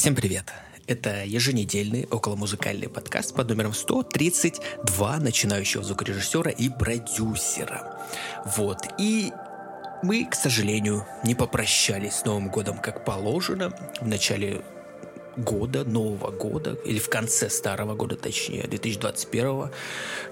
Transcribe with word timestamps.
Всем 0.00 0.14
привет! 0.14 0.50
Это 0.86 1.26
еженедельный 1.26 2.06
околомузыкальный 2.10 2.88
подкаст 2.88 3.34
под 3.34 3.50
номером 3.50 3.74
132 3.74 5.18
начинающего 5.18 5.84
звукорежиссера 5.84 6.50
и 6.50 6.70
продюсера. 6.70 8.00
Вот. 8.46 8.78
И 8.96 9.30
мы, 10.02 10.24
к 10.24 10.34
сожалению, 10.34 11.06
не 11.22 11.34
попрощались 11.34 12.14
с 12.14 12.24
Новым 12.24 12.48
годом 12.48 12.78
как 12.78 13.04
положено. 13.04 13.74
В 14.00 14.08
начале 14.08 14.62
года, 15.40 15.84
Нового 15.84 16.30
года, 16.30 16.76
или 16.84 16.98
в 16.98 17.08
конце 17.08 17.50
Старого 17.50 17.94
года, 17.94 18.16
точнее, 18.16 18.66
2021, 18.66 19.70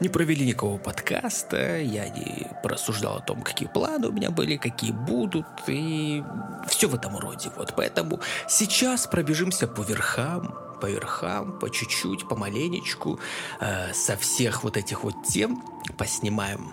не 0.00 0.08
провели 0.08 0.46
никакого 0.46 0.78
подкаста, 0.78 1.78
я 1.80 2.08
не 2.08 2.46
порассуждал 2.62 3.16
о 3.16 3.20
том, 3.20 3.42
какие 3.42 3.68
планы 3.68 4.08
у 4.08 4.12
меня 4.12 4.30
были, 4.30 4.56
какие 4.56 4.92
будут, 4.92 5.46
и 5.66 6.22
все 6.68 6.88
в 6.88 6.94
этом 6.94 7.18
роде. 7.18 7.50
Вот, 7.56 7.74
поэтому 7.76 8.20
сейчас 8.48 9.06
пробежимся 9.06 9.66
по 9.66 9.82
верхам, 9.82 10.54
по 10.80 10.86
верхам, 10.86 11.58
по 11.58 11.70
чуть-чуть, 11.70 12.28
помаленечку, 12.28 13.18
э, 13.60 13.92
со 13.92 14.16
всех 14.16 14.64
вот 14.64 14.76
этих 14.76 15.04
вот 15.04 15.14
тем 15.26 15.62
поснимаем 15.96 16.72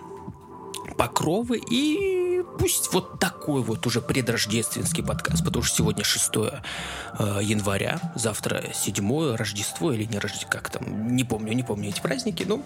покровы 0.96 1.60
и 1.70 2.25
пусть 2.58 2.92
вот 2.92 3.18
такой 3.18 3.62
вот 3.62 3.86
уже 3.86 4.00
предрождественский 4.00 5.02
подкаст, 5.02 5.44
потому 5.44 5.62
что 5.64 5.76
сегодня 5.76 6.04
6 6.04 6.30
э, 6.36 7.40
января, 7.42 8.00
завтра 8.14 8.64
7 8.74 9.34
Рождество 9.34 9.92
или 9.92 10.04
не 10.04 10.18
Рождество, 10.18 10.48
как 10.50 10.70
там, 10.70 11.14
не 11.14 11.24
помню, 11.24 11.52
не 11.52 11.62
помню 11.62 11.88
эти 11.88 12.00
праздники, 12.00 12.44
ну, 12.46 12.64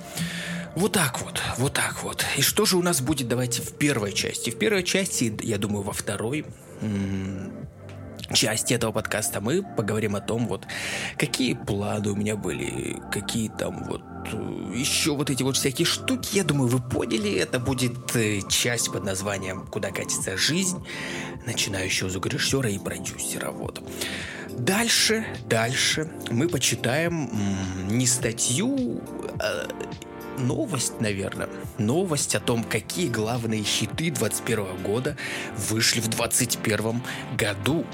вот 0.77 0.93
так 0.93 1.21
вот, 1.21 1.41
вот 1.59 1.73
так 1.73 2.03
вот. 2.03 2.25
И 2.37 2.43
что 2.43 2.65
же 2.65 2.77
у 2.77 2.83
нас 2.83 3.01
будет, 3.01 3.29
давайте 3.29 3.63
в 3.63 3.73
первой 3.75 4.13
части. 4.13 4.51
В 4.51 4.59
первой 4.59 4.85
части, 4.85 5.37
я 5.43 5.59
думаю, 5.59 5.83
во 5.83 5.93
второй 5.93 6.45
части 8.33 8.75
этого 8.75 8.93
подкаста 8.93 9.41
мы 9.41 9.63
поговорим 9.63 10.17
о 10.17 10.21
том, 10.21 10.47
вот, 10.47 10.67
какие 11.17 11.55
планы 11.55 12.11
у 12.11 12.17
меня 12.17 12.37
были, 12.37 13.01
какие 13.11 13.49
там 13.49 13.85
вот 13.85 14.03
э, 14.33 14.73
еще 14.75 15.17
вот 15.17 15.31
эти 15.31 15.43
вот 15.43 15.57
всякие 15.57 15.87
штуки, 15.87 16.37
я 16.37 16.45
думаю, 16.45 16.69
вы 16.69 16.81
поняли, 16.81 17.33
это 17.33 17.59
будет 17.59 18.15
э, 18.17 18.41
часть 18.49 18.93
под 18.93 19.05
названием 19.05 19.67
«Куда 19.67 19.91
катится 19.91 20.37
жизнь» 20.37 20.85
начинающего 21.47 22.11
звукорежиссера 22.11 22.69
и 22.69 22.79
продюсера, 22.79 23.51
вот. 23.51 23.83
Дальше, 24.51 25.25
дальше 25.47 26.11
мы 26.31 26.49
почитаем 26.49 27.31
не 27.89 28.07
статью, 28.07 29.01
а 29.39 29.69
новость, 30.41 31.01
наверное. 31.01 31.49
Новость 31.79 32.35
о 32.35 32.41
том, 32.41 32.65
какие 32.65 33.09
главные 33.09 33.63
хиты 33.63 34.11
21 34.11 34.83
года 34.83 35.17
вышли 35.71 36.01
в 36.01 36.09
21 36.09 37.03
году. 37.37 37.87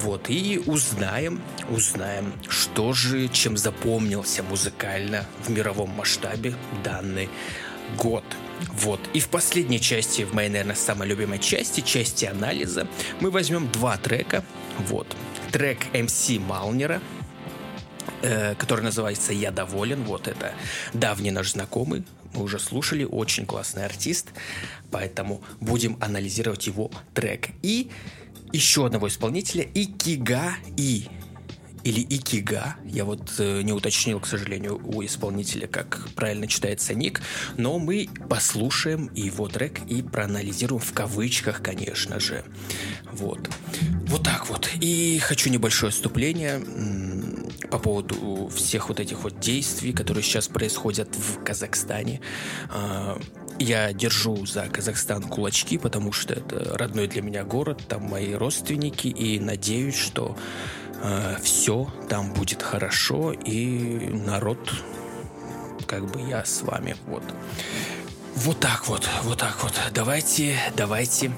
Вот, 0.00 0.28
и 0.28 0.60
узнаем, 0.66 1.40
узнаем, 1.70 2.32
что 2.48 2.92
же, 2.92 3.28
чем 3.28 3.56
запомнился 3.56 4.42
музыкально 4.42 5.24
в 5.44 5.50
мировом 5.50 5.90
масштабе 5.90 6.54
данный 6.84 7.28
год. 7.96 8.24
Вот. 8.72 9.00
И 9.14 9.20
в 9.20 9.28
последней 9.28 9.80
части, 9.80 10.22
в 10.22 10.34
моей, 10.34 10.48
наверное, 10.48 10.74
самой 10.74 11.08
любимой 11.08 11.38
части, 11.38 11.80
части 11.80 12.26
анализа, 12.26 12.86
мы 13.20 13.30
возьмем 13.30 13.70
два 13.72 13.96
трека. 13.96 14.44
Вот. 14.78 15.16
Трек 15.50 15.78
MC 15.92 16.40
Малнера, 16.40 17.00
э, 18.22 18.54
который 18.56 18.82
называется 18.82 19.32
«Я 19.32 19.50
доволен». 19.50 20.04
Вот 20.04 20.28
это 20.28 20.52
давний 20.92 21.30
наш 21.30 21.52
знакомый. 21.52 22.04
Мы 22.34 22.42
уже 22.42 22.58
слушали, 22.58 23.04
очень 23.04 23.46
классный 23.46 23.86
артист, 23.86 24.28
поэтому 24.90 25.42
будем 25.60 25.96
анализировать 26.00 26.66
его 26.66 26.90
трек. 27.14 27.48
И 27.62 27.90
еще 28.52 28.86
одного 28.86 29.08
исполнителя 29.08 29.66
Икига 29.74 30.54
И 30.76 31.08
или 31.86 32.00
Икига. 32.00 32.74
Я 32.84 33.04
вот 33.04 33.34
э, 33.38 33.62
не 33.62 33.72
уточнил, 33.72 34.18
к 34.18 34.26
сожалению, 34.26 34.80
у 34.82 35.04
исполнителя, 35.04 35.68
как 35.68 36.08
правильно 36.16 36.48
читается 36.48 36.94
ник, 36.94 37.22
но 37.56 37.78
мы 37.78 38.08
послушаем 38.28 39.08
его 39.14 39.46
трек 39.46 39.78
и 39.86 40.02
проанализируем 40.02 40.82
в 40.82 40.92
кавычках, 40.92 41.62
конечно 41.62 42.18
же. 42.18 42.44
Вот. 43.12 43.48
Вот 44.08 44.24
так 44.24 44.48
вот. 44.48 44.68
И 44.80 45.20
хочу 45.20 45.48
небольшое 45.48 45.92
вступление 45.92 46.60
по 47.70 47.78
поводу 47.78 48.48
всех 48.54 48.88
вот 48.88 49.00
этих 49.00 49.22
вот 49.22 49.40
действий, 49.40 49.92
которые 49.92 50.22
сейчас 50.22 50.48
происходят 50.48 51.08
в 51.14 51.42
Казахстане. 51.42 52.20
А, 52.70 53.18
я 53.58 53.92
держу 53.92 54.44
за 54.46 54.68
Казахстан 54.68 55.22
кулачки, 55.22 55.78
потому 55.78 56.12
что 56.12 56.34
это 56.34 56.76
родной 56.76 57.08
для 57.08 57.22
меня 57.22 57.44
город, 57.44 57.82
там 57.88 58.02
мои 58.02 58.34
родственники, 58.34 59.08
и 59.08 59.40
надеюсь, 59.40 59.96
что 59.96 60.36
э, 61.02 61.36
все 61.42 61.90
там 62.08 62.34
будет 62.34 62.62
хорошо, 62.62 63.32
и 63.32 64.10
народ, 64.12 64.58
как 65.86 66.10
бы 66.10 66.20
я 66.28 66.44
с 66.44 66.62
вами, 66.62 66.96
вот. 67.06 67.22
Вот 68.36 68.60
так 68.60 68.86
вот, 68.88 69.08
вот 69.22 69.38
так 69.38 69.62
вот. 69.62 69.72
Давайте, 69.94 70.58
давайте 70.76 71.32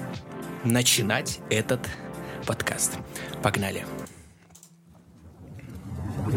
начинать 0.65 1.39
этот 1.49 1.79
подкаст. 2.45 2.97
Погнали. 3.41 3.85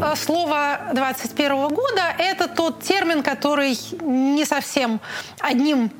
Э, 0.03 0.15
слово 0.15 0.79
21 0.93 1.69
года– 1.69 2.13
это 2.17 2.47
тот 2.47 2.81
термин, 2.81 3.23
который 3.23 3.77
не 4.01 4.43
совсем 4.45 4.99
одним 5.39 5.91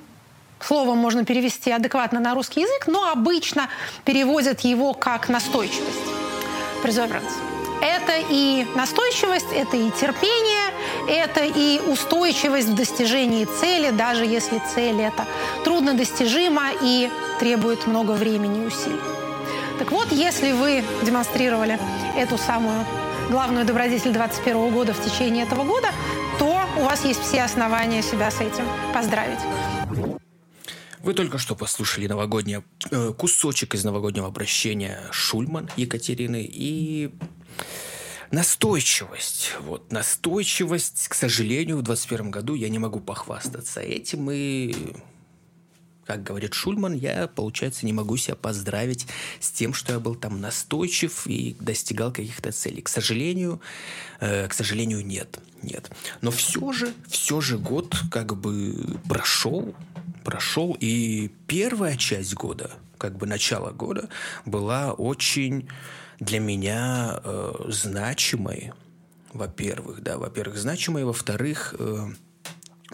словом 0.60 0.98
можно 0.98 1.24
перевести 1.24 1.72
адекватно 1.72 2.20
на 2.20 2.34
русский 2.34 2.62
язык, 2.62 2.88
но 2.88 3.10
обычно 3.10 3.70
переводят 4.04 4.62
его 4.62 4.94
как 4.94 5.30
настойчивость. 5.30 6.00
Perseverance. 6.84 7.32
Это 7.82 8.14
и 8.30 8.66
настойчивость, 8.76 9.52
это 9.54 9.78
и 9.78 9.90
терпение, 9.92 10.74
это 11.08 11.42
и 11.44 11.82
устойчивость 11.88 12.70
в 12.70 12.76
достижении 12.76 13.46
цели, 13.46 13.90
даже 13.92 14.26
если 14.26 14.62
цель 14.74 15.02
это 15.02 15.26
труднодостижима 15.64 16.72
и 16.82 17.10
требует 17.40 17.88
много 17.88 18.12
времени 18.12 18.64
и 18.64 18.68
усилий. 18.68 19.02
Так 19.80 19.92
вот, 19.92 20.12
если 20.12 20.52
вы 20.54 20.84
демонстрировали 21.02 21.78
эту 22.16 22.38
самую 22.38 22.86
главную 23.30 23.66
добродетель 23.66 24.12
2021 24.12 24.74
года 24.74 24.94
в 24.94 25.04
течение 25.04 25.46
этого 25.46 25.64
года, 25.64 25.90
то 26.40 26.62
у 26.78 26.84
вас 26.84 27.06
есть 27.06 27.22
все 27.22 27.44
основания 27.44 28.02
себя 28.02 28.32
с 28.32 28.40
этим 28.42 28.66
поздравить. 28.94 29.40
Вы 31.00 31.14
только 31.14 31.38
что 31.38 31.56
послушали 31.56 32.08
новогодний 32.08 32.64
э, 32.90 33.14
кусочек 33.18 33.76
из 33.76 33.84
новогоднего 33.84 34.28
обращения 34.28 35.02
Шульман 35.12 35.70
Екатерины 35.76 36.48
и 36.50 37.14
настойчивость. 38.32 39.52
Вот 39.60 39.92
настойчивость, 39.92 41.10
к 41.10 41.14
сожалению, 41.14 41.78
в 41.78 41.84
2021 41.84 42.32
году 42.32 42.56
я 42.56 42.70
не 42.70 42.80
могу 42.80 43.02
похвастаться 43.02 43.82
этим 43.82 44.32
и 44.32 44.74
как 46.06 46.24
говорит 46.24 46.54
Шульман, 46.54 46.94
я, 46.94 47.28
получается, 47.28 47.86
не 47.86 47.94
могу 47.94 48.18
себя 48.18 48.36
поздравить 48.36 49.08
с 49.40 49.52
тем, 49.52 49.74
что 49.74 49.94
я 49.94 50.00
был 50.00 50.16
там 50.16 50.42
настойчив 50.42 51.28
и 51.28 51.56
достигал 51.60 52.12
каких-то 52.12 52.52
целей. 52.52 52.82
К 52.82 52.90
сожалению, 52.90 53.62
э, 54.20 54.48
к 54.48 54.54
сожалению, 54.54 55.06
нет, 55.06 55.40
нет. 55.62 55.92
Но 56.22 56.32
все 56.32 56.72
же, 56.74 56.94
все 57.08 57.42
же 57.42 57.58
год 57.58 57.96
как 58.12 58.36
бы 58.36 58.98
прошел, 59.08 59.74
прошел, 60.24 60.76
и 60.80 61.32
первая 61.48 61.98
часть 61.98 62.34
года, 62.34 62.72
как 62.98 63.18
бы 63.18 63.26
начало 63.26 63.72
года, 63.72 64.10
была 64.46 64.94
очень 64.94 65.70
для 66.20 66.40
меня 66.40 67.20
э, 67.24 67.54
значимой, 67.70 68.72
во-первых, 69.34 70.02
да, 70.04 70.18
во-первых, 70.18 70.58
значимой, 70.58 71.04
во-вторых, 71.04 71.76
э, 71.78 72.08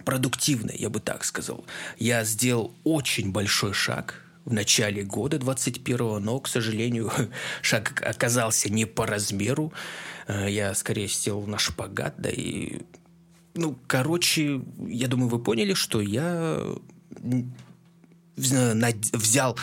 продуктивной, 0.04 0.76
я 0.78 0.90
бы 0.90 1.00
так 1.00 1.24
сказал. 1.24 1.66
Я 1.98 2.24
сделал 2.24 2.74
очень 2.84 3.32
большой 3.32 3.74
шаг 3.74 4.22
в 4.46 4.54
начале 4.54 5.04
года 5.04 5.38
21-го, 5.38 6.20
но, 6.20 6.40
к 6.40 6.48
сожалению, 6.48 7.12
шаг 7.62 8.02
оказался 8.06 8.70
не 8.72 8.86
по 8.86 9.06
размеру. 9.06 9.72
Э, 10.28 10.50
я 10.50 10.74
скорее 10.74 11.08
сел 11.08 11.42
на 11.46 11.58
шпагат, 11.58 12.16
да 12.18 12.30
и... 12.30 12.82
Ну, 13.56 13.78
короче, 13.88 14.62
я 14.88 15.08
думаю, 15.08 15.30
вы 15.30 15.40
поняли, 15.40 15.74
что 15.74 16.02
я 16.02 16.64
взял 18.36 19.58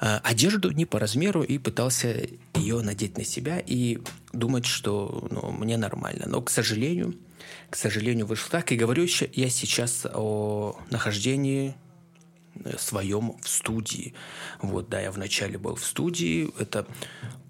э, 0.00 0.18
одежду 0.22 0.70
не 0.70 0.84
по 0.84 0.98
размеру 0.98 1.42
и 1.42 1.58
пытался 1.58 2.28
ее 2.54 2.80
надеть 2.80 3.16
на 3.16 3.24
себя 3.24 3.62
и 3.64 4.00
думать, 4.32 4.66
что 4.66 5.28
ну, 5.30 5.50
мне 5.52 5.76
нормально. 5.76 6.24
Но, 6.26 6.42
к 6.42 6.50
сожалению, 6.50 7.14
к 7.70 7.76
сожалению, 7.76 8.26
вышло 8.26 8.50
так. 8.50 8.72
И 8.72 8.76
говорю 8.76 9.06
я 9.32 9.50
сейчас 9.50 10.06
о 10.06 10.76
нахождении 10.90 11.74
э, 12.64 12.76
своем 12.78 13.36
в 13.42 13.48
студии. 13.48 14.14
Вот, 14.62 14.88
да, 14.88 15.00
я 15.00 15.10
вначале 15.10 15.58
был 15.58 15.76
в 15.76 15.84
студии. 15.84 16.50
Это 16.58 16.86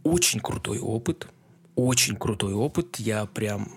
очень 0.02 0.40
крутой 0.40 0.78
опыт. 0.78 1.28
Очень 1.74 2.16
крутой 2.16 2.54
опыт. 2.54 2.96
Я 2.98 3.26
прям, 3.26 3.72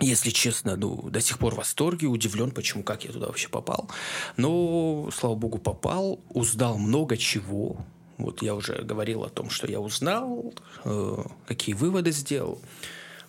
если 0.00 0.30
честно, 0.30 0.76
ну, 0.76 1.10
до 1.10 1.20
сих 1.20 1.38
пор 1.38 1.54
в 1.54 1.58
восторге, 1.58 2.06
удивлен, 2.06 2.50
почему, 2.50 2.82
как 2.82 3.04
я 3.04 3.12
туда 3.12 3.26
вообще 3.26 3.48
попал. 3.48 3.90
Но, 4.36 5.10
слава 5.12 5.34
богу, 5.34 5.58
попал, 5.58 6.20
узнал 6.30 6.78
много 6.78 7.16
чего 7.16 7.84
Вот 8.16 8.42
я 8.42 8.54
уже 8.54 8.82
говорил 8.82 9.24
о 9.24 9.28
том, 9.28 9.50
что 9.50 9.66
я 9.66 9.80
узнал, 9.80 10.54
э, 10.84 11.16
какие 11.46 11.74
выводы 11.74 12.12
сделал. 12.12 12.60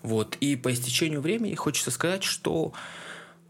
Вот. 0.04 0.38
И 0.40 0.56
по 0.56 0.74
истечению 0.74 1.22
времени 1.22 1.56
хочется 1.56 1.92
сказать, 1.92 2.24
что 2.24 2.74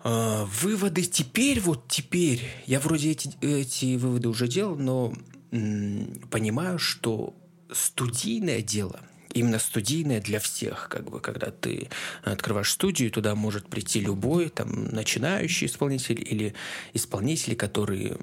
э, 0.03 0.45
выводы 0.61 1.03
теперь, 1.03 1.59
вот 1.59 1.87
теперь, 1.87 2.41
я 2.65 2.79
вроде 2.79 3.11
эти, 3.11 3.31
эти 3.41 3.95
выводы 3.95 4.29
уже 4.29 4.47
делал, 4.47 4.75
но 4.75 5.13
м, 5.51 6.21
понимаю, 6.29 6.79
что 6.79 7.35
студийное 7.71 8.61
дело– 8.61 8.99
именно 9.33 9.59
студийное 9.59 10.21
для 10.21 10.39
всех, 10.39 10.87
как 10.89 11.09
бы, 11.09 11.19
когда 11.19 11.51
ты 11.51 11.89
открываешь 12.23 12.71
студию, 12.71 13.11
туда 13.11 13.35
может 13.35 13.67
прийти 13.67 13.99
любой 13.99 14.49
там 14.49 14.85
начинающий 14.85 15.67
исполнитель 15.67 16.21
или 16.21 16.53
исполнители, 16.93 17.55
которые 17.55 18.17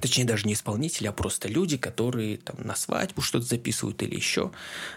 точнее 0.00 0.24
даже 0.24 0.46
не 0.46 0.52
исполнители, 0.52 1.08
а 1.08 1.12
просто 1.12 1.48
люди, 1.48 1.76
которые 1.76 2.38
там 2.38 2.56
на 2.64 2.76
свадьбу 2.76 3.20
что-то 3.20 3.46
записывают 3.46 4.00
или 4.02 4.14
еще 4.14 4.52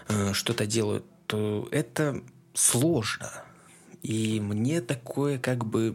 э, 0.08 0.32
что-то 0.32 0.64
делают, 0.64 1.04
то 1.32 1.66
это 1.70 2.22
сложно. 2.52 3.30
И 4.02 4.38
мне 4.38 4.82
такое 4.82 5.38
как 5.38 5.64
бы 5.64 5.94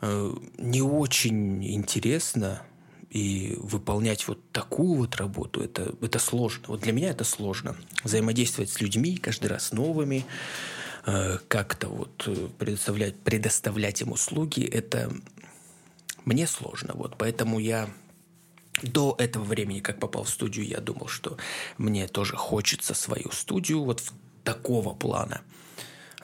э, 0.00 0.34
не 0.58 0.82
очень 0.82 1.64
интересно 1.64 2.62
и 3.10 3.56
выполнять 3.60 4.26
вот 4.26 4.40
такую 4.50 4.94
вот 4.94 5.14
работу, 5.14 5.62
это, 5.62 5.94
это 6.00 6.18
сложно. 6.18 6.64
Вот 6.66 6.80
для 6.80 6.92
меня 6.92 7.10
это 7.10 7.22
сложно. 7.22 7.76
Взаимодействовать 8.02 8.70
с 8.70 8.80
людьми, 8.80 9.18
каждый 9.18 9.46
раз 9.46 9.70
новыми, 9.70 10.26
э, 11.06 11.38
как-то 11.46 11.86
вот 11.86 12.24
э, 12.26 12.48
предоставлять, 12.58 13.14
предоставлять 13.20 14.00
им 14.00 14.10
услуги, 14.10 14.64
это 14.64 15.12
мне 16.24 16.48
сложно. 16.48 16.94
Вот, 16.94 17.16
поэтому 17.16 17.60
я 17.60 17.88
до 18.82 19.14
этого 19.16 19.44
времени, 19.44 19.78
как 19.78 20.00
попал 20.00 20.24
в 20.24 20.28
студию, 20.28 20.66
я 20.66 20.80
думал, 20.80 21.06
что 21.06 21.36
мне 21.78 22.08
тоже 22.08 22.34
хочется 22.34 22.94
свою 22.94 23.30
студию 23.30 23.84
вот 23.84 24.00
в 24.00 24.23
такого 24.44 24.94
плана– 24.94 25.40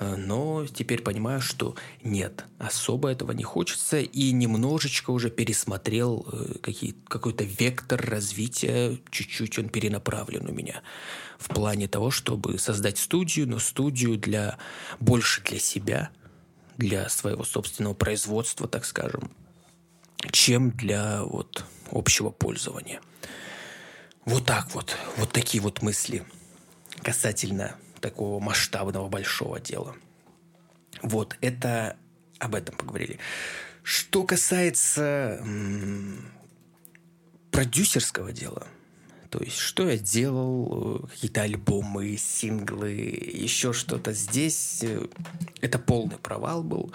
Э, 0.01 0.17
но 0.17 0.67
теперь 0.67 1.03
понимаю, 1.03 1.41
что 1.41 1.77
нет, 2.03 2.47
особо 2.59 3.11
этого 3.11 3.33
не 3.33 3.45
хочется, 3.45 4.01
и 4.01 4.33
немножечко 4.33 5.11
уже 5.11 5.31
пересмотрел 5.31 6.27
э, 6.33 6.55
какие, 6.63 6.97
какой-то 7.07 7.45
вектор 7.45 8.01
развития, 8.01 8.99
чуть-чуть 9.11 9.59
он 9.59 9.69
перенаправлен 9.69 10.49
у 10.49 10.53
меня 10.53 10.83
в 11.39 11.49
плане 11.49 11.87
того, 11.87 12.11
чтобы 12.11 12.59
создать 12.59 12.99
студию, 12.99 13.47
но 13.47 13.59
студию 13.59 14.17
для 14.17 14.59
больше 14.99 15.43
для 15.43 15.59
себя, 15.59 16.11
для 16.79 17.09
своего 17.11 17.45
собственного 17.45 17.95
производства, 17.95 18.67
так 18.67 18.87
скажем, 18.87 19.31
чем 20.33 20.71
для 20.71 21.25
вот 21.25 21.65
общего 21.91 22.31
пользования. 22.31 23.01
Вот 24.25 24.47
так 24.47 24.75
вот, 24.75 24.97
вот 25.17 25.31
такие 25.31 25.63
вот 25.63 25.83
мысли 25.83 26.25
касательно 27.03 27.77
такого 28.01 28.41
масштабного 28.41 29.09
большого 29.09 29.61
дела. 29.61 29.95
Вот, 31.03 31.37
это 31.41 31.97
об 32.39 32.55
этом 32.55 32.77
поговорили. 32.77 33.19
Что 33.83 34.25
касается 34.25 35.39
м- 35.43 36.31
продюсерского 37.51 38.33
дела, 38.33 38.67
то 39.31 39.39
есть 39.43 39.59
что 39.59 39.89
я 39.89 39.97
делал, 39.97 41.09
какие-то 41.11 41.43
альбомы, 41.43 42.17
синглы, 42.17 42.91
еще 42.91 43.73
что-то 43.73 44.13
здесь, 44.13 44.81
э, 44.83 45.07
это 45.61 45.79
полный 45.79 46.19
провал 46.19 46.63
был, 46.65 46.93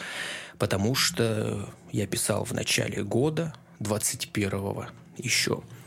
потому 0.58 0.96
что 0.96 1.70
я 1.92 2.08
писал 2.08 2.44
в 2.44 2.52
начале 2.52 3.04
года, 3.04 3.54
21-го 3.80 4.88
еще, 5.18 5.64
Э, 5.64 5.85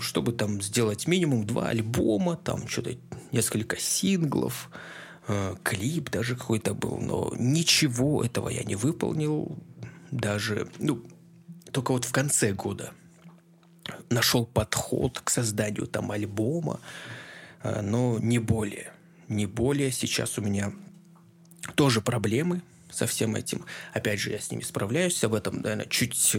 чтобы 0.00 0.32
там 0.32 0.60
сделать 0.60 1.06
минимум 1.06 1.46
два 1.46 1.68
альбома, 1.68 2.36
там 2.36 2.68
что-то 2.68 2.96
несколько 3.32 3.78
синглов, 3.78 4.70
э, 5.28 5.56
клип 5.62 6.10
даже 6.10 6.36
какой-то 6.36 6.74
был, 6.74 6.98
но 6.98 7.32
ничего 7.38 8.22
этого 8.22 8.48
я 8.48 8.64
не 8.64 8.74
выполнил, 8.74 9.58
даже, 10.10 10.68
ну, 10.78 11.02
только 11.72 11.92
вот 11.92 12.04
в 12.04 12.12
конце 12.12 12.52
года 12.52 12.92
нашел 14.10 14.46
подход 14.46 15.20
к 15.20 15.30
созданию 15.30 15.86
там 15.86 16.10
альбома, 16.10 16.80
э, 17.62 17.80
но 17.80 18.18
не 18.18 18.38
более, 18.38 18.92
не 19.28 19.46
более. 19.46 19.90
Сейчас 19.90 20.38
у 20.38 20.42
меня 20.42 20.72
тоже 21.74 22.00
проблемы 22.00 22.62
со 22.90 23.06
всем 23.06 23.36
этим. 23.36 23.64
Опять 23.92 24.20
же, 24.20 24.30
я 24.30 24.38
с 24.38 24.50
ними 24.50 24.62
справляюсь, 24.62 25.22
об 25.24 25.34
этом, 25.34 25.60
наверное, 25.60 25.86
чуть 25.86 26.36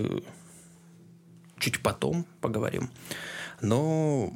чуть 1.59 1.81
потом 1.81 2.25
поговорим. 2.41 2.89
Но, 3.61 4.33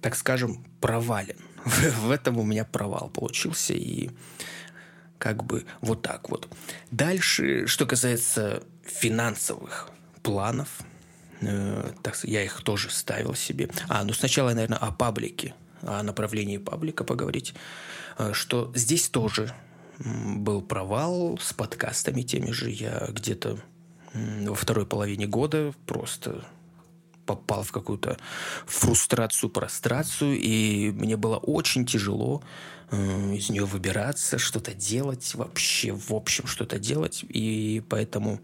так 0.00 0.16
скажем, 0.16 0.64
провален. 0.80 1.38
В 1.64 2.10
этом 2.10 2.38
у 2.38 2.44
меня 2.44 2.64
провал 2.64 3.10
получился. 3.10 3.74
И 3.74 4.10
как 5.18 5.44
бы 5.44 5.64
вот 5.80 6.02
так 6.02 6.30
вот. 6.30 6.48
Дальше, 6.90 7.66
что 7.66 7.86
касается 7.86 8.62
финансовых 8.82 9.90
планов, 10.22 10.80
э, 11.42 11.92
так, 12.02 12.18
я 12.24 12.42
их 12.42 12.62
тоже 12.62 12.90
ставил 12.90 13.34
себе. 13.34 13.68
А, 13.88 14.02
ну 14.02 14.12
сначала, 14.12 14.52
наверное, 14.52 14.78
о 14.78 14.90
паблике, 14.90 15.54
о 15.82 16.02
направлении 16.02 16.58
паблика 16.58 17.04
поговорить, 17.04 17.54
э, 18.18 18.32
что 18.32 18.72
здесь 18.74 19.08
тоже 19.08 19.54
был 19.98 20.62
провал 20.62 21.38
с 21.40 21.52
подкастами 21.52 22.22
теми 22.22 22.50
же. 22.50 22.70
Я 22.70 23.06
где-то 23.10 23.58
во 24.14 24.54
второй 24.54 24.86
половине 24.86 25.26
года 25.26 25.72
просто 25.86 26.44
попал 27.26 27.62
в 27.62 27.70
какую-то 27.70 28.18
фрустрацию, 28.66 29.50
прострацию, 29.50 30.36
и 30.38 30.90
мне 30.90 31.16
было 31.16 31.36
очень 31.36 31.86
тяжело 31.86 32.42
э, 32.90 32.96
из 33.34 33.50
нее 33.50 33.64
выбираться, 33.66 34.38
что-то 34.38 34.74
делать, 34.74 35.34
вообще, 35.36 35.92
в 35.92 36.12
общем, 36.12 36.48
что-то 36.48 36.80
делать. 36.80 37.24
И 37.28 37.84
поэтому 37.88 38.40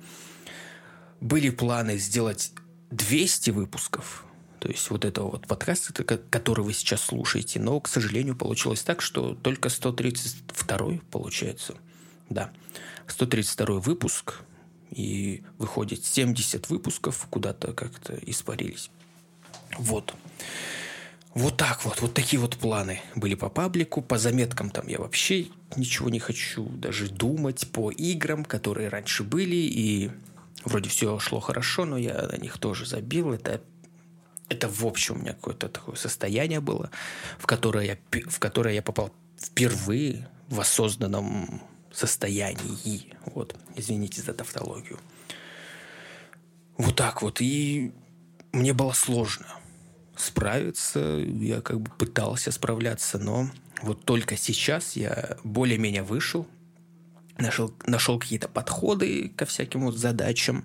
были 1.20 1.50
планы 1.50 1.98
сделать 1.98 2.52
200 2.92 3.50
выпусков, 3.50 4.24
то 4.60 4.68
есть 4.68 4.88
вот 4.90 5.04
этого 5.04 5.32
вот 5.32 5.48
подкаста, 5.48 6.04
который 6.04 6.64
вы 6.64 6.72
сейчас 6.72 7.00
слушаете, 7.00 7.58
но, 7.58 7.80
к 7.80 7.88
сожалению, 7.88 8.36
получилось 8.36 8.82
так, 8.82 9.00
что 9.00 9.34
только 9.34 9.68
132 9.68 11.00
получается. 11.10 11.74
Да, 12.28 12.52
132 13.08 13.80
выпуск– 13.80 14.40
и 14.90 15.42
выходит 15.58 16.04
70 16.04 16.68
выпусков, 16.68 17.26
куда-то 17.30 17.72
как-то 17.72 18.14
испарились. 18.26 18.90
Вот. 19.78 20.14
Вот 21.34 21.58
так 21.58 21.84
вот, 21.84 22.00
вот 22.00 22.14
такие 22.14 22.40
вот 22.40 22.56
планы 22.56 23.02
были 23.14 23.34
по 23.34 23.50
паблику. 23.50 24.00
По 24.00 24.16
заметкам 24.16 24.70
там 24.70 24.86
я 24.86 24.98
вообще 24.98 25.48
ничего 25.76 26.08
не 26.08 26.18
хочу 26.18 26.66
даже 26.66 27.10
думать. 27.10 27.68
По 27.72 27.90
играм, 27.90 28.42
которые 28.42 28.88
раньше 28.88 29.22
были, 29.22 29.56
и 29.56 30.10
вроде 30.64 30.88
все 30.88 31.18
шло 31.18 31.40
хорошо, 31.40 31.84
но 31.84 31.98
я 31.98 32.26
на 32.32 32.36
них 32.38 32.56
тоже 32.56 32.86
забил. 32.86 33.34
Это, 33.34 33.60
это 34.48 34.68
в 34.68 34.86
общем 34.86 35.16
у 35.16 35.18
меня 35.18 35.34
какое-то 35.34 35.68
такое 35.68 35.96
состояние 35.96 36.60
было, 36.60 36.90
в 37.38 37.46
которое 37.46 37.84
я, 37.84 37.98
в 38.28 38.38
которое 38.38 38.74
я 38.74 38.80
попал 38.80 39.12
впервые 39.38 40.26
в 40.48 40.58
осознанном 40.58 41.60
состоянии. 41.96 43.14
Вот, 43.34 43.56
извините 43.74 44.22
за 44.22 44.34
тавтологию. 44.34 44.98
Вот 46.76 46.96
так 46.96 47.22
вот. 47.22 47.40
И 47.40 47.92
мне 48.52 48.72
было 48.72 48.92
сложно 48.92 49.46
справиться. 50.16 51.00
Я 51.00 51.60
как 51.60 51.80
бы 51.80 51.90
пытался 51.90 52.50
справляться, 52.52 53.18
но 53.18 53.50
вот 53.82 54.04
только 54.04 54.36
сейчас 54.36 54.96
я 54.96 55.36
более-менее 55.44 56.02
вышел, 56.02 56.46
нашел, 57.38 57.74
нашел 57.86 58.18
какие-то 58.18 58.48
подходы 58.48 59.30
ко 59.36 59.44
всяким 59.44 59.82
вот 59.82 59.96
задачам, 59.96 60.64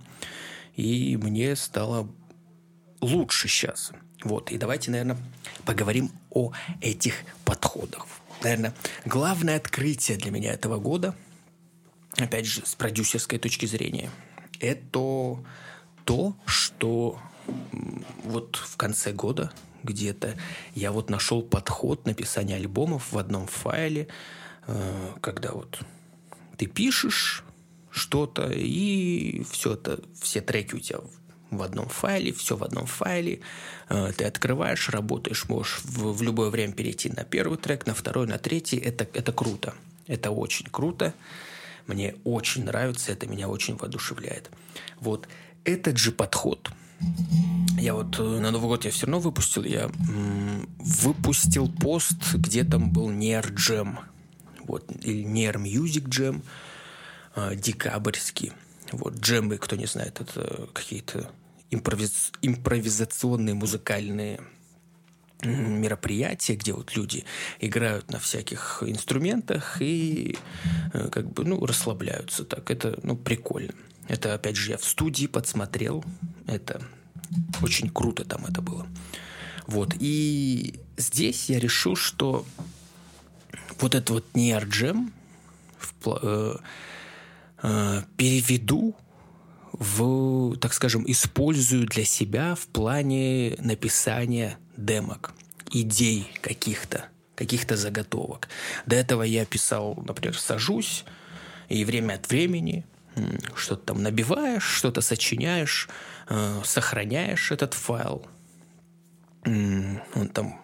и 0.75 1.17
мне 1.17 1.55
стало 1.55 2.09
лучше 3.01 3.47
сейчас. 3.47 3.91
Вот, 4.23 4.51
и 4.51 4.57
давайте, 4.57 4.91
наверное, 4.91 5.17
поговорим 5.65 6.11
о 6.29 6.51
этих 6.79 7.15
подходах 7.43 8.05
наверное, 8.43 8.73
главное 9.05 9.57
открытие 9.57 10.17
для 10.17 10.31
меня 10.31 10.53
этого 10.53 10.77
года, 10.77 11.15
опять 12.17 12.45
же, 12.45 12.65
с 12.65 12.75
продюсерской 12.75 13.39
точки 13.39 13.65
зрения, 13.65 14.09
это 14.59 15.37
то, 16.05 16.35
что 16.45 17.19
вот 18.23 18.55
в 18.55 18.77
конце 18.77 19.11
года 19.11 19.51
где-то 19.83 20.37
я 20.75 20.91
вот 20.91 21.09
нашел 21.09 21.41
подход 21.41 22.05
написания 22.05 22.55
альбомов 22.55 23.11
в 23.11 23.17
одном 23.17 23.47
файле, 23.47 24.07
э, 24.67 25.13
когда 25.21 25.51
вот 25.51 25.79
ты 26.57 26.67
пишешь 26.67 27.43
что-то, 27.89 28.49
и 28.51 29.43
все 29.49 29.73
это, 29.73 29.99
все 30.19 30.41
треки 30.41 30.75
у 30.75 30.79
тебя 30.79 30.99
в 31.51 31.61
одном 31.61 31.87
файле, 31.87 32.33
все 32.33 32.55
в 32.55 32.63
одном 32.63 32.85
файле. 32.87 33.41
Э, 33.89 34.11
ты 34.15 34.25
открываешь, 34.25 34.89
работаешь, 34.89 35.47
можешь 35.47 35.79
в, 35.83 36.13
в 36.13 36.21
любое 36.21 36.49
время 36.49 36.73
перейти 36.73 37.09
на 37.09 37.23
первый 37.23 37.57
трек, 37.57 37.85
на 37.85 37.93
второй, 37.93 38.27
на 38.27 38.37
третий. 38.37 38.77
Это, 38.77 39.07
это 39.13 39.31
круто. 39.31 39.73
Это 40.07 40.31
очень 40.31 40.65
круто. 40.71 41.13
Мне 41.87 42.15
очень 42.23 42.65
нравится, 42.65 43.11
это 43.11 43.27
меня 43.27 43.47
очень 43.49 43.75
воодушевляет. 43.75 44.49
Вот 44.99 45.27
этот 45.63 45.97
же 45.97 46.11
подход 46.11 46.71
я 47.81 47.95
вот 47.95 48.19
э, 48.19 48.21
на 48.21 48.51
Новый 48.51 48.67
год 48.67 48.85
я 48.85 48.91
все 48.91 49.07
равно 49.07 49.19
выпустил, 49.19 49.63
я 49.63 49.83
м, 49.85 50.69
выпустил 50.77 51.67
пост, 51.67 52.33
где 52.35 52.63
там 52.63 52.91
был 52.91 53.09
Нер 53.09 53.47
Джем, 53.53 53.99
вот, 54.65 54.85
или 55.03 55.23
Нер 55.23 55.57
Music 55.57 56.07
Jam, 56.07 56.43
э, 57.35 57.55
декабрьский. 57.55 58.51
Вот, 58.91 59.15
джемы, 59.15 59.57
кто 59.57 59.75
не 59.75 59.85
знает, 59.85 60.21
это 60.21 60.67
какие-то 60.73 61.31
импровиз... 61.71 62.31
импровизационные 62.41 63.55
музыкальные 63.55 64.39
мероприятия, 65.43 66.55
где 66.55 66.73
вот 66.73 66.95
люди 66.95 67.25
играют 67.59 68.11
на 68.11 68.19
всяких 68.19 68.83
инструментах 68.85 69.81
и 69.81 70.37
э, 70.93 71.09
как 71.09 71.31
бы, 71.31 71.45
ну, 71.45 71.65
расслабляются 71.65 72.45
так. 72.45 72.69
Это, 72.69 72.99
ну, 73.03 73.15
прикольно. 73.15 73.73
Это, 74.07 74.33
опять 74.33 74.55
же, 74.55 74.71
я 74.71 74.77
в 74.77 74.83
студии 74.83 75.25
подсмотрел. 75.25 76.03
Это 76.45 76.81
очень 77.61 77.89
круто 77.89 78.23
там 78.23 78.45
это 78.45 78.61
было. 78.61 78.85
Вот. 79.67 79.95
И 79.99 80.79
здесь 80.97 81.49
я 81.49 81.59
решил, 81.59 81.95
что 81.95 82.45
вот 83.79 83.95
это 83.95 84.13
вот 84.13 84.25
неарджем 84.35 85.13
э, 86.05 86.55
э, 87.63 88.01
переведу 88.17 88.95
в, 89.73 90.57
так 90.57 90.73
скажем, 90.73 91.03
использую 91.07 91.85
для 91.87 92.05
себя 92.05 92.55
в 92.55 92.67
плане 92.67 93.55
написания 93.59 94.57
демок, 94.77 95.33
идей 95.71 96.27
каких-то, 96.41 97.05
каких-то 97.35 97.77
заготовок. 97.77 98.49
До 98.85 98.95
этого 98.95 99.23
я 99.23 99.45
писал, 99.45 100.01
например, 100.05 100.37
сажусь, 100.37 101.05
и 101.69 101.85
время 101.85 102.15
от 102.15 102.29
времени 102.29 102.85
что-то 103.55 103.87
там 103.87 104.03
набиваешь, 104.03 104.63
что-то 104.63 105.01
сочиняешь, 105.01 105.89
э, 106.29 106.61
сохраняешь 106.63 107.51
этот 107.51 107.73
файл. 107.73 108.25
Он 109.45 110.29
там 110.33 110.61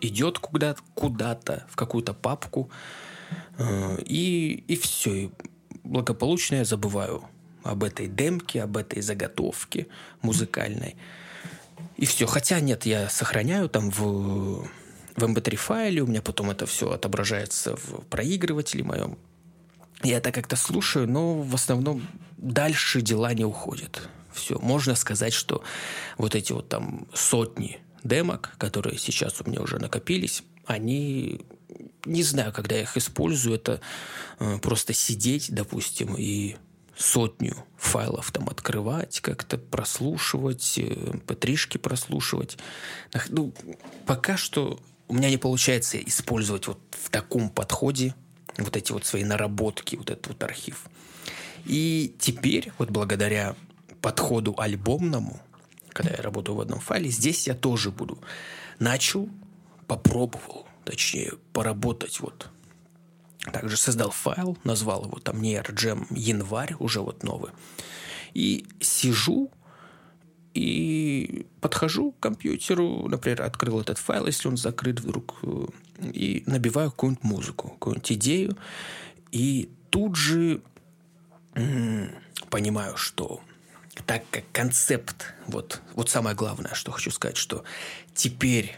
идет 0.00 0.38
куда-то, 0.38 0.80
куда-то 0.94 1.66
в 1.70 1.76
какую-то 1.76 2.14
папку, 2.14 2.70
э, 3.58 3.98
и, 4.04 4.64
и 4.66 4.76
все. 4.76 5.14
И 5.14 5.30
благополучно 5.84 6.56
я 6.56 6.64
забываю 6.64 7.24
об 7.62 7.84
этой 7.84 8.06
демке, 8.06 8.62
об 8.62 8.76
этой 8.76 9.02
заготовке 9.02 9.86
музыкальной. 10.22 10.96
И 11.96 12.06
все. 12.06 12.26
Хотя 12.26 12.60
нет, 12.60 12.86
я 12.86 13.08
сохраняю 13.08 13.68
там 13.68 13.90
в, 13.90 14.68
в 15.16 15.18
mp3 15.18 15.56
файле, 15.56 16.02
у 16.02 16.06
меня 16.06 16.22
потом 16.22 16.50
это 16.50 16.66
все 16.66 16.90
отображается 16.90 17.76
в 17.76 18.04
проигрывателе 18.06 18.84
моем. 18.84 19.18
Я 20.02 20.18
это 20.18 20.30
как-то 20.30 20.56
слушаю, 20.56 21.08
но 21.08 21.42
в 21.42 21.54
основном 21.54 22.06
дальше 22.36 23.00
дела 23.00 23.34
не 23.34 23.44
уходят. 23.44 24.08
Все. 24.32 24.58
Можно 24.58 24.94
сказать, 24.94 25.32
что 25.32 25.62
вот 26.16 26.34
эти 26.34 26.52
вот 26.52 26.68
там 26.68 27.08
сотни 27.12 27.80
демок, 28.04 28.54
которые 28.58 28.96
сейчас 28.98 29.40
у 29.40 29.50
меня 29.50 29.60
уже 29.60 29.78
накопились, 29.78 30.44
они 30.66 31.40
не 32.04 32.22
знаю, 32.22 32.52
когда 32.52 32.76
я 32.76 32.82
их 32.82 32.96
использую, 32.96 33.56
это 33.56 33.80
э, 34.38 34.58
просто 34.58 34.92
сидеть, 34.92 35.52
допустим, 35.52 36.14
и 36.16 36.56
сотню 36.98 37.54
файлов 37.76 38.32
там 38.32 38.48
открывать, 38.48 39.20
как-то 39.20 39.56
прослушивать, 39.56 40.80
патришки 41.26 41.76
э, 41.76 41.80
прослушивать. 41.80 42.58
Ну, 43.28 43.54
пока 44.04 44.36
что 44.36 44.80
у 45.06 45.14
меня 45.14 45.30
не 45.30 45.38
получается 45.38 45.98
использовать 45.98 46.66
вот 46.66 46.80
в 46.90 47.08
таком 47.10 47.50
подходе 47.50 48.14
вот 48.58 48.76
эти 48.76 48.90
вот 48.92 49.06
свои 49.06 49.24
наработки, 49.24 49.94
вот 49.94 50.10
этот 50.10 50.26
вот 50.26 50.42
архив. 50.42 50.86
И 51.64 52.14
теперь, 52.18 52.72
вот 52.78 52.90
благодаря 52.90 53.54
подходу 54.02 54.54
альбомному, 54.58 55.40
когда 55.90 56.10
я 56.14 56.22
работаю 56.22 56.56
в 56.56 56.60
одном 56.60 56.80
файле, 56.80 57.10
здесь 57.10 57.46
я 57.46 57.54
тоже 57.54 57.90
буду. 57.90 58.18
Начал, 58.80 59.28
попробовал, 59.86 60.66
точнее, 60.84 61.32
поработать 61.52 62.20
вот 62.20 62.48
также 63.50 63.76
создал 63.76 64.10
файл, 64.10 64.58
назвал 64.64 65.04
его 65.04 65.18
там 65.18 65.40
NearGem 65.40 66.06
январь, 66.10 66.74
уже 66.78 67.00
вот 67.00 67.22
новый. 67.22 67.52
И 68.34 68.66
сижу 68.80 69.50
и 70.54 71.46
подхожу 71.60 72.12
к 72.12 72.20
компьютеру, 72.20 73.08
например, 73.08 73.42
открыл 73.42 73.80
этот 73.80 73.98
файл, 73.98 74.26
если 74.26 74.48
он 74.48 74.56
закрыт 74.56 75.00
вдруг, 75.00 75.36
э, 75.42 75.66
и 76.12 76.42
набиваю 76.46 76.90
какую-нибудь 76.90 77.24
музыку, 77.24 77.68
какую-нибудь 77.70 78.12
идею, 78.12 78.56
и 79.30 79.70
тут 79.90 80.16
же 80.16 80.62
м- 81.54 82.10
понимаю, 82.50 82.96
что 82.96 83.40
так 84.06 84.24
как 84.30 84.44
концепт, 84.52 85.34
вот, 85.46 85.82
вот 85.94 86.08
самое 86.08 86.34
главное, 86.34 86.74
что 86.74 86.92
хочу 86.92 87.10
сказать, 87.10 87.36
что 87.36 87.64
теперь 88.14 88.72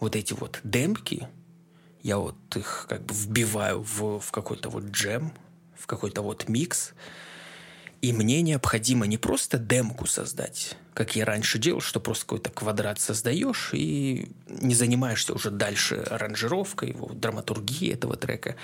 вот 0.00 0.16
эти 0.16 0.32
вот 0.32 0.60
демки– 0.64 1.28
я 2.02 2.18
вот 2.18 2.36
их 2.56 2.86
как 2.88 3.02
бы 3.04 3.14
вбиваю 3.14 3.82
в, 3.82 4.20
в 4.20 4.30
какой-то 4.30 4.70
вот 4.70 4.84
джем, 4.84 5.32
в 5.76 5.86
какой-то 5.86 6.22
вот 6.22 6.48
микс, 6.48 6.92
и 8.00 8.12
мне 8.12 8.40
необходимо 8.40 9.06
не 9.06 9.18
просто 9.18 9.58
демку 9.58 10.06
создать, 10.06 10.76
как 10.94 11.16
я 11.16 11.26
раньше 11.26 11.58
делал, 11.58 11.80
что 11.82 12.00
просто 12.00 12.24
какой-то 12.24 12.50
квадрат 12.50 12.98
создаешь 12.98 13.70
и 13.74 14.30
не 14.48 14.74
занимаешься 14.74 15.34
уже 15.34 15.50
дальше 15.50 15.96
аранжировкой, 15.96 16.90
его, 16.90 17.12
драматургией 17.12 17.92
этого 17.92 18.16
трека. 18.16 18.56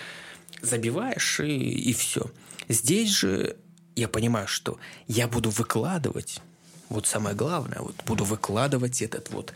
Забиваешь 0.63 1.41
и, 1.41 1.59
и 1.91 1.93
все. 1.93 2.31
Здесь 2.69 3.11
же 3.11 3.57
я 3.95 4.09
понимаю, 4.09 4.49
что 4.49 4.79
я 5.07 5.29
буду 5.29 5.51
выкладывать, 5.51 6.41
вот 6.89 7.07
самое 7.07 7.37
главное, 7.37 7.81
вот 7.81 7.97
буду 8.07 8.25
выкладывать 8.25 9.03
этот 9.03 9.29
вот 9.31 9.53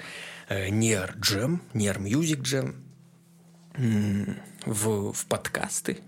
э, 0.49 0.69
Near 0.69 1.17
Jam, 1.19 1.61
Near 1.73 1.99
Music 1.99 2.43
Jam– 2.43 2.75
в, 3.75 5.12
в 5.12 5.27
подкасты, 5.27 5.99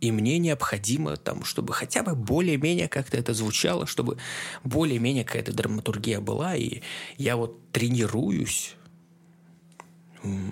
и 0.00 0.12
мне 0.12 0.38
необходимо 0.38 1.16
там, 1.16 1.44
чтобы 1.44 1.72
хотя 1.72 2.02
бы 2.02 2.14
более-менее 2.14 2.88
как-то 2.88 3.16
это 3.16 3.32
звучало, 3.32 3.86
чтобы 3.86 4.18
более-менее 4.62 5.24
какая-то 5.24 5.54
драматургия 5.54 6.20
была, 6.20 6.54
и 6.56 6.82
я 7.16 7.36
вот 7.36 7.58
тренируюсь 7.72 8.76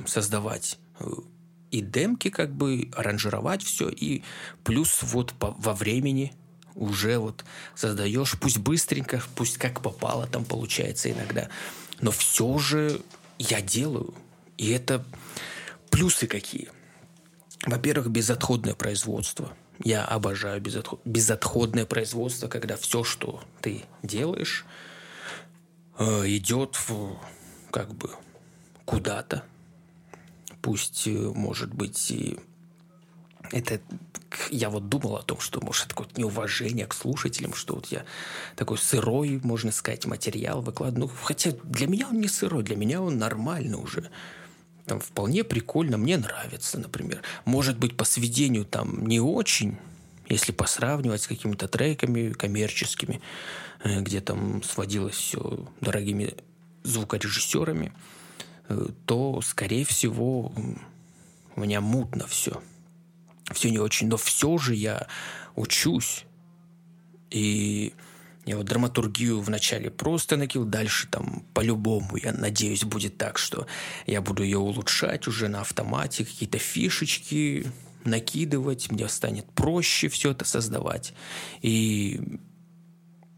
создавать 0.06 0.78
э, 1.00 1.04
и 1.71 1.80
демки 1.80 2.30
как 2.30 2.54
бы, 2.54 2.90
аранжировать 2.94 3.62
все, 3.62 3.88
и 3.88 4.23
плюс 4.64 5.02
вот 5.02 5.32
по, 5.35 5.50
во 5.59 5.75
времени 5.75 6.32
уже 6.75 7.18
вот 7.18 7.44
создаешь, 7.75 8.38
пусть 8.40 8.59
быстренько, 8.59 9.23
пусть 9.35 9.59
как 9.59 9.82
попало 9.82 10.26
там 10.26 10.44
получается 10.44 11.11
иногда, 11.11 11.49
но 12.00 12.11
все 12.11 12.59
же 12.59 13.00
я 13.38 13.61
делаю. 13.61 14.14
И 14.56 14.71
это 14.71 15.04
Плюсы 15.92 16.26
какие? 16.26 16.70
Во-первых, 17.66 18.08
безотходное 18.08 18.75
производство. 18.75 19.52
Я 19.84 20.04
обожаю 20.04 20.61
безотход... 20.61 21.00
безотходное 21.04 21.87
производство, 21.87 22.49
когда 22.49 22.76
все, 22.76 23.04
что 23.04 23.42
ты 23.61 23.84
делаешь, 24.02 24.64
э, 25.99 26.26
идет 26.28 26.76
в, 26.88 27.16
как 27.70 27.94
бы 27.94 28.11
куда-то. 28.84 29.44
Пусть, 30.62 31.06
э, 31.06 31.11
может 31.11 31.75
быть, 31.75 32.11
и 32.11 32.38
это 33.50 33.80
я 34.50 34.70
вот 34.70 34.88
думал 34.88 35.16
о 35.16 35.22
том, 35.22 35.40
что, 35.40 35.61
может, 35.61 35.88
такое 35.88 36.08
неуважение 36.16 36.87
к 36.87 36.94
слушателям, 36.94 37.52
что 37.54 37.75
вот 37.75 37.87
я 37.87 38.04
такой 38.56 38.78
сырой, 38.78 39.40
можно 39.44 39.70
сказать, 39.72 40.06
материал 40.06 40.62
выкладываю. 40.62 41.08
Ну, 41.08 41.14
хотя 41.22 41.52
для 41.64 41.87
меня 41.87 42.08
он 42.08 42.20
не 42.20 42.28
сырой, 42.28 42.62
для 42.62 42.76
меня 42.76 43.02
он 43.02 43.18
нормально 43.18 43.76
уже 43.76 44.11
там 44.86 45.00
вполне 45.00 45.44
прикольно, 45.44 45.96
мне 45.96 46.16
нравится, 46.16 46.78
например. 46.78 47.22
Может 47.44 47.78
быть, 47.78 47.96
по 47.96 48.04
сведению 48.04 48.64
там 48.64 49.06
не 49.06 49.20
очень, 49.20 49.78
если 50.28 50.52
посравнивать 50.52 51.22
с 51.22 51.26
какими-то 51.26 51.68
треками 51.68 52.32
коммерческими, 52.32 53.20
э, 53.84 54.00
где 54.00 54.20
там 54.20 54.62
сводилось 54.62 55.14
все 55.14 55.66
дорогими 55.80 56.34
звукорежиссерами, 56.82 57.92
э, 58.68 58.88
то, 59.06 59.40
скорее 59.42 59.84
всего, 59.84 60.52
у 61.54 61.60
меня 61.60 61.80
мутно 61.80 62.26
все. 62.26 62.62
Все 63.52 63.70
не 63.70 63.78
очень. 63.78 64.08
Но 64.08 64.16
все 64.16 64.58
же 64.58 64.74
я 64.74 65.06
учусь. 65.54 66.24
И 67.30 67.92
я 68.44 68.56
вот 68.56 68.66
драматургию 68.66 69.40
вначале 69.40 69.90
просто 69.90 70.37
накил, 70.37 70.64
дальше 70.64 71.06
там 71.08 71.44
по-любому, 71.54 72.16
я 72.16 72.32
надеюсь, 72.32 72.84
будет 72.84 73.16
так, 73.16 73.38
что 73.38 73.66
я 74.06 74.20
буду 74.20 74.42
ее 74.42 74.58
улучшать 74.58 75.28
уже 75.28 75.49
на 75.49 75.61
автомате, 75.61 76.25
какие-то 76.25 76.58
фишечки 76.58 77.66
накидывать, 78.04 78.90
мне 78.90 79.08
станет 79.08 79.46
проще 79.52 80.08
все 80.08 80.32
это 80.32 80.44
создавать. 80.44 81.14
И 81.61 82.20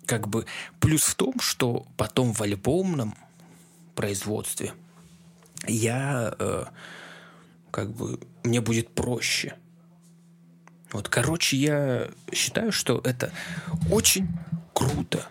как 0.06 0.26
бы 0.28 0.46
плюс 0.80 1.02
в 1.02 1.14
том, 1.14 1.38
что 1.38 1.86
потом 1.98 2.32
в 2.32 2.40
альбомном 2.40 3.14
производстве 3.94 4.72
я 5.66 6.34
э, 6.38 6.64
как 7.70 7.92
бы 7.92 8.18
мне 8.42 8.60
будет 8.62 8.88
проще. 8.94 9.54
Вот, 10.92 11.08
короче, 11.08 11.56
я 11.56 12.10
считаю, 12.32 12.72
что 12.72 13.00
это 13.04 13.32
очень 13.90 14.28
круто. 14.74 15.26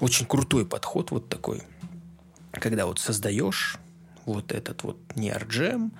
очень 0.00 0.26
крутой 0.26 0.66
подход 0.66 1.12
вот 1.12 1.28
такой, 1.28 1.62
когда 2.50 2.86
вот 2.86 2.98
создаешь 2.98 3.78
вот 4.24 4.52
этот 4.52 4.82
вот 4.82 4.98
неарджем 5.14 5.92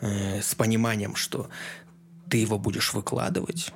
э, 0.00 0.42
с 0.42 0.54
пониманием, 0.54 1.14
что 1.14 1.48
ты 2.28 2.38
его 2.38 2.58
будешь 2.58 2.92
выкладывать, 2.92 3.72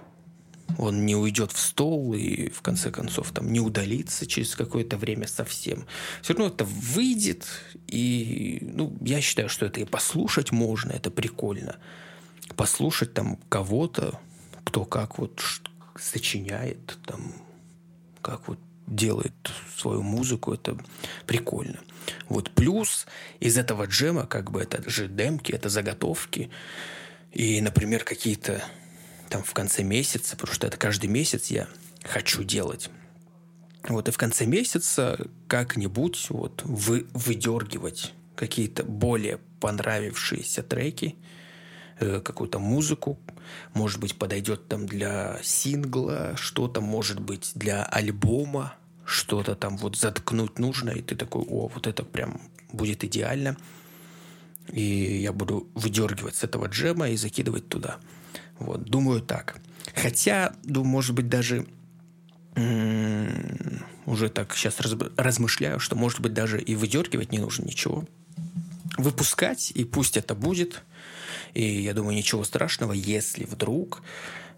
он 0.79 1.05
не 1.05 1.17
уйдет 1.17 1.53
в 1.53 1.59
стол 1.59 2.15
и 2.15 2.51
в 2.51 2.63
конце 2.63 2.91
концов 2.91 3.31
там 3.33 3.53
не 3.53 3.61
удалится 3.61 4.27
через 4.27 4.55
какое-то 4.55 4.97
время 4.97 5.27
совсем. 5.27 5.87
Все 6.23 6.35
равно 6.35 6.49
это 6.49 6.65
выйдет, 6.65 7.47
и 7.87 8.59
ну, 8.63 8.97
я 9.01 9.21
считаю, 9.21 9.49
что 9.49 9.67
это 9.67 9.81
и 9.81 9.85
послушать 9.85 10.53
можно, 10.53 10.93
это 10.93 11.11
прикольно. 11.11 11.77
Послушать 12.57 13.15
там 13.15 13.39
кого-то, 13.49 14.19
кто 14.65 14.85
как 14.85 15.19
вот 15.19 15.43
сочиняет, 15.99 16.99
там, 17.05 17.33
как 18.23 18.49
вот 18.49 18.59
делает 18.87 19.35
свою 19.77 20.03
музыку, 20.03 20.53
это 20.53 20.77
прикольно. 21.27 21.79
Вот 22.29 22.51
плюс 22.51 23.07
из 23.41 23.57
этого 23.57 23.85
джема, 23.85 24.27
как 24.27 24.51
бы 24.51 24.61
это 24.61 24.89
же 24.89 25.09
демки, 25.09 25.53
это 25.53 25.69
заготовки, 25.69 26.51
и, 27.33 27.61
например, 27.61 28.05
какие-то 28.05 28.63
там 29.29 29.43
в 29.43 29.55
конце 29.55 29.83
месяца, 29.83 30.37
потому 30.37 30.55
что 30.55 30.67
это 30.67 30.77
каждый 30.77 31.07
месяц 31.07 31.47
я 31.47 31.69
хочу 32.05 32.43
делать. 32.43 32.91
Вот 33.89 34.09
и 34.09 34.13
в 34.13 34.19
конце 34.19 34.47
месяца 34.47 35.27
как-нибудь 35.49 36.27
вот 36.29 36.63
вы, 36.65 37.07
выдергивать 37.15 38.13
какие-то 38.37 38.85
более 38.85 39.39
понравившиеся 39.61 40.63
треки, 40.63 41.17
э, 41.99 42.21
какую-то 42.21 42.59
музыку, 42.59 43.19
может 43.75 44.01
быть, 44.01 44.17
подойдет 44.17 44.69
там 44.69 44.87
для 44.87 45.39
сингла, 45.43 46.35
что-то 46.37 46.81
может 46.81 47.21
быть 47.21 47.53
для 47.55 47.85
альбома, 47.85 48.75
что-то 49.05 49.55
там 49.55 49.77
вот 49.77 49.97
заткнуть 49.97 50.59
нужно, 50.59 50.91
и 50.91 51.03
ты 51.03 51.17
такой, 51.17 51.43
о, 51.43 51.69
вот 51.69 51.87
это 51.87 52.05
прям 52.05 52.41
будет 52.73 53.05
идеально. 53.05 53.57
И 54.69 55.21
я 55.21 55.33
буду 55.33 55.69
выдергивать 55.75 56.37
с 56.37 56.45
этого 56.45 56.67
джема 56.67 57.09
и 57.11 57.17
закидывать 57.17 57.69
туда. 57.69 57.99
Вот, 58.59 58.85
думаю 58.85 59.21
так. 59.21 59.57
Хотя, 59.95 60.55
думаю, 60.63 60.91
может 60.91 61.15
быть, 61.15 61.29
даже 61.29 61.67
уже 62.55 64.29
так 64.29 64.55
сейчас 64.55 64.79
раз, 64.81 64.95
размышляю, 65.17 65.81
что, 65.81 65.97
может 65.97 66.21
быть, 66.21 66.35
даже 66.35 66.61
и 66.61 66.77
выдергивать 66.77 67.33
не 67.33 67.39
нужно 67.39 67.65
ничего. 67.65 68.07
Выпускать, 68.99 69.73
и 69.75 69.85
пусть 69.85 70.17
это 70.17 70.35
будет. 70.35 70.83
И 71.55 71.83
я 71.83 71.95
думаю, 71.95 72.17
ничего 72.17 72.45
страшного, 72.45 72.93
если 72.93 73.45
вдруг 73.45 74.03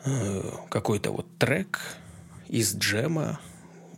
э, 0.04 0.50
какой-то 0.70 1.10
вот 1.10 1.26
трек 1.38 1.80
из 2.48 2.74
джема, 2.76 3.40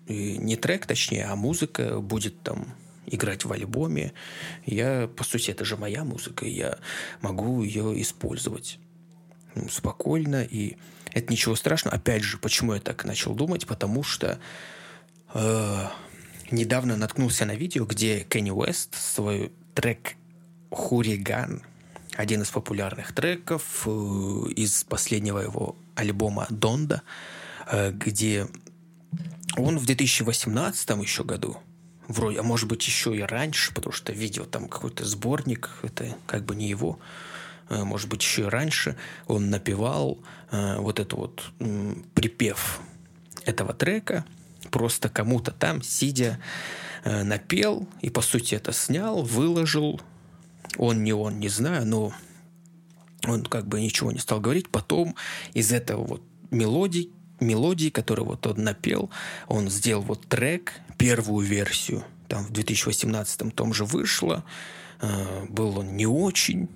не 0.09 0.57
трек, 0.57 0.87
точнее, 0.87 1.27
а 1.27 1.37
музыка 1.37 2.01
будет 2.01 2.41
там 2.43 2.75
играть 3.07 3.45
в 3.45 3.53
альбоме. 3.53 4.13
Я, 4.65 5.09
по 5.09 5.25
сути, 5.25 5.51
это 5.51 5.65
же 5.65 5.77
моя 5.77 6.05
музыка, 6.05 6.47
я 6.47 6.79
могу 7.21 7.63
ее 7.63 8.01
использовать 8.01 8.79
спокойно, 9.71 10.43
и 10.45 10.77
это 11.13 11.33
ничего 11.33 11.55
страшного. 11.57 11.97
Опять 11.97 12.23
же, 12.23 12.39
почему 12.39 12.75
я 12.75 12.81
так 12.81 13.05
начал 13.05 13.35
думать? 13.35 13.67
Потому 13.67 14.03
что 14.03 14.39
э, 15.35 15.85
недавно 16.51 16.97
наткнулся 16.97 17.47
на 17.47 17.55
видео, 17.55 17.85
где 17.85 18.21
Кенни 18.21 18.51
Уэст 18.51 18.95
свой 18.95 19.53
трек 19.75 20.15
«Хуриган», 20.71 21.63
один 22.17 22.43
из 22.43 22.49
популярных 22.49 23.13
треков 23.13 23.83
э, 23.87 23.91
из 24.57 24.85
последнего 24.85 25.39
его 25.39 25.77
альбома 25.95 26.47
«Донда», 26.51 27.03
э, 27.71 27.93
где 27.93 28.49
он 29.57 29.79
в 29.79 29.87
2018 29.87 30.89
еще 31.03 31.25
году 31.25 31.59
вроде, 32.09 32.41
а 32.41 32.43
может 32.43 32.69
быть 32.69 32.87
еще 32.87 33.15
и 33.17 33.21
раньше, 33.21 33.73
потому 33.75 33.93
что 33.93 34.13
видео 34.13 34.45
там 34.45 34.69
какой-то 34.69 35.05
сборник, 35.05 35.71
это 35.83 36.17
как 36.27 36.45
бы 36.45 36.57
не 36.57 36.69
его, 36.69 36.99
Э, 37.69 37.85
может 37.85 38.09
быть, 38.09 38.23
еще 38.23 38.43
и 38.43 38.47
раньше, 38.47 38.97
он 39.27 39.51
напевал 39.51 40.19
вот 40.53 41.01
это 41.01 41.17
вот 41.17 41.51
припев 42.15 42.81
этого 43.45 43.75
трека, 43.75 44.25
просто 44.71 45.09
кому-то 45.09 45.51
там, 45.51 45.83
сидя, 45.83 46.39
напел 47.05 47.89
и, 48.01 48.11
по 48.11 48.21
сути, 48.21 48.55
это 48.55 48.73
снял, 48.73 49.23
выложил. 49.23 50.01
Он 50.79 51.03
не 51.03 51.13
он, 51.13 51.39
не 51.39 51.49
знаю, 51.49 51.87
но 51.87 52.13
он 53.27 53.45
как 53.45 53.67
бы 53.67 53.81
ничего 53.81 54.13
не 54.13 54.19
стал 54.19 54.41
говорить. 54.41 54.69
Потом 54.69 55.15
из 55.55 55.73
этого 55.73 56.05
вот 56.05 56.23
мелодии, 56.51 57.11
мелодии, 57.41 57.91
которую 57.91 58.27
вот 58.27 58.47
он 58.47 58.63
напел, 58.63 59.11
он 59.49 59.69
сделал 59.69 60.03
вот 60.03 60.27
трек, 60.27 60.73
первую 60.99 61.47
версию, 61.47 62.05
там 62.29 62.45
в 62.45 62.51
2018 62.51 63.55
том 63.55 63.73
же 63.75 63.85
вышло. 63.85 64.45
Был 65.49 65.79
он 65.79 65.97
не 65.97 66.07
очень, 66.07 66.69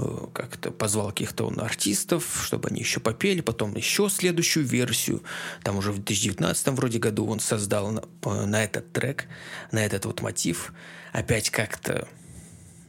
Э, 0.00 0.26
как-то 0.32 0.70
позвал 0.70 1.08
каких-то 1.08 1.46
он 1.46 1.60
артистов, 1.60 2.42
чтобы 2.44 2.68
они 2.68 2.80
еще 2.80 3.00
попели, 3.00 3.40
потом 3.40 3.74
еще 3.76 4.08
следующую 4.08 4.64
версию. 4.64 5.22
Там 5.62 5.76
уже 5.76 5.92
в 5.92 5.96
2019 5.96 6.68
вроде 6.68 6.98
году 6.98 7.26
он 7.26 7.40
создал 7.40 7.90
на, 7.90 8.02
на 8.46 8.64
этот 8.64 8.92
трек, 8.92 9.26
на 9.72 9.84
этот 9.84 10.06
вот 10.06 10.22
мотив. 10.22 10.72
Опять 11.12 11.50
как-то 11.50 12.08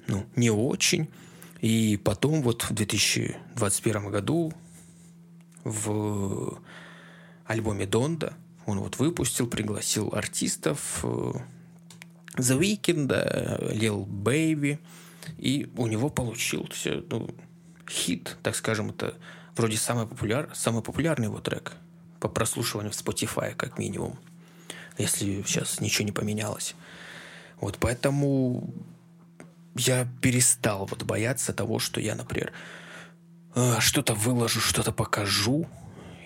ну, 0.07 0.25
не 0.35 0.49
очень. 0.49 1.09
И 1.61 1.99
потом 2.03 2.41
вот 2.41 2.63
в 2.63 2.73
2021 2.73 4.09
году 4.09 4.53
в 5.63 6.59
альбоме 7.45 7.85
Донда 7.85 8.33
он 8.65 8.79
вот 8.79 8.97
выпустил, 8.97 9.47
пригласил 9.47 10.09
артистов 10.13 11.01
э, 11.03 11.33
The 12.37 12.59
Weeknd, 12.59 13.07
Lil 13.73 14.05
Baby– 14.05 14.79
и 15.37 15.69
у 15.77 15.87
него 15.87 16.09
получился 16.09 17.03
ну, 17.09 17.29
хит, 17.89 18.37
так 18.43 18.55
скажем, 18.55 18.89
это 18.89 19.15
вроде 19.55 19.77
самый, 19.77 20.07
популяр, 20.07 20.49
самый 20.53 20.83
популярный 20.83 21.25
его 21.25 21.39
трек 21.39 21.73
по 22.19 22.27
прослушиванию 22.27 22.91
в 22.91 22.95
Spotify, 22.95 23.55
как 23.55 23.77
минимум, 23.77 24.17
если 24.97 25.43
сейчас 25.45 25.81
ничего 25.81 26.05
не 26.05 26.11
поменялось. 26.11 26.75
Вот 27.59 27.77
поэтому 27.79 28.73
я 29.75 30.07
перестал 30.21 30.85
вот 30.85 31.03
бояться 31.03 31.53
того, 31.53 31.79
что 31.79 32.01
я, 32.01 32.15
например, 32.15 32.51
э, 33.55 33.79
что-то 33.79 34.13
выложу, 34.13 34.59
что-то 34.59 34.91
покажу, 34.91 35.67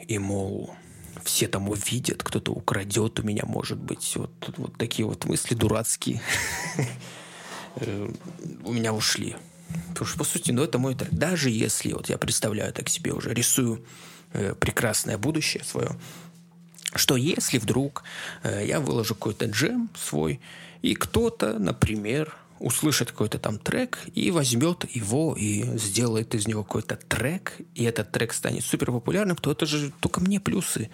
и, 0.07 0.17
мол, 0.19 0.75
все 1.23 1.47
там 1.47 1.69
увидят, 1.69 2.23
кто-то 2.23 2.51
украдет 2.51 3.19
у 3.19 3.23
меня, 3.23 3.43
может 3.45 3.77
быть. 3.77 4.15
Вот, 4.15 4.53
вот 4.57 4.77
такие 4.77 5.05
вот 5.05 5.25
мысли 5.25 5.55
дурацкие. 5.55 6.21
Э, 7.77 8.09
у 8.63 8.71
меня 8.71 8.93
ушли. 8.93 9.35
Потому 9.89 10.07
что, 10.07 10.17
по 10.17 10.23
сути, 10.23 10.51
ну, 10.51 10.63
это 10.63 10.79
мой 10.79 10.95
трек. 10.95 11.11
Даже 11.11 11.49
если, 11.49 11.91
вот 11.91 12.07
я 12.07 12.17
представляю 12.17 12.71
так 12.71 12.87
себе 12.87 13.11
уже, 13.11 13.33
рисую 13.33 13.85
э, 14.31 14.55
прекрасное 14.57 15.17
будущее 15.17 15.61
свое, 15.65 15.99
что 16.93 17.17
если 17.17 17.57
вдруг 17.57 18.05
я 18.45 18.79
выложу 18.79 19.13
какой-то 19.13 19.47
джем 19.47 19.89
свой, 19.93 20.39
и 20.81 20.95
кто-то, 20.95 21.59
например, 21.59 22.33
услышит 22.59 23.11
какой-то 23.11 23.39
там 23.39 23.59
трек 23.59 23.99
и 24.13 24.31
возьмет 24.31 24.85
его 24.95 25.35
и 25.37 25.63
сделает 25.77 26.35
из 26.35 26.47
него 26.47 26.63
какой-то 26.63 26.95
трек, 26.95 27.57
и 27.73 27.83
этот 27.83 28.11
трек 28.11 28.33
станет 28.33 28.63
супер 28.63 28.91
популярным, 28.91 29.35
то 29.37 29.51
это 29.51 29.65
же 29.65 29.91
только 29.99 30.21
мне 30.21 30.39
плюсы. 30.39 30.89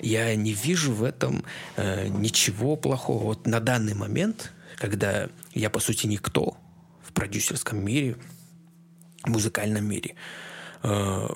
Я 0.00 0.34
не 0.36 0.52
вижу 0.52 0.92
в 0.92 1.02
этом 1.02 1.44
э, 1.76 2.08
ничего 2.08 2.76
плохого. 2.76 3.24
Вот 3.24 3.46
на 3.46 3.58
данный 3.58 3.94
момент 3.94 4.52
когда 4.78 5.28
я, 5.54 5.70
по 5.70 5.80
сути, 5.80 6.06
никто 6.06 6.56
в 7.02 7.12
продюсерском 7.12 7.84
мире, 7.84 8.16
в 9.24 9.28
музыкальном 9.28 9.84
мире. 9.84 10.14
Э, 10.82 11.28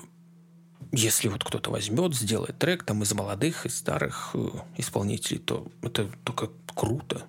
если 0.91 1.27
вот 1.27 1.43
кто-то 1.43 1.69
возьмет, 1.69 2.15
сделает 2.15 2.57
трек 2.57 2.83
там 2.83 3.03
из 3.03 3.13
молодых, 3.13 3.65
из 3.65 3.77
старых 3.77 4.31
э, 4.33 4.49
исполнителей, 4.77 5.39
то 5.39 5.67
это 5.81 6.09
только 6.23 6.49
круто. 6.73 7.25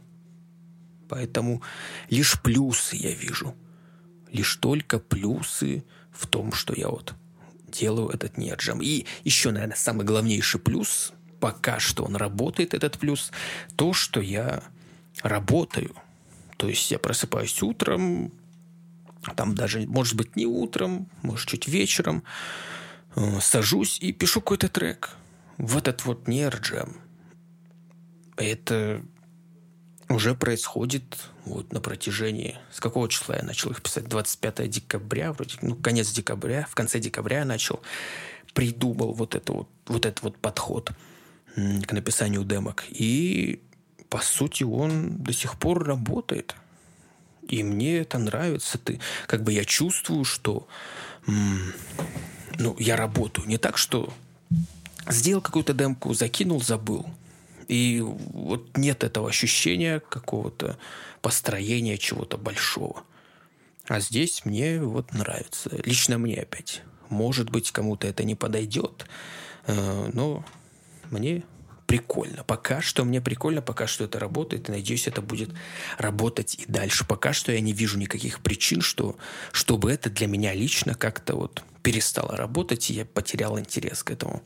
Поэтому 1.14 1.62
лишь 2.10 2.42
плюсы 2.42 2.96
я 2.96 3.12
вижу. 3.12 3.54
Лишь 4.32 4.56
только 4.56 4.98
плюсы 4.98 5.84
в 6.10 6.26
том, 6.26 6.52
что 6.52 6.74
я 6.74 6.88
вот 6.88 7.14
делаю 7.68 8.08
этот 8.08 8.36
неджам. 8.36 8.82
И 8.82 9.06
еще, 9.22 9.52
наверное, 9.52 9.76
самый 9.76 10.04
главнейший 10.04 10.58
плюс, 10.58 11.12
пока 11.38 11.78
что 11.78 12.04
он 12.04 12.16
работает, 12.16 12.74
этот 12.74 12.98
плюс, 12.98 13.30
то, 13.76 13.92
что 13.92 14.20
я 14.20 14.64
работаю. 15.22 15.94
То 16.56 16.68
есть 16.68 16.90
я 16.90 16.98
просыпаюсь 16.98 17.62
утром, 17.62 18.32
там 19.36 19.54
даже, 19.54 19.86
может 19.86 20.16
быть, 20.16 20.34
не 20.34 20.46
утром, 20.46 21.08
может, 21.22 21.48
чуть 21.48 21.68
вечером, 21.68 22.24
э, 23.14 23.38
сажусь 23.40 24.00
и 24.00 24.10
пишу 24.10 24.40
какой-то 24.40 24.68
трек 24.68 25.10
в 25.58 25.76
этот 25.76 26.04
вот 26.06 26.26
нерджем. 26.26 26.96
Это 28.36 29.00
уже 30.08 30.34
происходит 30.34 31.04
вот 31.44 31.72
на 31.72 31.80
протяжении... 31.80 32.58
С 32.72 32.80
какого 32.80 33.08
числа 33.08 33.36
я 33.36 33.42
начал 33.42 33.70
их 33.70 33.82
писать? 33.82 34.08
25 34.08 34.68
декабря, 34.68 35.32
вроде, 35.32 35.56
ну, 35.62 35.74
конец 35.76 36.10
декабря, 36.10 36.66
в 36.70 36.74
конце 36.74 37.00
декабря 37.00 37.40
я 37.40 37.44
начал, 37.44 37.80
придумал 38.52 39.12
вот, 39.12 39.34
это 39.34 39.52
вот, 39.52 39.68
вот 39.86 40.06
этот 40.06 40.22
вот 40.22 40.36
подход 40.38 40.90
к 41.56 41.92
написанию 41.92 42.44
демок. 42.44 42.84
И 42.90 43.62
по 44.08 44.20
сути, 44.20 44.62
он 44.62 45.16
до 45.18 45.32
сих 45.32 45.58
пор 45.58 45.84
работает. 45.84 46.54
И 47.48 47.62
мне 47.62 47.98
это 47.98 48.18
нравится. 48.18 48.78
Ты, 48.78 49.00
как 49.26 49.42
бы 49.42 49.52
я 49.52 49.64
чувствую, 49.64 50.24
что 50.24 50.66
ну, 51.26 52.76
я 52.78 52.96
работаю. 52.96 53.46
Не 53.48 53.58
так, 53.58 53.76
что 53.78 54.12
сделал 55.08 55.42
какую-то 55.42 55.72
демку, 55.72 56.14
закинул, 56.14 56.62
забыл. 56.62 57.06
И 57.68 58.00
вот 58.00 58.76
нет 58.76 59.04
этого 59.04 59.28
ощущения 59.28 60.00
какого-то 60.00 60.78
построения 61.22 61.98
чего-то 61.98 62.36
большого. 62.36 63.02
А 63.86 64.00
здесь 64.00 64.44
мне 64.44 64.80
вот 64.80 65.12
нравится. 65.12 65.70
Лично 65.84 66.18
мне 66.18 66.40
опять. 66.40 66.82
Может 67.10 67.50
быть, 67.50 67.70
кому-то 67.70 68.06
это 68.06 68.24
не 68.24 68.34
подойдет, 68.34 69.06
э, 69.66 70.10
но 70.12 70.44
мне 71.10 71.42
прикольно. 71.86 72.44
Пока 72.44 72.80
что 72.80 73.04
мне 73.04 73.20
прикольно, 73.20 73.62
пока 73.62 73.86
что 73.86 74.04
это 74.04 74.18
работает, 74.18 74.68
и 74.68 74.72
надеюсь, 74.72 75.06
это 75.06 75.20
будет 75.20 75.50
работать 75.98 76.56
и 76.56 76.64
дальше. 76.66 77.06
Пока 77.06 77.32
что 77.32 77.52
я 77.52 77.60
не 77.60 77.72
вижу 77.72 77.98
никаких 77.98 78.40
причин, 78.40 78.80
что, 78.80 79.16
чтобы 79.52 79.92
это 79.92 80.10
для 80.10 80.26
меня 80.26 80.54
лично 80.54 80.94
как-то 80.94 81.36
вот 81.36 81.62
перестало 81.82 82.36
работать, 82.36 82.90
и 82.90 82.94
я 82.94 83.04
потерял 83.04 83.58
интерес 83.58 84.02
к 84.02 84.10
этому. 84.10 84.42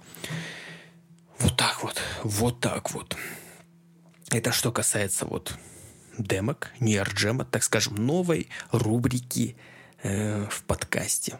Вот 1.40 1.57
так 1.57 1.83
вот, 1.83 2.01
вот 2.24 2.61
так 2.61 2.90
вот. 2.92 3.16
Это 4.31 4.53
что 4.53 4.72
касается 4.72 5.24
вот 5.24 5.57
демок, 6.18 6.70
New 6.81 7.03
Джема, 7.14 7.44
так 7.44 7.62
скажем, 7.62 7.94
новой 7.94 8.48
рубрики 8.72 9.57
э, 10.03 10.46
в 10.51 10.62
подкасте. 10.64 11.38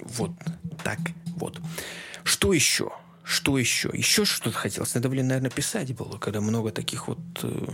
Вот 0.00 0.32
так 0.82 0.98
вот. 1.36 1.60
Что 2.24 2.52
еще? 2.52 2.90
Что 3.22 3.58
еще? 3.58 3.90
Еще 3.92 4.24
что-то 4.24 4.56
хотелось. 4.56 4.94
Надо, 4.94 5.08
блин, 5.08 5.28
наверное, 5.28 5.50
писать 5.50 5.94
было, 5.94 6.18
когда 6.18 6.40
много 6.40 6.70
таких 6.70 7.08
вот... 7.08 7.18
Э, 7.42 7.66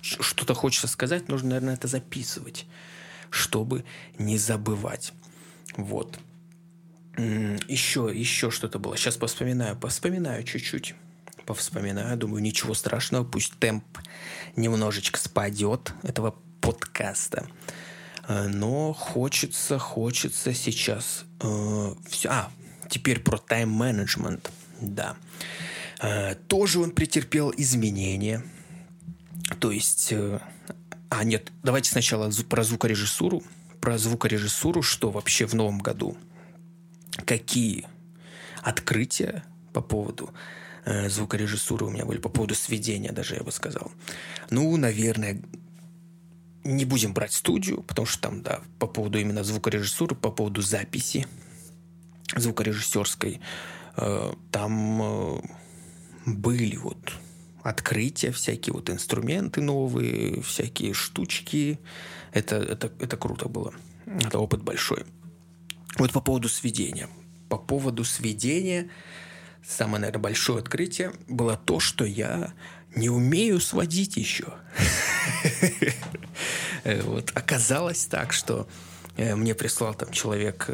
что-то 0.00 0.52
хочется 0.54 0.86
сказать, 0.86 1.28
нужно, 1.28 1.50
наверное, 1.50 1.74
это 1.74 1.88
записывать, 1.88 2.66
чтобы 3.30 3.84
не 4.18 4.36
забывать. 4.36 5.12
Вот. 5.76 6.18
Еще, 7.16 8.10
еще 8.12 8.50
что-то 8.50 8.78
было. 8.78 8.96
Сейчас 8.96 9.16
поспоминаю, 9.16 9.76
поспоминаю 9.76 10.42
чуть-чуть. 10.42 10.94
Повспоминаю, 11.46 12.16
думаю, 12.16 12.42
ничего 12.42 12.74
страшного, 12.74 13.24
пусть 13.24 13.58
темп 13.58 13.84
немножечко 14.56 15.18
спадет 15.18 15.92
этого 16.02 16.34
подкаста. 16.60 17.46
Э, 18.26 18.46
но 18.48 18.92
хочется, 18.92 19.78
хочется 19.78 20.54
сейчас 20.54 21.24
э, 21.40 21.94
все. 22.08 22.28
А, 22.30 22.50
теперь 22.88 23.20
про 23.20 23.36
тайм-менеджмент. 23.38 24.50
Да. 24.80 25.16
Э, 26.00 26.34
тоже 26.34 26.80
он 26.80 26.90
претерпел 26.92 27.52
изменения. 27.56 28.42
То 29.60 29.70
есть... 29.70 30.12
Э, 30.12 30.40
а, 31.10 31.22
нет, 31.22 31.52
давайте 31.62 31.90
сначала 31.90 32.30
про 32.48 32.64
звукорежиссуру. 32.64 33.42
Про 33.80 33.98
звукорежиссуру, 33.98 34.82
что 34.82 35.10
вообще 35.10 35.46
в 35.46 35.54
новом 35.54 35.78
году. 35.78 36.16
Какие 37.24 37.86
открытия 38.62 39.44
по 39.72 39.80
поводу 39.80 40.30
э, 40.84 41.08
звукорежиссуры 41.08 41.86
у 41.86 41.90
меня 41.90 42.04
были, 42.04 42.18
по 42.18 42.28
поводу 42.28 42.54
сведения 42.54 43.12
даже, 43.12 43.36
я 43.36 43.42
бы 43.42 43.52
сказал. 43.52 43.92
Ну, 44.50 44.76
наверное, 44.76 45.42
не 46.64 46.84
будем 46.84 47.12
брать 47.12 47.32
студию, 47.32 47.82
потому 47.82 48.06
что 48.06 48.20
там, 48.22 48.42
да, 48.42 48.60
по 48.78 48.86
поводу 48.86 49.18
именно 49.18 49.44
звукорежиссуры, 49.44 50.16
по 50.16 50.30
поводу 50.30 50.62
записи 50.62 51.26
звукорежиссерской, 52.36 53.40
Э, 53.96 54.32
там 54.50 55.02
э, 55.02 55.40
были 56.26 56.76
вот 56.76 57.12
открытия, 57.62 58.32
всякие 58.32 58.74
вот 58.74 58.90
инструменты 58.90 59.60
новые, 59.60 60.42
всякие 60.42 60.92
штучки. 60.94 61.78
Это, 62.32 62.56
это, 62.56 62.92
это 62.98 63.16
круто 63.16 63.48
было. 63.48 63.72
Это 64.06 64.38
опыт 64.38 64.62
большой. 64.62 65.04
Вот 65.96 66.12
по 66.12 66.20
поводу 66.20 66.48
сведения. 66.48 67.08
По 67.48 67.56
поводу 67.56 68.04
сведения 68.04 68.90
самое, 69.66 70.00
наверное, 70.00 70.22
большое 70.22 70.58
открытие 70.58 71.12
было 71.28 71.56
то, 71.56 71.80
что 71.80 72.04
я 72.04 72.52
не 72.94 73.08
умею 73.08 73.60
сводить 73.60 74.16
еще. 74.16 74.54
Э, 76.84 77.02
вот 77.04 77.32
оказалось 77.34 78.06
так, 78.06 78.32
что 78.32 78.68
мне 79.16 79.54
прислал 79.54 79.94
там 79.94 80.10
человек 80.10 80.70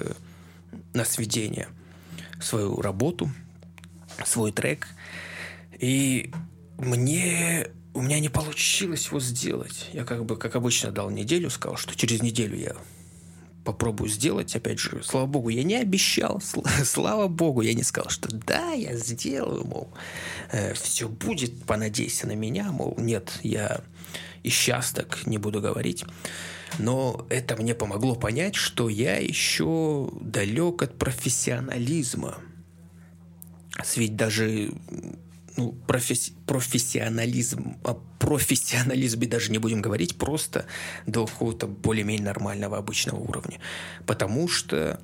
на 0.95 1.05
сведение– 1.05 1.69
свою 2.43 2.81
работу, 2.81 3.31
свой 4.25 4.53
трек. 4.53 4.89
И 5.79 6.33
мне 6.79 7.69
у 7.95 8.03
меня 8.03 8.21
не 8.21 8.29
получилось 8.29 9.07
его 9.07 9.21
сделать. 9.21 9.89
Я 9.93 10.05
как 10.05 10.25
бы, 10.25 10.37
как 10.37 10.57
обычно, 10.57 10.91
дал 10.91 11.11
неделю, 11.11 11.51
сказал, 11.51 11.77
что 11.77 11.95
через 11.97 12.23
неделю 12.23 12.57
я 12.57 12.77
попробую 13.65 14.09
сделать. 14.09 14.55
Опять 14.57 14.79
же, 14.79 15.03
слава 15.03 15.27
богу, 15.27 15.49
я 15.49 15.63
не 15.63 15.77
обещал, 15.77 16.41
слава 16.85 17.29
богу, 17.29 17.63
я 17.63 17.75
не 17.75 17.83
сказал, 17.83 18.11
что 18.11 18.29
да, 18.33 18.73
я 18.73 18.97
сделаю, 18.97 19.65
мол, 19.67 19.89
э, 20.53 20.75
все 20.75 21.09
будет, 21.09 21.65
понадейся 21.65 22.27
на 22.27 22.35
меня, 22.35 22.71
мол, 22.73 22.95
нет, 22.99 23.39
я 23.43 23.81
и 24.43 24.51
сейчас 24.51 24.93
так 24.93 25.27
не 25.27 25.39
буду 25.39 25.61
говорить. 25.61 26.05
Но 26.79 27.27
это 27.29 27.57
мне 27.57 27.75
помогло 27.75 28.15
понять, 28.15 28.55
что 28.55 28.89
я 28.89 29.17
еще 29.17 30.11
далек 30.21 30.83
от 30.83 30.97
профессионализма. 30.97 32.39
Ведь 33.97 34.17
даже 34.17 34.73
ну, 35.57 35.73
професс, 35.87 36.33
профессионализм, 36.47 37.77
о 37.85 37.95
профессионализме 38.19 39.27
даже 39.27 39.51
не 39.51 39.59
будем 39.59 39.83
говорить, 39.83 40.17
просто 40.17 40.67
до 41.07 41.27
какого-то 41.27 41.67
более-менее 41.67 42.25
нормального 42.25 42.79
обычного 42.79 43.19
уровня. 43.19 43.59
Потому 44.07 44.49
что 44.49 45.01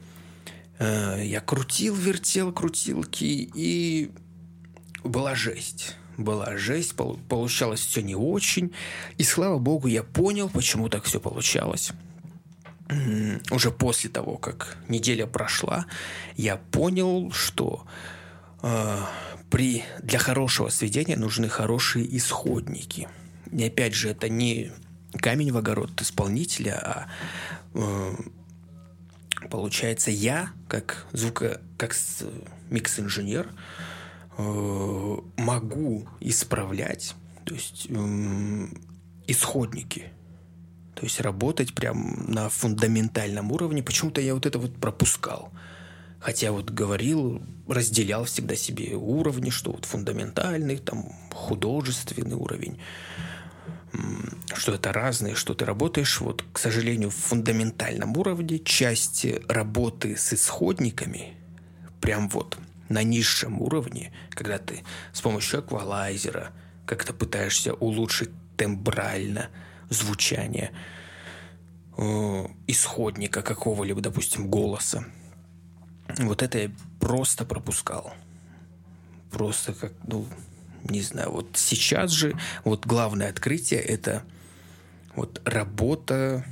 э, 0.78 1.22
я 1.24 1.40
крутил, 1.40 1.94
вертел 1.94 2.52
крутилки, 2.52 3.50
и 3.54 4.10
была 5.04 5.34
жесть 5.34 5.96
была 6.16 6.56
жесть, 6.56 6.94
получалось 6.94 7.80
все 7.80 8.02
не 8.02 8.14
очень. 8.14 8.72
И 9.18 9.22
слава 9.22 9.58
богу, 9.58 9.86
я 9.86 10.02
понял, 10.02 10.48
почему 10.48 10.88
так 10.88 11.04
все 11.04 11.20
получалось. 11.20 11.92
Уже 13.50 13.70
после 13.70 14.10
того, 14.10 14.38
как 14.38 14.78
неделя 14.88 15.26
прошла, 15.26 15.86
я 16.36 16.56
понял, 16.56 17.32
что 17.32 17.84
э, 18.62 18.98
при, 19.50 19.84
для 20.02 20.18
хорошего 20.18 20.68
сведения 20.68 21.16
нужны 21.16 21.48
хорошие 21.48 22.16
исходники. 22.16 23.08
И 23.52 23.64
опять 23.64 23.94
же, 23.94 24.10
это 24.10 24.28
не 24.28 24.72
камень 25.12 25.52
в 25.52 25.56
огород 25.56 26.00
исполнителя, 26.00 26.78
а 26.82 27.06
э, 27.74 28.14
получается 29.50 30.10
я, 30.10 30.50
как 30.68 31.06
звука, 31.12 31.60
как 31.78 31.94
микс-инженер, 32.70 33.48
Э, 34.38 35.16
могу 35.38 36.06
исправлять, 36.20 37.14
то 37.44 37.54
есть 37.54 37.86
э, 37.88 38.66
исходники, 39.26 40.12
то 40.94 41.04
есть 41.04 41.22
работать 41.22 41.74
прям 41.74 42.26
на 42.28 42.50
фундаментальном 42.50 43.50
уровне. 43.50 43.82
Почему-то 43.82 44.20
я 44.20 44.34
вот 44.34 44.44
это 44.44 44.58
вот 44.58 44.76
пропускал. 44.76 45.52
Хотя 46.26 46.50
вот 46.50 46.70
говорил, 46.70 47.40
разделял 47.68 48.24
всегда 48.24 48.56
себе 48.56 48.96
уровни, 48.96 49.50
что 49.50 49.70
вот 49.70 49.84
фундаментальный, 49.84 50.78
там 50.78 51.12
художественный 51.30 52.34
уровень, 52.34 52.80
что 54.52 54.74
это 54.74 54.92
разные, 54.92 55.36
что 55.36 55.54
ты 55.54 55.64
работаешь, 55.64 56.20
вот, 56.20 56.44
к 56.52 56.58
сожалению, 56.58 57.10
в 57.10 57.14
фундаментальном 57.14 58.16
уровне 58.16 58.58
части 58.58 59.40
работы 59.46 60.16
с 60.16 60.32
исходниками, 60.32 61.36
прям 62.00 62.28
вот 62.30 62.58
на 62.88 63.04
низшем 63.04 63.62
уровне, 63.62 64.12
когда 64.30 64.58
ты 64.58 64.82
с 65.12 65.20
помощью 65.20 65.60
эквалайзера 65.60 66.50
как-то 66.86 67.14
пытаешься 67.14 67.72
улучшить 67.74 68.30
тембрально 68.56 69.48
звучание 69.90 70.72
э, 71.96 72.46
исходника 72.66 73.42
какого-либо, 73.42 74.00
допустим, 74.00 74.50
голоса. 74.50 75.06
Вот 76.18 76.42
это 76.42 76.58
я 76.58 76.70
просто 77.00 77.44
пропускал. 77.44 78.12
Просто 79.30 79.74
как, 79.74 79.92
ну, 80.06 80.26
не 80.84 81.02
знаю, 81.02 81.30
вот 81.30 81.50
сейчас 81.54 82.10
же 82.10 82.38
вот 82.64 82.86
главное 82.86 83.28
открытие 83.28 83.80
это 83.80 84.22
вот 85.14 85.42
работа 85.44 86.44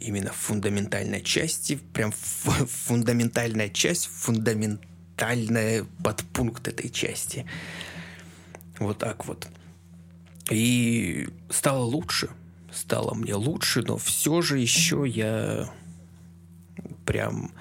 именно 0.00 0.32
фундаментальной 0.32 1.22
части, 1.22 1.78
прям 1.92 2.12
фундаментальная 2.12 3.68
часть, 3.68 4.06
фундамент 4.06 4.80
фатальный 5.22 5.84
подпункт 6.02 6.66
этой 6.68 6.90
части. 6.90 7.46
Вот 8.78 8.98
так 8.98 9.26
вот. 9.26 9.48
И 10.50 11.28
стало 11.48 11.84
лучше. 11.84 12.30
Стало 12.72 13.14
мне 13.14 13.34
лучше, 13.34 13.82
но 13.82 13.98
все 13.98 14.42
же 14.42 14.58
еще 14.58 15.04
я 15.06 15.72
прям 17.06 17.52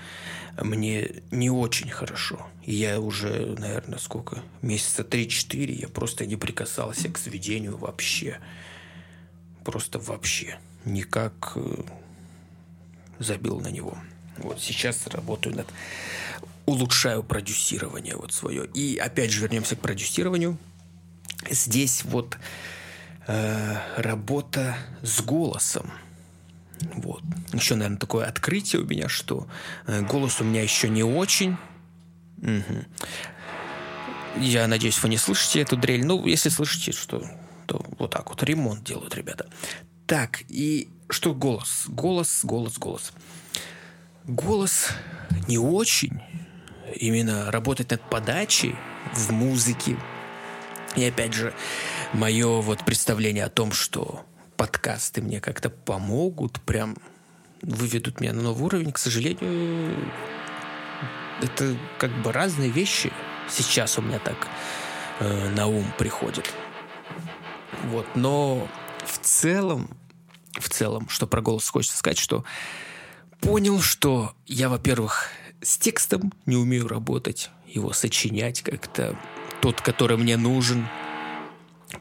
мне 0.59 1.09
не 1.31 1.49
очень 1.49 1.89
хорошо. 1.89 2.45
Я 2.65 2.99
уже, 2.99 3.55
наверное, 3.57 3.99
сколько? 3.99 4.43
Месяца 4.61 5.03
3-4 5.03 5.71
я 5.71 5.87
просто 5.87 6.25
не 6.25 6.35
прикасался 6.35 7.09
к 7.09 7.17
сведению 7.17 7.77
вообще. 7.77 8.39
Просто 9.63 9.99
вообще. 9.99 10.57
Никак 10.85 11.53
э, 11.55 11.83
забил 13.19 13.59
на 13.59 13.69
него. 13.69 13.97
Вот 14.37 14.61
сейчас 14.61 15.07
работаю 15.07 15.55
над... 15.55 15.67
Улучшаю 16.65 17.23
продюсирование 17.23 18.15
вот 18.15 18.33
свое. 18.33 18.65
И 18.65 18.97
опять 18.97 19.31
же 19.31 19.41
вернемся 19.41 19.75
к 19.75 19.79
продюсированию. 19.79 20.57
Здесь 21.49 22.03
вот 22.03 22.37
э, 23.27 23.77
работа 23.97 24.77
с 25.01 25.21
голосом. 25.21 25.91
Вот. 26.95 27.23
Еще, 27.53 27.75
наверное, 27.75 27.99
такое 27.99 28.25
открытие 28.25 28.81
у 28.81 28.85
меня, 28.85 29.07
что 29.09 29.47
э, 29.87 30.01
голос 30.01 30.41
у 30.41 30.43
меня 30.43 30.63
еще 30.63 30.89
не 30.89 31.03
очень. 31.03 31.57
Угу. 32.37 32.85
Я 34.39 34.67
надеюсь, 34.67 35.01
вы 35.01 35.09
не 35.09 35.17
слышите 35.17 35.61
эту 35.61 35.77
дрель. 35.77 36.05
Ну, 36.05 36.25
если 36.25 36.49
слышите, 36.49 36.91
что 36.91 37.23
то 37.67 37.85
вот 37.99 38.11
так 38.11 38.29
вот 38.29 38.43
ремонт 38.43 38.83
делают 38.83 39.15
ребята. 39.15 39.47
Так, 40.05 40.41
и 40.49 40.89
что 41.09 41.33
голос? 41.33 41.85
Голос, 41.87 42.41
голос, 42.43 42.77
голос. 42.77 43.13
Голос 44.25 44.89
не 45.47 45.57
очень. 45.57 46.21
Именно 46.95 47.49
работать 47.51 47.91
над 47.91 48.01
подачей 48.09 48.75
в 49.13 49.31
музыке. 49.31 49.97
И 50.97 51.05
опять 51.05 51.33
же, 51.33 51.53
мое 52.13 52.59
вот 52.61 52.83
представление 52.83 53.45
о 53.45 53.49
том, 53.49 53.71
что 53.71 54.25
подкасты 54.61 55.23
мне 55.23 55.41
как-то 55.41 55.71
помогут, 55.71 56.61
прям 56.61 56.95
выведут 57.63 58.21
меня 58.21 58.31
на 58.31 58.43
новый 58.43 58.65
уровень, 58.65 58.91
к 58.91 58.99
сожалению, 58.99 59.97
это 61.41 61.75
как 61.97 62.11
бы 62.21 62.31
разные 62.31 62.69
вещи. 62.69 63.11
Сейчас 63.49 63.97
у 63.97 64.03
меня 64.03 64.19
так 64.19 64.37
э, 65.19 65.49
на 65.55 65.65
ум 65.65 65.83
приходит. 65.97 66.53
Вот, 67.85 68.05
но 68.13 68.67
в 69.03 69.17
целом, 69.17 69.89
в 70.53 70.69
целом, 70.69 71.09
что 71.09 71.25
про 71.25 71.41
голос 71.41 71.67
хочется 71.67 71.97
сказать, 71.97 72.19
что 72.19 72.45
понял, 73.39 73.81
что 73.81 74.35
я, 74.45 74.69
во-первых, 74.69 75.31
с 75.63 75.79
текстом 75.79 76.31
не 76.45 76.55
умею 76.55 76.87
работать, 76.87 77.49
его 77.65 77.93
сочинять 77.93 78.61
как-то, 78.61 79.17
тот, 79.59 79.81
который 79.81 80.17
мне 80.17 80.37
нужен, 80.37 80.85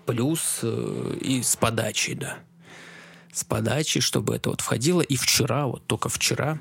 плюс 0.04 0.58
э, 0.60 1.16
и 1.22 1.42
с 1.42 1.56
подачей, 1.56 2.16
да. 2.16 2.40
С 3.32 3.44
подачей, 3.44 4.00
чтобы 4.00 4.34
это 4.34 4.50
вот 4.50 4.60
входило. 4.60 5.00
И 5.00 5.16
вчера, 5.16 5.66
вот 5.66 5.86
только 5.86 6.08
вчера, 6.08 6.58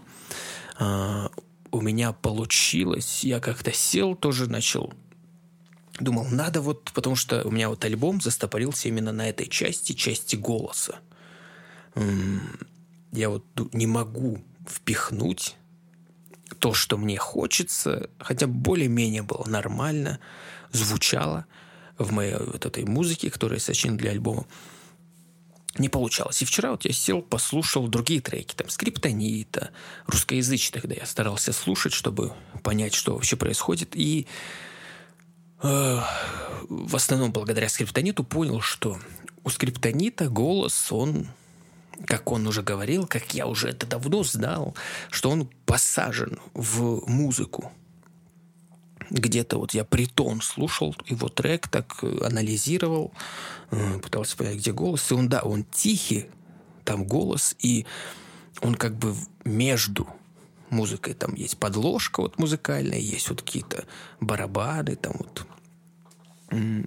э, 0.79 1.29
у 1.71 1.81
меня 1.81 2.13
получилось, 2.13 3.23
я 3.23 3.39
как-то 3.39 3.71
сел, 3.71 4.15
тоже 4.15 4.49
начал 4.49 4.93
думал, 5.99 6.25
надо 6.29 6.61
вот, 6.61 6.91
потому 6.93 7.15
что 7.15 7.45
у 7.45 7.51
меня 7.51 7.69
вот 7.69 7.83
альбом 7.85 8.21
застопорился 8.21 8.87
именно 8.87 9.11
на 9.11 9.29
этой 9.29 9.47
части, 9.47 9.93
части 9.93 10.35
голоса. 10.35 10.99
Я 13.11 13.29
вот 13.29 13.43
не 13.73 13.87
могу 13.87 14.41
впихнуть 14.67 15.55
то, 16.59 16.73
что 16.73 16.97
мне 16.97 17.17
хочется, 17.17 18.09
хотя 18.19 18.47
более-менее 18.47 19.23
было 19.23 19.45
нормально, 19.45 20.19
звучало 20.71 21.45
в 21.97 22.11
моей 22.11 22.35
вот 22.35 22.65
этой 22.65 22.85
музыке, 22.85 23.29
которую 23.29 23.57
я 23.57 23.63
сочинил 23.63 23.97
для 23.97 24.11
альбома, 24.11 24.45
не 25.77 25.89
получалось. 25.89 26.41
И 26.41 26.45
вчера 26.45 26.71
вот 26.71 26.85
я 26.85 26.91
сел, 26.91 27.21
послушал 27.21 27.87
другие 27.87 28.21
треки, 28.21 28.55
там, 28.55 28.69
скриптонита, 28.69 29.71
русскоязычных, 30.07 30.81
тогда 30.81 30.95
я 30.95 31.05
старался 31.05 31.53
слушать, 31.53 31.93
чтобы 31.93 32.33
понять, 32.63 32.93
что 32.93 33.13
вообще 33.13 33.35
происходит. 33.35 33.95
И 33.95 34.27
э, 35.61 35.99
в 36.69 36.95
основном 36.95 37.31
благодаря 37.31 37.69
скриптониту 37.69 38.23
понял, 38.23 38.61
что 38.61 38.99
у 39.43 39.49
скриптонита 39.49 40.29
голос, 40.29 40.91
он 40.91 41.27
как 42.05 42.31
он 42.31 42.47
уже 42.47 42.61
говорил, 42.61 43.07
как 43.07 43.33
я 43.33 43.45
уже 43.45 43.69
это 43.69 43.85
давно 43.85 44.23
знал, 44.23 44.73
что 45.09 45.29
он 45.29 45.49
посажен 45.65 46.39
в 46.53 47.05
музыку. 47.07 47.71
Где-то 49.09 49.57
вот 49.57 49.73
я 49.73 49.83
притон 49.83 50.41
слушал 50.41 50.95
его 51.07 51.29
трек, 51.29 51.67
так 51.67 51.99
э, 52.03 52.19
анализировал, 52.23 53.11
э, 53.71 53.99
пытался 53.99 54.37
понять, 54.37 54.57
где 54.57 54.71
голос. 54.71 55.11
И 55.11 55.13
он, 55.13 55.29
да, 55.29 55.41
он 55.41 55.63
тихий, 55.63 56.27
там 56.83 57.05
голос, 57.05 57.55
и 57.59 57.85
он 58.61 58.75
как 58.75 58.95
бы 58.95 59.15
между 59.43 60.07
музыкой. 60.69 61.13
Там 61.13 61.33
есть 61.35 61.57
подложка 61.57 62.21
вот 62.21 62.37
музыкальная, 62.37 62.99
есть 62.99 63.29
вот 63.29 63.41
какие-то 63.41 63.85
барабаны, 64.19 64.95
там 64.95 65.13
вот. 65.17 65.45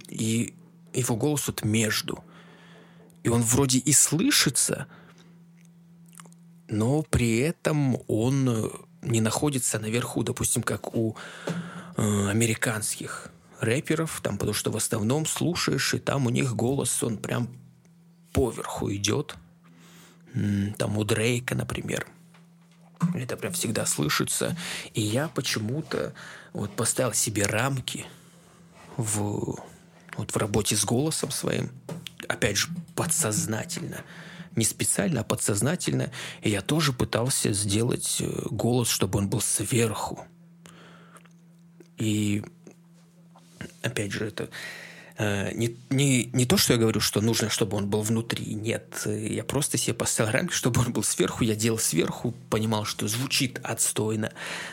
И 0.09 0.53
его 0.93 1.15
голос 1.15 1.47
вот 1.47 1.63
между. 1.63 2.23
И 3.23 3.29
он 3.29 3.41
вроде 3.41 3.79
и 3.79 3.93
слышится– 3.93 4.87
но 6.73 7.03
при 7.03 7.37
этом 7.37 7.97
он 8.07 8.49
э, 8.49 8.69
не 9.03 9.21
находится 9.21 9.79
наверху, 9.79 10.23
допустим, 10.23 10.63
как 10.63 10.95
у 10.95 11.15
э, 11.97 12.29
американских 12.29 13.29
рэперов, 13.59 14.19
там, 14.21 14.37
потому 14.37 14.53
что 14.53 14.71
в 14.71 14.77
основном 14.77 15.25
слушаешь, 15.25 15.93
и 15.93 15.99
там 15.99 16.25
у 16.25 16.29
них 16.29 16.55
голос, 16.55 17.01
он 17.03 17.17
прям 17.17 17.49
поверху 18.33 18.91
идет. 18.91 19.35
Там 20.77 20.97
у 20.97 21.03
Дрейка, 21.03 21.55
например. 21.55 22.07
Это 23.13 23.37
прям 23.37 23.53
всегда 23.53 23.85
слышится. 23.85 24.57
И 24.93 25.01
я 25.01 25.27
почему-то 25.27 26.13
вот 26.53 26.75
поставил 26.75 27.13
себе 27.13 27.45
рамки 27.45 28.05
в, 28.97 29.59
вот 30.17 30.31
в 30.31 30.37
работе 30.37 30.75
с 30.75 30.83
голосом 30.83 31.29
своим. 31.29 31.69
Опять 32.27 32.57
же, 32.57 32.69
подсознательно 32.95 34.03
не 34.55 34.65
специально, 34.65 35.21
а 35.21 35.23
подсознательно. 35.23 36.11
И 36.41 36.49
я 36.49 36.61
тоже 36.61 36.93
пытался 36.93 37.53
сделать 37.53 38.17
э, 38.19 38.29
голос, 38.49 38.87
чтобы 38.87 39.19
он 39.19 39.27
был 39.27 39.41
сверху. 39.41 40.25
И 41.97 42.43
опять 43.81 44.11
же, 44.11 44.25
это 44.25 44.49
Э, 45.17 45.51
не, 45.53 45.75
не, 45.89 46.29
не 46.33 46.45
то, 46.45 46.57
что 46.57 46.73
я 46.73 46.79
говорю, 46.79 46.99
что 46.99 47.21
нужно, 47.21 47.49
чтобы 47.49 47.77
он 47.77 47.87
был 47.87 48.01
внутри. 48.01 48.55
Нет, 48.55 49.05
я 49.05 49.43
просто 49.43 49.77
себе 49.77 49.93
поставил 49.93 50.31
рамки, 50.31 50.53
чтобы 50.53 50.81
он 50.81 50.91
был 50.91 51.03
сверху. 51.03 51.43
Я 51.43 51.55
делал 51.55 51.77
сверху, 51.77 52.33
понимал, 52.49 52.85
что 52.85 53.07
звучит 53.07 53.59
отстойно, 53.63 54.31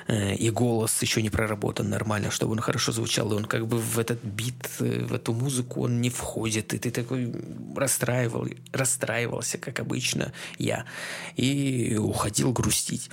э, 0.08 0.34
и 0.34 0.50
голос 0.50 1.02
еще 1.02 1.22
не 1.22 1.30
проработан 1.30 1.90
нормально, 1.90 2.30
чтобы 2.30 2.52
он 2.52 2.60
хорошо 2.60 2.92
звучал. 2.92 3.32
И 3.32 3.36
он 3.36 3.44
как 3.44 3.66
бы 3.66 3.78
в 3.78 3.98
этот 3.98 4.24
бит, 4.24 4.68
э, 4.80 5.04
в 5.04 5.14
эту 5.14 5.32
музыку 5.32 5.82
он 5.82 6.00
не 6.00 6.10
входит. 6.10 6.72
И 6.72 6.78
ты 6.78 6.90
такой 6.90 7.32
расстраивал, 7.76 8.48
расстраивался, 8.72 9.58
как 9.58 9.80
обычно 9.80 10.32
я, 10.58 10.86
и 11.36 11.96
уходил 11.98 12.52
грустить. 12.52 13.10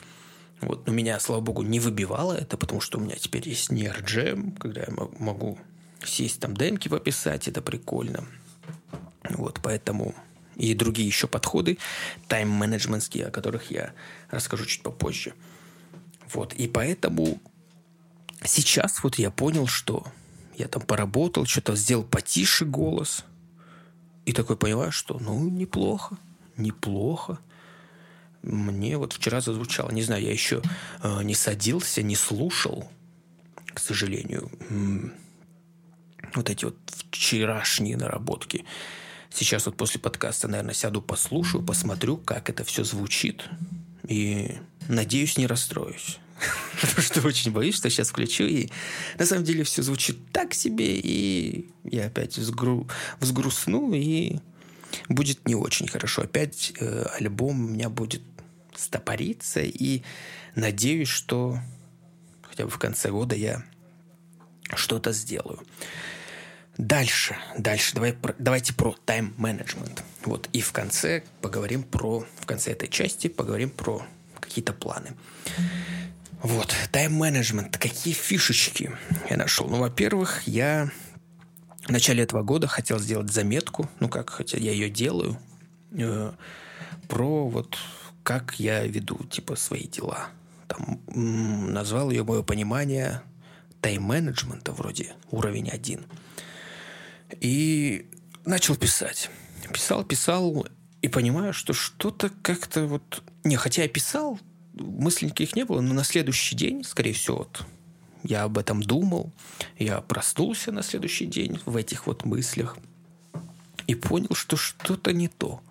Вот. 0.62 0.88
Но 0.88 0.94
меня, 0.94 1.20
слава 1.20 1.42
богу, 1.42 1.62
не 1.62 1.80
выбивало 1.80 2.34
это, 2.34 2.58
потому 2.58 2.82
что 2.82 2.98
у 2.98 3.02
меня 3.02 3.16
теперь 3.16 3.48
есть 3.48 3.72
нейроджем, 3.72 4.52
когда 4.54 4.82
я 4.82 4.88
могу 5.20 5.58
сесть 6.04 6.40
там 6.40 6.56
демки 6.56 6.88
пописать, 6.88 7.48
это 7.48 7.62
прикольно. 7.62 8.26
Вот, 9.30 9.60
поэтому 9.62 10.16
и 10.56 10.74
другие 10.74 11.08
еще 11.08 11.28
подходы 11.28 11.78
тайм-менеджментские, 12.28 13.28
о 13.28 13.32
которых 13.32 13.70
я 13.70 13.94
расскажу 14.30 14.66
чуть 14.66 14.82
попозже. 14.82 15.34
Вот, 16.34 16.54
и 16.54 16.68
поэтому 16.68 17.40
сейчас 18.44 19.04
вот 19.04 19.20
я 19.20 19.32
понял, 19.32 19.68
что 19.68 20.06
я 20.58 20.68
там 20.68 20.82
поработал, 20.82 21.46
что-то 21.46 21.76
сделал 21.76 22.04
потише 22.04 22.66
голос, 22.66 23.24
и 24.26 24.34
такой 24.34 24.58
понимаю, 24.58 24.92
что 24.92 25.20
ну 25.20 25.48
неплохо, 25.48 26.18
неплохо. 26.58 27.40
Мне 28.44 28.98
вот 28.98 29.14
вчера 29.14 29.42
зазвучало, 29.42 29.92
не 29.92 30.04
знаю, 30.04 30.24
я 30.24 30.32
еще 30.32 30.62
э, 31.04 31.24
не 31.24 31.36
садился, 31.36 32.02
не 32.02 32.16
слушал, 32.16 32.90
к 33.74 33.80
сожалению 33.80 34.50
вот 36.34 36.50
эти 36.50 36.66
вот 36.66 36.78
вчерашние 37.12 37.98
наработки. 37.98 38.66
Сейчас 39.30 39.66
вот 39.66 39.78
после 39.78 40.00
подкаста, 40.00 40.48
наверное, 40.48 40.74
сяду, 40.74 41.02
послушаю, 41.02 41.64
посмотрю, 41.64 42.18
как 42.18 42.50
это 42.50 42.64
все 42.64 42.84
звучит. 42.84 43.44
И 44.08 44.58
надеюсь, 44.88 45.38
не 45.38 45.48
расстроюсь. 45.48 46.20
Потому 46.82 47.02
что 47.02 47.28
очень 47.28 47.52
боюсь, 47.52 47.76
что 47.76 47.90
сейчас 47.90 48.10
включу, 48.10 48.44
и 48.44 48.70
на 49.18 49.26
самом 49.26 49.44
деле 49.44 49.64
все 49.64 49.82
звучит 49.82 50.32
так 50.32 50.54
себе, 50.54 50.98
и 50.98 51.70
я 51.84 52.06
опять 52.06 52.38
взгру... 52.38 52.88
взгрустну, 53.20 53.94
и 53.94 54.38
будет 55.10 55.48
не 55.48 55.56
очень 55.56 55.88
хорошо. 55.88 56.24
Опять 56.24 56.74
э, 56.80 57.06
альбом 57.18 57.66
у 57.66 57.68
меня 57.70 57.90
будет 57.90 58.22
стопориться, 58.76 59.62
и 59.62 60.04
надеюсь, 60.56 61.10
что 61.10 61.60
хотя 62.42 62.66
бы 62.66 62.70
в 62.70 62.78
конце 62.78 63.10
года 63.10 63.36
я 63.36 63.64
что-то 64.76 65.14
сделаю. 65.14 65.60
Дальше, 66.78 67.36
дальше, 67.58 67.96
давай, 67.96 68.16
давайте 68.38 68.74
про 68.74 68.96
тайм-менеджмент. 69.06 70.04
Вот, 70.24 70.48
и 70.54 70.62
в 70.62 70.72
конце 70.72 71.24
поговорим 71.42 71.82
про, 71.82 72.26
в 72.40 72.46
конце 72.46 72.72
этой 72.72 72.88
части 72.88 73.28
поговорим 73.28 73.72
про 73.72 74.06
какие-то 74.40 74.74
планы. 74.74 75.14
Вот, 76.44 76.76
тайм-менеджмент, 76.92 77.78
какие 77.78 78.14
фишечки 78.14 78.92
я 79.28 79.38
нашел? 79.38 79.68
Ну, 79.68 79.78
во-первых, 79.78 80.44
я 80.46 80.92
в 81.88 81.92
начале 81.92 82.24
этого 82.24 82.44
года 82.44 82.68
хотел 82.68 83.00
сделать 83.00 83.32
заметку, 83.32 83.90
ну 84.00 84.10
как, 84.10 84.30
хотя 84.30 84.58
я 84.58 84.72
ее 84.72 84.90
делаю, 84.90 85.38
э, 85.92 86.32
про 87.08 87.48
вот 87.48 87.78
как 88.24 88.56
я 88.60 88.86
веду, 88.86 89.18
типа, 89.32 89.56
свои 89.56 89.88
дела. 89.88 90.28
Там 90.68 91.00
м- 91.08 91.74
назвал 91.74 92.12
ее 92.12 92.26
мое 92.26 92.44
понимание 92.44 93.22
тайм-менеджмента 93.80 94.74
вроде 94.74 95.16
уровень 95.32 95.70
один. 95.70 96.06
И 97.40 98.10
начал 98.44 98.76
писать. 98.76 99.30
Писал, 99.72 100.04
писал, 100.04 100.68
и 101.02 101.08
понимаю, 101.08 101.54
что 101.54 101.72
что-то 101.72 102.30
как-то 102.42 102.86
вот... 102.86 103.24
Не, 103.46 103.56
хотя 103.56 103.84
я 103.84 103.88
писал, 103.88 104.40
мыслей 104.74 105.28
никаких 105.28 105.56
не 105.56 105.64
было, 105.64 105.80
но 105.80 105.94
на 105.94 106.04
следующий 106.04 106.56
день, 106.56 106.84
скорее 106.84 107.14
всего, 107.14 107.38
вот, 107.38 107.66
я 108.24 108.44
об 108.44 108.58
этом 108.58 108.82
думал, 108.82 109.32
я 109.78 110.02
проснулся 110.02 110.72
на 110.72 110.84
следующий 110.84 111.26
день 111.26 111.60
в 111.66 111.76
этих 111.76 112.08
вот 112.08 112.26
мыслях 112.26 112.78
и 113.88 113.96
понял, 113.96 114.36
что 114.36 114.58
что-то 114.58 115.14
не 115.14 115.28
то. 115.28 115.62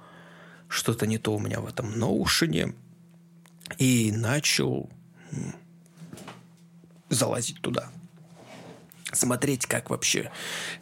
Что-то 0.68 1.06
не 1.06 1.18
то 1.18 1.34
у 1.34 1.38
меня 1.38 1.60
в 1.60 1.66
этом 1.66 1.96
ноушене. 1.98 2.74
И 3.78 4.10
начал 4.12 4.88
залазить 7.08 7.60
туда. 7.60 7.90
Смотреть, 9.12 9.66
как 9.66 9.90
вообще 9.90 10.30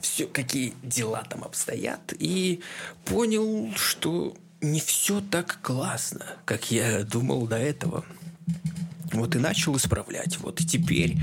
все, 0.00 0.26
какие 0.26 0.74
дела 0.82 1.22
там 1.24 1.44
обстоят. 1.44 2.14
И 2.18 2.62
понял, 3.04 3.72
что 3.76 4.36
не 4.60 4.80
все 4.80 5.20
так 5.20 5.58
классно, 5.60 6.24
как 6.44 6.70
я 6.70 7.04
думал 7.04 7.46
до 7.46 7.56
этого. 7.56 8.04
Вот 9.14 9.34
и 9.36 9.38
начал 9.38 9.76
исправлять. 9.76 10.38
Вот 10.38 10.60
и 10.60 10.66
теперь, 10.66 11.16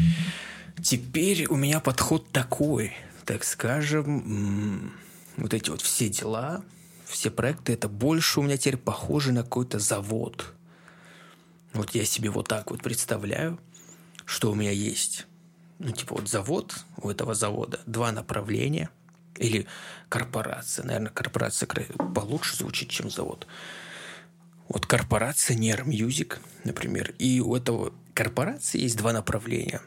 теперь 0.82 1.46
у 1.48 1.56
меня 1.56 1.80
подход 1.80 2.32
такой, 2.32 2.94
так 3.26 3.44
скажем, 3.44 4.94
вот 5.38 5.54
эти 5.54 5.70
вот 5.70 5.82
все 5.82 6.10
дела, 6.10 6.64
все 7.06 7.30
проекты, 7.30 7.74
это 7.74 7.90
больше 7.90 8.40
у 8.40 8.44
меня 8.44 8.58
теперь 8.58 8.78
похоже 8.78 9.32
на 9.32 9.44
какой-то 9.44 9.80
завод. 9.80 10.54
Вот 11.74 11.96
я 11.96 12.06
себе 12.06 12.30
вот 12.30 12.48
так 12.48 12.72
вот 12.72 12.82
представляю, 12.82 13.60
что 14.26 14.52
у 14.52 14.56
меня 14.56 14.72
есть. 14.72 15.28
Ну, 15.80 15.92
типа 15.92 16.16
вот 16.16 16.30
завод, 16.30 16.76
у 16.98 17.10
этого 17.10 17.34
завода 17.34 17.80
два 17.86 18.12
направления– 18.12 18.90
или 19.42 19.68
корпорация. 20.10 20.86
Наверное, 20.86 21.10
корпорация 21.10 21.68
получше 22.16 22.56
звучит, 22.56 22.90
чем 22.90 23.10
завод. 23.10 23.48
Вот 24.74 24.86
корпорация 24.86 25.58
Near 25.58 25.84
Music, 25.84 26.38
например. 26.64 27.14
И 27.20 27.42
у 27.42 27.58
этого 27.58 27.94
корпорации 28.14 28.80
есть 28.80 28.96
два 28.96 29.12
направления. 29.12 29.82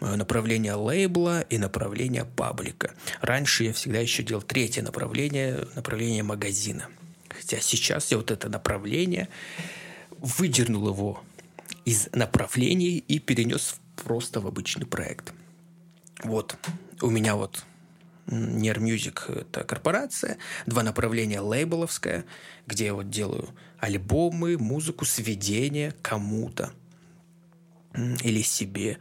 Направление 0.00 0.72
лейбла 0.72 1.42
и 1.42 1.58
направление 1.58 2.24
паблика. 2.24 2.94
Раньше 3.20 3.64
я 3.64 3.74
всегда 3.74 3.98
еще 3.98 4.22
делал 4.22 4.40
третье 4.40 4.80
направление, 4.80 5.66
направление 5.74 6.22
магазина. 6.22 6.88
Хотя 7.28 7.60
сейчас 7.60 8.10
я 8.10 8.16
вот 8.16 8.30
это 8.30 8.48
направление 8.48 9.28
выдернул 10.10 10.88
его 10.88 11.22
из 11.84 12.08
направлений 12.14 12.96
и 12.96 13.18
перенес 13.18 13.78
просто 13.96 14.40
в 14.40 14.46
обычный 14.46 14.86
проект. 14.86 15.34
Вот. 16.24 16.56
У 17.02 17.10
меня 17.10 17.36
вот 17.36 17.62
Near 18.26 18.78
Music– 18.78 19.38
это 19.42 19.64
корпорация, 19.64 20.38
два 20.64 20.82
направления 20.82 21.40
лейбловское, 21.40 22.24
где 22.66 22.86
я 22.86 22.94
вот 22.94 23.10
делаю 23.10 23.50
альбомы, 23.80 24.58
музыку, 24.58 25.04
сведения 25.04 25.94
кому-то 26.02 26.72
или 27.94 28.42
себе. 28.42 28.98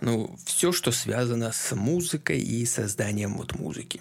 Ну, 0.00 0.36
все, 0.44 0.72
что 0.72 0.92
связано 0.92 1.52
с 1.52 1.74
музыкой 1.74 2.38
и 2.38 2.66
созданием 2.66 3.36
вот 3.36 3.54
музыки. 3.54 4.00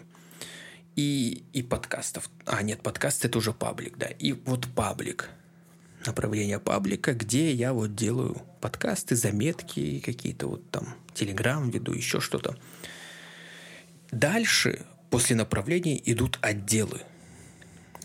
И, 0.96 1.44
и 1.54 1.62
подкастов. 1.62 2.30
А, 2.46 2.62
нет, 2.62 2.82
подкаст– 2.82 3.26
это 3.26 3.38
уже 3.38 3.54
паблик, 3.54 3.98
да. 3.98 4.08
И 4.08 4.34
вот 4.34 4.68
паблик– 4.74 5.30
направление 6.08 6.60
паблика, 6.60 7.14
где 7.14 7.52
я 7.52 7.74
вот 7.74 7.96
делаю 7.96 8.42
подкасты, 8.62 9.16
заметки, 9.16 10.00
какие-то 10.00 10.48
вот 10.48 10.70
там 10.70 10.96
телеграм 11.14 11.70
веду, 11.70 11.94
еще 11.94 12.20
что-то. 12.20 12.58
Дальше, 14.12 14.86
после 15.10 15.36
направления, 15.36 16.02
идут 16.12 16.40
отделы. 16.42 17.02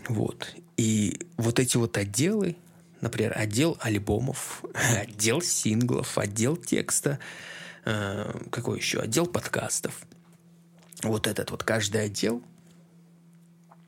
Вот. 0.09 0.55
И 0.81 1.27
вот 1.37 1.61
эти 1.61 1.77
вот 1.77 1.99
отделы, 1.99 2.57
например, 3.03 3.35
отдел 3.37 3.77
альбомов, 3.81 4.65
отдел 4.75 5.43
синглов, 5.43 6.17
отдел 6.17 6.57
текста, 6.57 7.19
э, 7.85 8.47
какой 8.51 8.79
еще? 8.79 9.01
Отдел 9.01 9.27
подкастов. 9.27 10.01
Вот 11.03 11.27
этот 11.27 11.51
вот 11.51 11.65
каждый 11.65 12.05
отдел, 12.05 12.43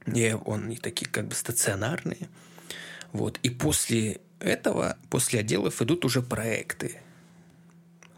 и 0.05 0.37
он 0.45 0.69
и 0.69 0.77
такие 0.77 1.11
как 1.11 1.29
бы 1.29 1.35
стационарные. 1.35 2.29
Вот. 3.15 3.39
И 3.43 3.49
после 3.49 4.21
этого, 4.39 4.99
после 5.09 5.41
отделов 5.41 5.81
идут 5.81 6.05
уже 6.05 6.21
проекты. 6.21 7.01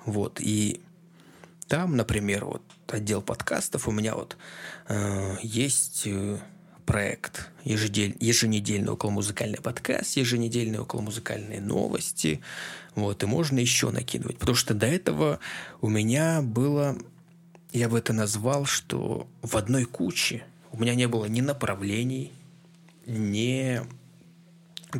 Вот. 0.05 0.41
И 0.41 0.83
там, 1.69 1.97
например, 1.97 2.45
вот 2.47 2.63
отдел 2.89 3.23
подкастов 3.23 3.87
у 3.87 3.93
меня 3.93 4.17
вот 4.17 4.37
э, 4.89 5.37
есть 5.43 6.09
э, 6.09 6.41
проект 6.87 7.51
ежедель, 7.65 8.17
еженедельный 8.21 8.93
околомузыкальный 8.93 9.61
подкаст, 9.61 10.17
еженедельные 10.17 10.81
околомузыкальные 10.81 11.61
новости. 11.61 12.41
Вот, 12.95 13.23
и 13.23 13.27
можно 13.27 13.59
еще 13.59 13.91
накидывать. 13.91 14.39
Потому 14.39 14.57
что 14.57 14.75
до 14.75 14.87
этого 14.87 15.41
у 15.81 15.89
меня 15.89 16.43
было, 16.43 16.97
я 17.73 17.89
бы 17.89 17.99
это 17.99 18.13
назвал, 18.13 18.67
что 18.67 19.27
в 19.43 19.57
одной 19.57 19.85
куче 19.85 20.45
у 20.73 20.81
меня 20.81 20.95
не 20.95 21.09
было 21.09 21.27
ни 21.27 21.41
направлений, 21.41 22.33
ни... 23.07 23.81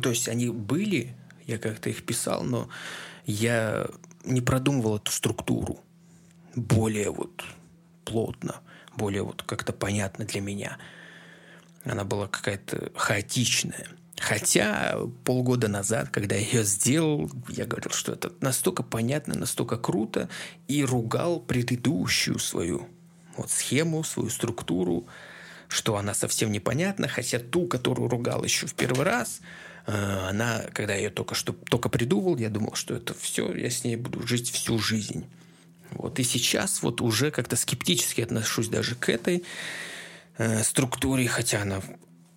То 0.01 0.09
есть 0.09 0.27
они 0.27 0.49
были, 0.49 1.13
я 1.47 1.57
как-то 1.57 1.89
их 1.89 2.03
писал, 2.03 2.43
но 2.43 2.67
я 3.25 3.87
не 4.25 4.41
продумывал 4.41 4.97
эту 4.97 5.11
структуру 5.11 5.79
более 6.55 7.11
вот 7.11 7.43
плотно, 8.03 8.55
более 8.95 9.23
вот 9.23 9.43
как-то 9.43 9.73
понятно 9.73 10.25
для 10.25 10.41
меня. 10.41 10.77
Она 11.85 12.03
была 12.03 12.27
какая-то 12.27 12.91
хаотичная. 12.95 13.87
Хотя 14.19 14.97
полгода 15.23 15.67
назад, 15.67 16.09
когда 16.09 16.35
я 16.35 16.41
ее 16.41 16.63
сделал, 16.63 17.29
я 17.49 17.65
говорил, 17.65 17.91
что 17.91 18.13
это 18.13 18.31
настолько 18.39 18.81
понятно, 18.81 19.35
настолько 19.35 19.77
круто, 19.77 20.29
и 20.67 20.83
ругал 20.83 21.39
предыдущую 21.39 22.39
свою 22.39 22.87
вот 23.35 23.51
схему, 23.51 24.03
свою 24.03 24.29
структуру, 24.29 25.05
что 25.67 25.97
она 25.97 26.13
совсем 26.13 26.51
непонятна, 26.51 27.07
хотя 27.07 27.39
ту, 27.39 27.67
которую 27.67 28.09
ругал 28.09 28.43
еще 28.43 28.67
в 28.67 28.73
первый 28.73 29.03
раз, 29.03 29.41
э, 29.85 29.91
она, 30.29 30.61
когда 30.73 30.93
я 30.93 31.01
ее 31.01 31.09
только 31.09 31.35
что 31.35 31.51
только 31.51 31.89
придумал, 31.89 32.37
я 32.37 32.49
думал, 32.49 32.75
что 32.75 32.95
это 32.95 33.13
все, 33.13 33.53
я 33.53 33.69
с 33.69 33.83
ней 33.83 33.97
буду 33.97 34.25
жить 34.25 34.49
всю 34.49 34.79
жизнь. 34.79 35.25
Вот 35.91 36.19
и 36.19 36.23
сейчас 36.23 36.81
вот 36.81 37.01
уже 37.01 37.31
как-то 37.31 37.55
скептически 37.55 38.21
отношусь 38.21 38.69
даже 38.69 38.95
к 38.95 39.09
этой 39.09 39.43
э, 40.37 40.63
структуре, 40.63 41.27
хотя 41.27 41.61
она 41.61 41.81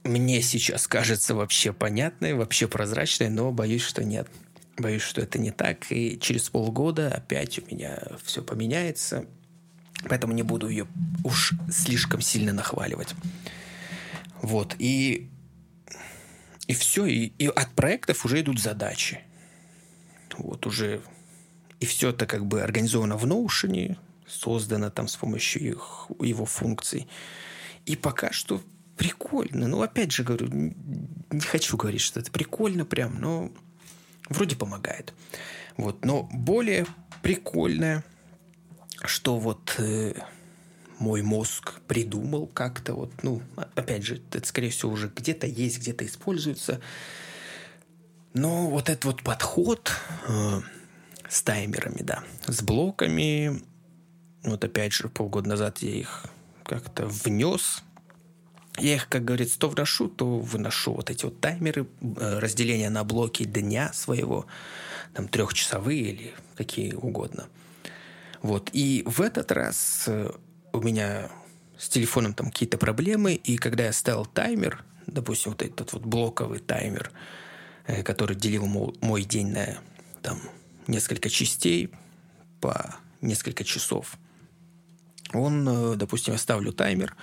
мне 0.04 0.40
сейчас 0.42 0.86
кажется 0.86 1.34
вообще 1.34 1.72
понятной, 1.72 2.34
вообще 2.34 2.66
прозрачной, 2.66 3.28
но 3.28 3.52
боюсь, 3.52 3.82
что 3.82 4.04
нет. 4.04 4.28
Боюсь, 4.76 5.02
что 5.02 5.20
это 5.20 5.38
не 5.38 5.50
так, 5.50 5.90
и 5.90 6.18
через 6.20 6.48
полгода 6.48 7.12
опять 7.12 7.58
у 7.58 7.74
меня 7.74 8.00
все 8.22 8.42
поменяется, 8.42 9.26
поэтому 10.08 10.32
не 10.32 10.44
буду 10.44 10.68
ее 10.68 10.86
уж 11.24 11.52
слишком 11.70 12.20
сильно 12.20 12.52
нахваливать. 12.52 13.14
Вот, 14.40 14.76
и, 14.78 15.28
и 16.68 16.74
все, 16.74 17.06
и, 17.06 17.32
и 17.38 17.48
от 17.48 17.70
проектов 17.72 18.24
уже 18.24 18.40
идут 18.40 18.60
задачи. 18.60 19.20
Вот 20.36 20.64
уже 20.66 21.02
и 21.80 21.86
все 21.86 22.10
это 22.10 22.26
как 22.26 22.46
бы 22.46 22.62
организовано 22.62 23.16
в 23.16 23.26
Notion, 23.26 23.96
создано 24.28 24.90
там 24.90 25.08
с 25.08 25.16
помощью 25.16 25.70
их, 25.70 26.06
его 26.20 26.44
функций. 26.44 27.08
И 27.88 27.96
пока 27.96 28.32
что 28.32 28.60
прикольно. 28.98 29.66
Ну, 29.66 29.80
опять 29.80 30.12
же 30.12 30.22
говорю, 30.22 30.48
не 30.50 31.40
хочу 31.40 31.78
говорить, 31.78 32.02
что 32.02 32.20
это 32.20 32.30
прикольно 32.30 32.84
прям, 32.84 33.18
но 33.18 33.50
вроде 34.28 34.56
помогает. 34.56 35.14
Вот. 35.78 36.04
Но 36.04 36.28
более 36.30 36.86
прикольное, 37.22 38.04
что 39.06 39.38
вот 39.38 39.74
э, 39.78 40.12
мой 40.98 41.22
мозг 41.22 41.80
придумал 41.88 42.46
как-то 42.46 42.92
вот, 42.92 43.10
ну, 43.22 43.40
опять 43.74 44.04
же, 44.04 44.16
это, 44.16 44.46
скорее 44.46 44.68
всего, 44.68 44.92
уже 44.92 45.10
где-то 45.14 45.46
есть, 45.46 45.78
где-то 45.78 46.04
используется. 46.04 46.82
Но 48.34 48.68
вот 48.68 48.90
этот 48.90 49.06
вот 49.06 49.22
подход 49.22 49.90
э, 50.26 50.60
с 51.26 51.40
таймерами, 51.40 52.02
да. 52.02 52.22
С 52.46 52.60
блоками. 52.60 53.62
Вот 54.42 54.62
опять 54.62 54.92
же, 54.92 55.08
полгода 55.08 55.48
назад 55.48 55.78
я 55.78 55.90
их 55.90 56.26
как-то 56.68 57.06
внес. 57.06 57.82
Я 58.78 58.94
их, 58.94 59.08
как 59.08 59.24
говорится, 59.24 59.58
то 59.58 59.68
вношу, 59.68 60.08
то 60.08 60.38
выношу. 60.38 60.92
Вот 60.92 61.10
эти 61.10 61.24
вот 61.24 61.40
таймеры, 61.40 61.86
э, 62.00 62.38
разделение 62.38 62.90
на 62.90 63.02
блоки 63.02 63.44
дня 63.44 63.92
своего. 63.92 64.46
там 65.14 65.26
трехчасовые 65.26 66.00
или 66.00 66.34
какие 66.54 66.92
угодно. 66.92 67.48
Вот. 68.42 68.70
И 68.72 69.02
в 69.06 69.20
этот 69.20 69.50
раз 69.50 70.04
э, 70.06 70.30
у 70.72 70.80
меня 70.80 71.30
с 71.78 71.88
телефоном 71.88 72.34
там 72.34 72.50
какие-то 72.50 72.78
проблемы, 72.78 73.34
и 73.34 73.56
когда 73.56 73.84
я 73.86 73.92
ставил 73.92 74.26
таймер, 74.26 74.84
допустим, 75.06 75.52
вот 75.52 75.62
этот 75.62 75.92
вот 75.92 76.02
блоковый 76.02 76.60
таймер, 76.60 77.10
э, 77.86 78.02
который 78.02 78.36
делил 78.36 78.66
мой 78.66 79.24
день 79.24 79.48
на 79.48 79.78
там 80.22 80.40
несколько 80.86 81.30
частей 81.30 81.90
по 82.60 82.96
несколько 83.20 83.64
часов, 83.64 84.16
он, 85.32 85.68
э, 85.68 85.96
допустим, 85.96 86.32
я 86.32 86.38
ставлю 86.38 86.72
таймер, 86.72 87.14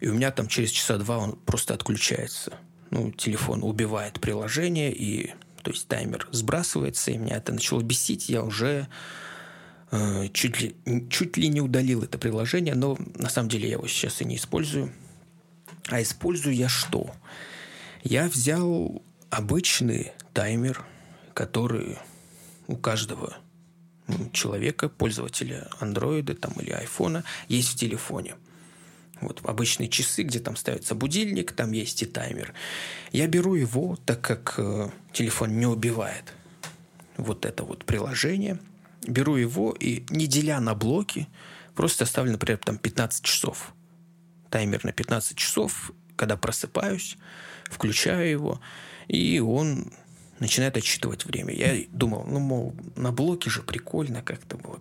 и 0.00 0.08
у 0.08 0.14
меня 0.14 0.30
там 0.30 0.48
через 0.48 0.70
часа 0.70 0.96
два 0.98 1.18
он 1.18 1.32
просто 1.32 1.74
отключается. 1.74 2.52
Ну, 2.90 3.10
телефон 3.12 3.62
убивает 3.62 4.20
приложение, 4.20 4.92
и 4.94 5.34
то 5.62 5.70
есть 5.70 5.88
таймер 5.88 6.28
сбрасывается, 6.30 7.10
и 7.10 7.18
меня 7.18 7.36
это 7.36 7.52
начало 7.52 7.82
бесить, 7.82 8.28
я 8.28 8.42
уже 8.42 8.88
э, 9.90 10.28
чуть, 10.32 10.60
ли, 10.60 10.76
чуть 11.10 11.36
ли 11.36 11.48
не 11.48 11.60
удалил 11.60 12.02
это 12.02 12.18
приложение, 12.18 12.74
но 12.74 12.96
на 13.14 13.28
самом 13.28 13.48
деле 13.48 13.68
я 13.68 13.74
его 13.74 13.86
сейчас 13.86 14.20
и 14.20 14.24
не 14.24 14.36
использую. 14.36 14.92
А 15.88 16.00
использую 16.02 16.54
я 16.54 16.68
что? 16.68 17.10
Я 18.02 18.28
взял 18.28 19.02
обычный 19.30 20.12
таймер, 20.32 20.84
который 21.34 21.98
у 22.66 22.76
каждого 22.76 23.36
человека, 24.32 24.88
пользователя 24.88 25.68
андроида 25.80 26.34
там, 26.34 26.52
или 26.60 26.70
айфона, 26.70 27.24
есть 27.48 27.70
в 27.72 27.76
телефоне. 27.76 28.34
Вот 29.20 29.40
обычные 29.44 29.88
часы, 29.88 30.22
где 30.22 30.38
там 30.38 30.56
ставится 30.56 30.94
будильник, 30.94 31.52
там 31.52 31.72
есть 31.72 32.02
и 32.02 32.06
таймер. 32.06 32.54
Я 33.12 33.26
беру 33.26 33.54
его, 33.54 33.96
так 34.06 34.20
как 34.20 34.54
э, 34.58 34.90
телефон 35.12 35.58
не 35.58 35.66
убивает 35.66 36.34
вот 37.16 37.44
это 37.44 37.64
вот 37.64 37.84
приложение. 37.84 38.58
Беру 39.06 39.36
его 39.36 39.72
и, 39.72 40.04
не 40.10 40.26
деля 40.26 40.60
на 40.60 40.74
блоки, 40.74 41.28
просто 41.74 42.06
ставлю, 42.06 42.32
например, 42.32 42.58
там 42.58 42.78
15 42.78 43.24
часов. 43.24 43.74
Таймер 44.50 44.84
на 44.84 44.92
15 44.92 45.36
часов. 45.36 45.92
Когда 46.16 46.36
просыпаюсь, 46.36 47.16
включаю 47.64 48.28
его, 48.28 48.60
и 49.06 49.38
он 49.38 49.92
начинает 50.40 50.76
отсчитывать 50.76 51.24
время. 51.24 51.54
Я 51.54 51.84
думал, 51.90 52.24
ну, 52.26 52.38
мол, 52.38 52.74
на 52.96 53.12
блоке 53.12 53.50
же 53.50 53.62
прикольно 53.62 54.22
как-то 54.22 54.56
было. 54.56 54.80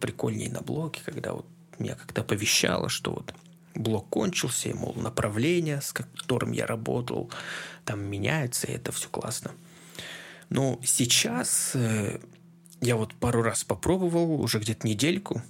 Прикольнее 0.00 0.50
на 0.50 0.60
блоке, 0.60 1.02
когда 1.04 1.32
вот 1.32 1.46
меня 1.78 1.94
как-то 1.94 2.20
оповещало, 2.20 2.88
что 2.88 3.12
вот 3.12 3.34
блок 3.74 4.08
кончился, 4.08 4.68
и, 4.68 4.74
мол, 4.74 4.94
направление, 4.94 5.80
с 5.80 5.92
которым 5.92 6.52
я 6.52 6.66
работал, 6.66 7.30
там 7.84 8.00
меняется, 8.04 8.66
и 8.66 8.72
это 8.72 8.92
все 8.92 9.08
классно. 9.08 9.52
Но 10.50 10.78
сейчас 10.84 11.72
э, 11.74 12.20
я 12.80 12.96
вот 12.96 13.14
пару 13.14 13.42
раз 13.42 13.64
попробовал, 13.64 14.40
уже 14.40 14.58
где-то 14.58 14.86
недельку, 14.86 15.42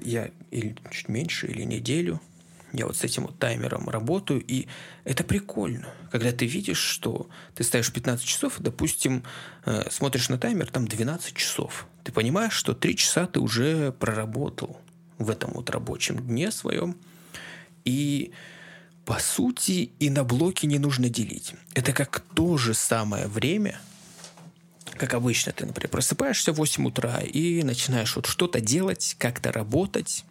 я 0.00 0.30
или 0.50 0.76
чуть 0.90 1.08
меньше, 1.08 1.48
или 1.48 1.64
неделю– 1.64 2.20
я 2.74 2.86
вот 2.86 2.96
с 2.96 3.04
этим 3.04 3.22
вот 3.22 3.38
таймером 3.38 3.88
работаю, 3.88 4.42
и 4.46 4.66
это 5.04 5.24
прикольно, 5.24 5.86
когда 6.10 6.32
ты 6.32 6.46
видишь, 6.46 6.78
что 6.78 7.28
ты 7.54 7.62
ставишь 7.62 7.92
15 7.92 8.24
часов, 8.24 8.56
допустим, 8.58 9.22
э, 9.64 9.88
смотришь 9.90 10.28
на 10.28 10.38
таймер, 10.38 10.70
там 10.70 10.86
12 10.86 11.36
часов. 11.36 11.86
Ты 12.02 12.12
понимаешь, 12.12 12.52
что 12.52 12.74
3 12.74 12.96
часа 12.96 13.26
ты 13.26 13.40
уже 13.40 13.92
проработал 13.92 14.76
в 15.18 15.30
этом 15.30 15.52
вот 15.54 15.70
рабочем 15.70 16.18
дне 16.18 16.50
своем, 16.50 16.96
и 17.84 18.32
по 19.04 19.18
сути 19.20 19.92
и 19.98 20.10
на 20.10 20.24
блоки 20.24 20.66
не 20.66 20.78
нужно 20.78 21.08
делить. 21.08 21.54
Это 21.74 21.92
как 21.92 22.20
то 22.34 22.56
же 22.56 22.74
самое 22.74 23.28
время, 23.28 23.78
как 24.96 25.14
обычно 25.14 25.52
ты, 25.52 25.66
например, 25.66 25.90
просыпаешься 25.90 26.52
в 26.52 26.56
8 26.56 26.86
утра 26.86 27.20
и 27.20 27.62
начинаешь 27.62 28.16
вот 28.16 28.26
что-то 28.26 28.60
делать, 28.60 29.14
как-то 29.18 29.52
работать, 29.52 30.24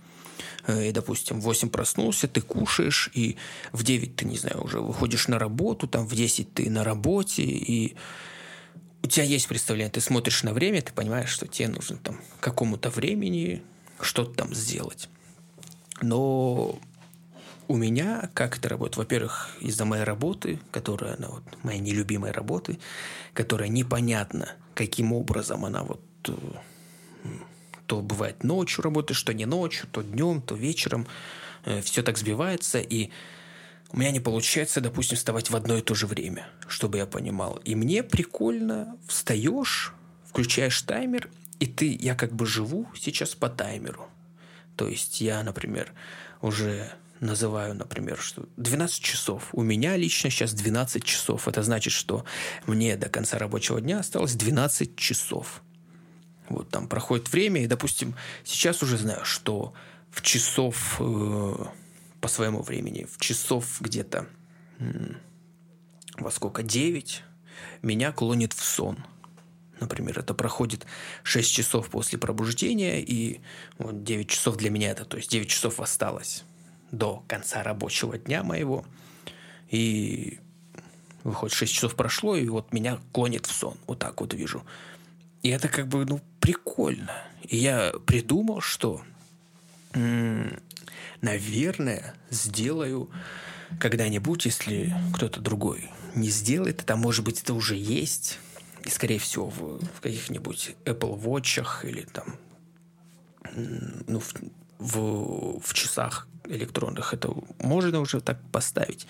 и, 0.67 0.91
допустим, 0.91 1.39
в 1.39 1.43
8 1.43 1.69
проснулся, 1.69 2.27
ты 2.27 2.41
кушаешь, 2.41 3.09
и 3.13 3.37
в 3.71 3.83
9 3.83 4.15
ты, 4.15 4.25
не 4.25 4.37
знаю, 4.37 4.63
уже 4.63 4.79
выходишь 4.79 5.27
на 5.27 5.39
работу, 5.39 5.87
там 5.87 6.07
в 6.07 6.15
10 6.15 6.53
ты 6.53 6.69
на 6.69 6.83
работе, 6.83 7.43
и 7.43 7.95
у 9.03 9.07
тебя 9.07 9.25
есть 9.25 9.47
представление, 9.47 9.91
ты 9.91 9.99
смотришь 9.99 10.43
на 10.43 10.53
время, 10.53 10.81
ты 10.81 10.93
понимаешь, 10.93 11.29
что 11.29 11.47
тебе 11.47 11.67
нужно 11.67 11.97
там 11.97 12.21
какому-то 12.39 12.89
времени 12.89 13.61
что-то 13.99 14.33
там 14.33 14.53
сделать. 14.53 15.09
Но 16.01 16.79
у 17.67 17.75
меня 17.75 18.29
как 18.33 18.57
это 18.57 18.69
работает? 18.69 18.97
Во-первых, 18.97 19.57
из-за 19.59 19.85
моей 19.85 20.03
работы, 20.03 20.59
которая, 20.71 21.15
она 21.17 21.27
вот, 21.29 21.43
моя 21.63 21.79
нелюбимая 21.79 22.31
работы, 22.31 22.79
которая 23.33 23.69
непонятно, 23.69 24.49
каким 24.73 25.13
образом 25.13 25.65
она 25.65 25.83
вот 25.83 26.01
э, 26.27 26.33
то 27.85 28.01
бывает 28.01 28.43
ночью 28.43 28.83
работаешь, 28.83 29.17
что 29.17 29.33
не 29.33 29.45
ночью, 29.45 29.87
то 29.91 30.01
днем, 30.01 30.41
то 30.41 30.55
вечером. 30.55 31.07
Э, 31.65 31.81
Все 31.81 32.03
так 32.03 32.17
сбивается, 32.17 32.79
и 32.79 33.09
у 33.91 33.97
меня 33.99 34.11
не 34.11 34.19
получается, 34.19 34.81
допустим, 34.81 35.17
вставать 35.17 35.49
в 35.49 35.55
одно 35.55 35.77
и 35.77 35.81
то 35.81 35.93
же 35.93 36.07
время, 36.07 36.47
чтобы 36.67 36.97
я 36.97 37.05
понимал. 37.05 37.57
И 37.63 37.75
мне 37.75 38.01
прикольно, 38.01 38.97
встаешь, 39.07 39.93
включаешь 40.25 40.81
таймер, 40.81 41.29
и 41.59 41.67
ты, 41.67 41.95
я 41.99 42.15
как 42.15 42.33
бы 42.33 42.45
живу 42.45 42.87
сейчас 42.95 43.35
по 43.35 43.49
таймеру. 43.49 44.09
То 44.75 44.87
есть 44.87 45.21
я, 45.21 45.43
например, 45.43 45.93
уже 46.41 46.91
называю, 47.19 47.75
например, 47.75 48.17
что 48.17 48.47
12 48.57 49.01
часов. 49.01 49.49
У 49.53 49.61
меня 49.61 49.95
лично 49.95 50.29
сейчас 50.29 50.53
12 50.53 51.03
часов. 51.03 51.47
Это 51.47 51.63
значит, 51.63 51.93
что 51.93 52.25
мне 52.65 52.97
до 52.97 53.09
конца 53.09 53.37
рабочего 53.37 53.79
дня 53.79 53.99
осталось 53.99 54.33
12 54.33 54.95
часов. 54.95 55.61
Вот 56.49 56.69
там 56.69 56.87
проходит 56.87 57.31
время, 57.31 57.63
и, 57.63 57.67
допустим, 57.67 58.15
сейчас 58.43 58.83
уже 58.83 58.97
знаю, 58.97 59.25
что 59.25 59.73
в 60.11 60.21
часов 60.21 60.97
э, 60.99 61.65
по 62.21 62.27
своему 62.27 62.61
времени, 62.61 63.05
в 63.05 63.19
часов 63.19 63.81
где-то 63.81 64.27
э, 64.79 65.13
во 66.17 66.31
сколько, 66.31 66.63
9, 66.63 67.23
меня 67.81 68.11
клонит 68.11 68.53
в 68.53 68.63
сон. 68.63 69.03
Например, 69.79 70.19
это 70.19 70.33
проходит 70.33 70.85
6 71.23 71.51
часов 71.51 71.89
после 71.89 72.19
пробуждения, 72.19 73.01
и 73.01 73.41
вот 73.77 74.03
9 74.03 74.29
часов 74.29 74.57
для 74.57 74.69
меня 74.69 74.91
это, 74.91 75.05
то 75.05 75.17
есть 75.17 75.29
9 75.31 75.49
часов 75.49 75.79
осталось 75.79 76.43
до 76.91 77.23
конца 77.27 77.63
рабочего 77.63 78.17
дня 78.17 78.43
моего. 78.43 78.85
И 79.69 80.39
выходит, 81.23 81.55
6 81.55 81.73
часов 81.73 81.95
прошло, 81.95 82.35
и 82.35 82.47
вот 82.47 82.71
меня 82.71 82.99
клонит 83.11 83.47
в 83.47 83.51
сон. 83.51 83.75
Вот 83.87 83.99
так 83.99 84.21
вот 84.21 84.33
вижу. 84.33 84.63
И 85.43 85.49
это 85.49 85.67
как 85.67 85.87
бы, 85.87 86.05
ну, 86.05 86.21
прикольно. 86.39 87.11
И 87.43 87.57
я 87.57 87.93
придумал, 88.05 88.61
что, 88.61 89.01
наверное, 91.21 92.15
сделаю 92.29 93.11
когда-нибудь, 93.79 94.45
если 94.45 94.95
кто-то 95.13 95.41
другой 95.41 95.91
не 96.15 96.29
сделает, 96.29 96.81
это, 96.81 96.95
может 96.95 97.25
быть, 97.25 97.41
это 97.41 97.53
уже 97.53 97.75
есть, 97.75 98.39
и, 98.85 98.89
скорее 98.89 99.19
всего, 99.19 99.49
в, 99.49 99.83
в 99.83 100.01
каких-нибудь 100.01 100.75
Apple 100.85 101.21
Watch 101.21 101.87
или 101.87 102.01
там, 102.03 102.37
ну, 104.07 104.19
в, 104.19 104.33
в, 104.79 105.59
в 105.59 105.73
часах 105.73 106.27
электронных 106.45 107.13
это 107.13 107.33
можно 107.59 107.99
уже 107.99 108.21
так 108.21 108.39
поставить. 108.51 109.07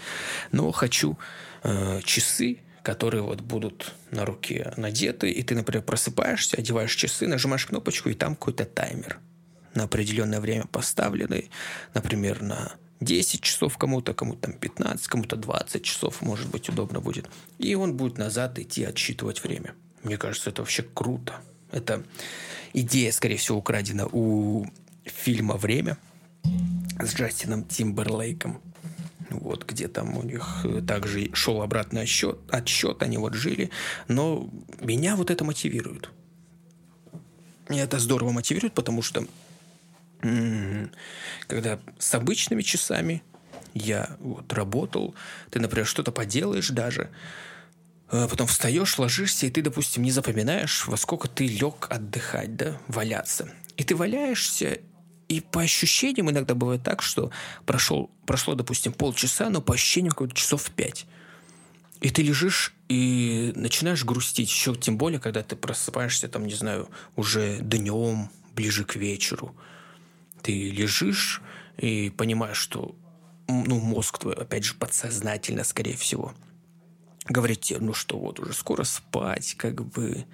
Но 0.52 0.72
хочу 0.72 1.18
э, 1.64 2.02
часы, 2.04 2.60
которые 2.84 3.24
вот 3.24 3.42
будут 3.42 3.94
на 4.12 4.26
руке 4.26 4.74
надеты, 4.78 5.32
и 5.32 5.42
ты, 5.42 5.56
например, 5.56 5.84
просыпаешься, 5.84 6.58
одеваешь 6.58 6.94
часы, 6.94 7.28
нажимаешь 7.28 7.66
кнопочку, 7.66 8.10
и 8.10 8.14
там 8.14 8.36
какой-то 8.36 8.66
таймер 8.66 9.20
на 9.74 9.84
определенное 9.84 10.40
время 10.40 10.66
поставленный, 10.66 11.50
например, 11.94 12.42
на 12.42 12.74
10 13.00 13.42
часов 13.42 13.78
кому-то, 13.78 14.14
кому-то 14.14 14.42
там 14.42 14.54
15, 14.54 15.08
кому-то 15.08 15.36
20 15.36 15.84
часов, 15.84 16.22
может 16.22 16.50
быть, 16.50 16.70
удобно 16.70 17.00
будет. 17.00 17.30
И 17.58 17.74
он 17.74 17.96
будет 17.96 18.18
назад 18.18 18.60
идти 18.60 18.84
отсчитывать 18.84 19.44
время. 19.44 19.74
Мне 20.04 20.18
кажется, 20.18 20.50
это 20.50 20.62
вообще 20.62 20.84
круто. 20.84 21.42
Это 21.72 22.04
идея, 22.74 23.12
скорее 23.12 23.38
всего, 23.38 23.58
украдена 23.58 24.08
у 24.12 24.66
фильма 25.06 25.56
«Время» 25.56 25.98
с 27.00 27.16
Джастином 27.16 27.64
Тимберлейком 27.64 28.62
вот 29.40 29.66
где 29.66 29.88
там 29.88 30.18
у 30.18 30.24
них 30.24 30.62
э, 30.64 30.82
также 30.82 31.34
шел 31.34 31.62
обратный 31.62 32.04
отсчет, 32.04 32.40
отсчет, 32.50 33.02
они 33.04 33.18
вот 33.18 33.34
жили, 33.34 33.70
но 34.08 34.50
меня 34.80 35.16
вот 35.16 35.32
это 35.32 35.44
мотивирует. 35.44 36.10
Меня 37.70 37.84
это 37.84 38.00
здорово 38.00 38.32
мотивирует, 38.32 38.74
потому 38.74 39.02
что 39.02 39.26
когда 41.48 41.80
с 42.00 42.16
обычными 42.16 42.62
часами 42.62 43.24
я 43.74 44.16
вот 44.20 44.54
работал, 44.54 45.16
ты, 45.50 45.60
например, 45.60 45.86
что-то 45.86 46.12
поделаешь 46.12 46.70
даже, 46.70 47.10
а 48.10 48.28
потом 48.28 48.48
встаешь, 48.48 48.98
ложишься, 49.00 49.48
и 49.48 49.50
ты, 49.50 49.62
допустим, 49.62 50.04
не 50.04 50.12
запоминаешь, 50.12 50.88
во 50.88 50.98
сколько 50.98 51.28
ты 51.28 51.48
лег 51.48 51.88
отдыхать, 51.90 52.56
да, 52.56 52.78
валяться. 52.88 53.52
И 53.76 53.84
ты 53.84 53.96
валяешься, 53.96 54.80
и 55.30 55.42
по 55.42 55.62
ощущениям 55.62 56.30
иногда 56.30 56.54
бывает 56.56 56.84
так, 56.84 57.02
что 57.02 57.32
прошел, 57.66 58.10
прошло, 58.26 58.56
допустим, 58.56 58.94
полчаса, 58.94 59.50
но 59.50 59.62
по 59.62 59.74
ощущениям 59.74 60.12
какое-то 60.12 60.36
часов 60.36 60.70
пять. 60.72 61.06
И 62.02 62.10
ты 62.10 62.22
лежишь 62.22 62.74
и 62.90 63.54
начинаешь 63.56 64.04
грустить. 64.04 64.50
Еще 64.50 64.76
тем 64.76 64.98
более, 64.98 65.20
когда 65.20 65.42
ты 65.42 65.56
просыпаешься, 65.56 66.28
там, 66.28 66.46
не 66.46 66.54
знаю, 66.54 66.90
уже 67.16 67.60
днем, 67.60 68.30
ближе 68.56 68.84
к 68.84 68.96
вечеру. 68.96 69.56
Ты 70.42 70.70
лежишь 70.70 71.42
и 71.78 72.10
понимаешь, 72.10 72.58
что 72.58 72.96
ну, 73.48 73.80
мозг 73.80 74.20
твой, 74.20 74.36
опять 74.36 74.66
же, 74.66 74.74
подсознательно, 74.76 75.64
скорее 75.64 75.96
всего, 75.96 76.34
говорит 77.28 77.62
тебе, 77.62 77.80
ну 77.80 77.94
что, 77.94 78.18
вот 78.18 78.40
уже 78.40 78.54
скоро 78.54 78.84
спать, 78.84 79.56
как 79.58 79.86
бы, 79.86 80.26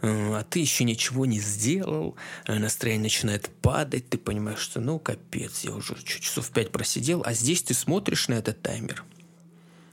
э, 0.00 0.34
а 0.34 0.42
ты 0.44 0.58
еще 0.58 0.84
ничего 0.84 1.26
не 1.26 1.38
сделал, 1.38 2.16
э, 2.46 2.58
настроение 2.58 3.04
начинает 3.04 3.48
падать, 3.60 4.08
ты 4.08 4.18
понимаешь, 4.18 4.58
что 4.58 4.80
ну 4.80 4.98
капец, 4.98 5.64
я 5.64 5.72
уже 5.72 5.94
часов 6.02 6.50
пять 6.50 6.72
просидел, 6.72 7.22
а 7.24 7.32
здесь 7.32 7.62
ты 7.62 7.74
смотришь 7.74 8.28
на 8.28 8.34
этот 8.34 8.60
таймер, 8.60 9.04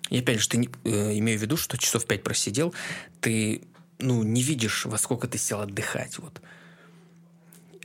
и 0.09 0.19
опять 0.19 0.39
же, 0.39 0.49
ты 0.49 0.57
не, 0.57 0.69
э, 0.85 1.17
имею 1.19 1.37
в 1.37 1.41
виду, 1.41 1.55
что 1.55 1.77
часов 1.77 2.05
пять 2.05 2.23
просидел, 2.23 2.73
ты 3.21 3.61
ну, 3.99 4.23
не 4.23 4.41
видишь, 4.41 4.85
во 4.85 4.97
сколько 4.97 5.27
ты 5.27 5.37
сел 5.37 5.59
отдыхать. 5.59 6.17
Вот. 6.19 6.41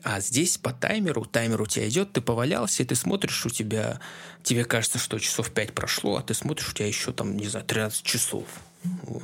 А 0.05 0.21
здесь 0.21 0.59
по 0.59 0.71
таймеру, 0.71 1.25
таймер 1.25 1.63
у 1.63 1.67
тебя 1.67 1.89
идет, 1.89 2.13
ты 2.13 2.21
повалялся, 2.21 2.83
и 2.83 2.87
ты 2.87 2.95
смотришь, 2.95 3.47
у 3.47 3.49
тебя, 3.49 4.01
тебе 4.43 4.67
кажется, 4.67 4.99
что 4.99 5.19
часов 5.19 5.51
5 5.51 5.73
прошло, 5.73 6.19
а 6.19 6.23
ты 6.23 6.35
смотришь, 6.35 6.69
у 6.69 6.75
тебя 6.75 6.87
еще 6.87 7.11
там, 7.11 7.39
не 7.39 7.49
знаю, 7.49 7.65
13 7.65 8.03
часов 8.03 8.45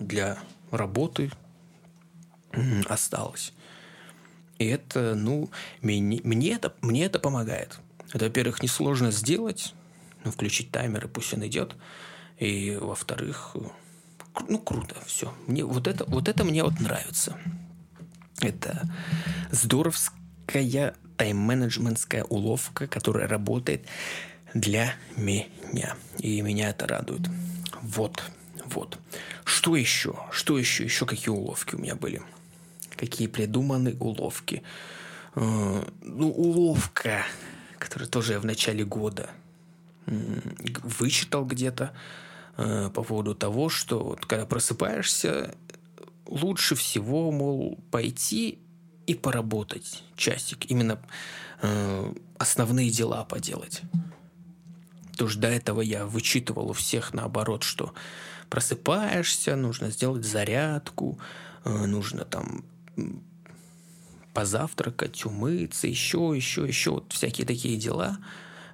для 0.00 0.38
работы 0.70 1.30
осталось. 2.88 3.52
И 4.58 4.64
это, 4.64 5.14
ну, 5.14 5.50
мне, 5.82 6.00
мне, 6.24 6.52
это, 6.54 6.74
мне 6.80 7.04
это 7.04 7.18
помогает. 7.18 7.78
Это, 8.14 8.24
во-первых, 8.24 8.62
несложно 8.62 9.10
сделать, 9.10 9.74
ну, 10.24 10.30
включить 10.30 10.70
таймер, 10.70 11.04
и 11.04 11.08
пусть 11.08 11.34
он 11.34 11.46
идет. 11.46 11.76
И, 12.38 12.78
во-вторых, 12.80 13.54
ну, 14.48 14.58
круто, 14.58 14.96
все. 15.04 15.34
Мне, 15.46 15.62
вот, 15.62 15.86
это, 15.86 16.06
вот 16.06 16.26
это 16.26 16.42
мне 16.42 16.64
вот 16.64 16.80
нравится. 16.80 17.38
Это 18.40 18.88
здоровско 19.50 20.14
некая 20.54 20.94
тайм-менеджментская 21.16 22.24
уловка, 22.24 22.86
которая 22.86 23.28
работает 23.28 23.86
для 24.54 24.94
меня. 25.16 25.94
И 26.18 26.40
меня 26.40 26.70
это 26.70 26.86
радует. 26.86 27.28
Вот, 27.82 28.22
вот. 28.66 28.98
Что 29.44 29.76
еще? 29.76 30.16
Что 30.32 30.58
еще? 30.58 30.84
Еще 30.84 31.06
какие 31.06 31.28
уловки 31.28 31.74
у 31.74 31.78
меня 31.78 31.94
были? 31.94 32.22
Какие 32.96 33.28
придуманы 33.28 33.96
уловки? 34.00 34.62
Э, 35.34 35.84
ну, 36.02 36.30
уловка, 36.30 37.24
которая 37.78 38.08
тоже 38.08 38.32
я 38.32 38.40
в 38.40 38.44
начале 38.44 38.84
года 38.84 39.30
вычитал 40.06 41.44
где-то 41.44 41.92
э, 42.56 42.90
по 42.92 43.04
поводу 43.04 43.34
того, 43.34 43.68
что 43.68 44.02
вот 44.02 44.26
когда 44.26 44.46
просыпаешься, 44.46 45.54
лучше 46.26 46.74
всего, 46.74 47.30
мол, 47.30 47.78
пойти 47.90 48.58
и 49.06 49.14
поработать 49.14 50.04
часик, 50.16 50.70
именно 50.70 51.00
э, 51.62 52.14
основные 52.38 52.90
дела 52.90 53.24
поделать. 53.24 53.82
То 55.16 55.26
есть 55.26 55.38
до 55.38 55.48
этого 55.48 55.80
я 55.80 56.06
вычитывал 56.06 56.70
у 56.70 56.72
всех 56.72 57.12
наоборот, 57.12 57.62
что 57.62 57.92
просыпаешься, 58.48 59.56
нужно 59.56 59.90
сделать 59.90 60.24
зарядку, 60.24 61.18
э, 61.64 61.86
нужно 61.86 62.24
там 62.24 62.64
позавтракать, 64.32 65.24
умыться, 65.26 65.86
еще, 65.86 66.32
еще, 66.34 66.66
еще, 66.66 66.90
вот 66.92 67.12
всякие 67.12 67.46
такие 67.46 67.76
дела. 67.76 68.18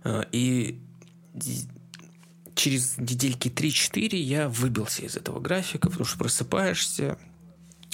Э, 0.04 0.22
и 0.32 0.80
через 2.54 2.98
недельки 2.98 3.48
3-4 3.48 4.16
я 4.16 4.48
выбился 4.48 5.02
из 5.02 5.16
этого 5.16 5.40
графика, 5.40 5.88
потому 5.88 6.04
что 6.06 6.18
просыпаешься, 6.18 7.18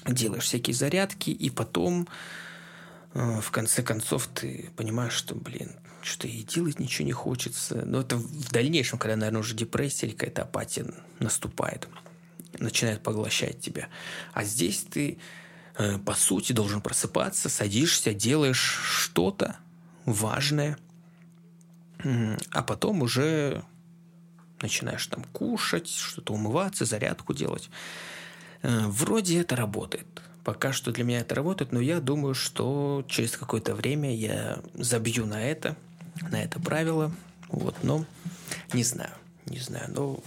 делаешь 0.06 0.44
всякие 0.44 0.74
зарядки, 0.74 1.30
и 1.30 1.50
потом 1.50 2.08
э, 3.14 3.40
в 3.40 3.50
конце 3.50 3.82
концов 3.82 4.28
ты 4.28 4.70
понимаешь, 4.76 5.12
что, 5.12 5.34
блин, 5.34 5.72
что 6.02 6.26
и 6.26 6.42
делать 6.42 6.78
ничего 6.78 7.06
не 7.06 7.12
хочется. 7.12 7.82
Но 7.84 8.00
это 8.00 8.16
в 8.16 8.50
дальнейшем, 8.50 8.98
когда, 8.98 9.16
наверное, 9.16 9.40
уже 9.40 9.54
депрессия 9.54 10.06
или 10.06 10.14
какая-то 10.14 10.42
апатия 10.42 10.86
наступает, 11.20 11.88
начинает 12.58 13.02
поглощать 13.02 13.60
тебя. 13.60 13.88
А 14.32 14.44
здесь 14.44 14.84
ты, 14.90 15.18
э, 15.76 15.98
по 15.98 16.14
сути, 16.14 16.52
должен 16.52 16.80
просыпаться, 16.80 17.48
садишься, 17.48 18.12
делаешь 18.12 18.80
что-то 18.84 19.56
важное, 20.04 20.76
а 22.50 22.62
потом 22.62 23.02
уже 23.02 23.64
начинаешь 24.60 25.06
там 25.06 25.24
кушать, 25.24 25.88
что-то 25.88 26.34
умываться, 26.34 26.84
зарядку 26.84 27.34
делать. 27.34 27.70
Э, 28.62 28.86
вроде 28.86 29.40
это 29.40 29.56
работает. 29.56 30.06
Пока 30.44 30.72
что 30.72 30.90
для 30.92 31.04
меня 31.04 31.20
это 31.20 31.34
работает, 31.34 31.72
но 31.72 31.80
я 31.80 32.00
думаю, 32.00 32.34
что 32.34 33.04
через 33.08 33.36
какое-то 33.36 33.74
время 33.74 34.14
я 34.14 34.60
забью 34.74 35.26
на 35.26 35.42
это, 35.42 35.76
на 36.30 36.42
это 36.42 36.60
правило. 36.60 37.12
Вот, 37.48 37.76
но 37.82 38.04
не 38.72 38.82
знаю, 38.82 39.12
не 39.46 39.58
знаю, 39.58 39.90
но, 39.94 40.20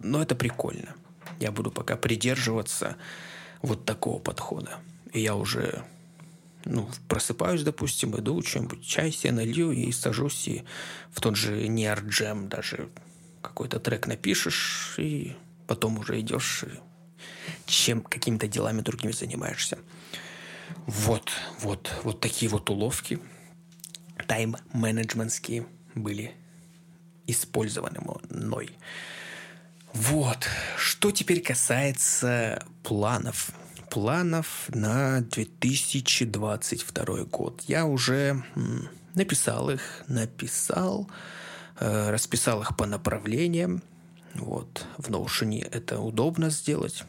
но 0.00 0.22
это 0.22 0.34
прикольно. 0.34 0.94
Я 1.40 1.50
буду 1.50 1.70
пока 1.70 1.96
придерживаться 1.96 2.96
вот 3.62 3.84
такого 3.84 4.18
подхода. 4.18 4.78
И 5.12 5.20
я 5.20 5.34
уже 5.34 5.84
ну, 6.64 6.88
просыпаюсь, 7.08 7.62
допустим, 7.62 8.16
иду, 8.18 8.40
чем-нибудь 8.42 8.84
чай 8.84 9.12
себе 9.12 9.32
налью 9.32 9.72
и 9.72 9.90
сажусь, 9.92 10.48
и 10.48 10.64
в 11.10 11.20
тот 11.20 11.36
же 11.36 11.68
Неарджем 11.68 12.48
даже 12.48 12.88
какой-то 13.42 13.78
трек 13.78 14.06
напишешь, 14.06 14.94
и 14.98 15.36
потом 15.66 15.98
уже 15.98 16.20
идешь 16.20 16.64
чем 17.66 18.02
какими-то 18.02 18.48
делами 18.48 18.80
другими 18.80 19.12
занимаешься. 19.12 19.78
Вот, 20.86 21.30
вот, 21.60 21.92
вот 22.02 22.20
такие 22.20 22.50
вот 22.50 22.68
уловки 22.70 23.20
тайм-менеджментские 24.26 25.66
были 25.94 26.34
использованы 27.26 28.00
мной. 28.30 28.70
Вот. 29.92 30.48
Что 30.76 31.10
теперь 31.10 31.40
касается 31.40 32.64
планов. 32.82 33.50
Планов 33.90 34.66
на 34.68 35.20
2022 35.20 37.24
год. 37.24 37.62
Я 37.68 37.86
уже 37.86 38.42
написал 39.14 39.70
их, 39.70 40.04
написал, 40.08 41.08
э, 41.78 42.10
расписал 42.10 42.62
их 42.62 42.76
по 42.76 42.86
направлениям. 42.86 43.82
Вот. 44.34 44.86
В 44.98 45.10
Notion 45.10 45.64
это 45.70 46.00
удобно 46.00 46.50
сделать. 46.50 47.04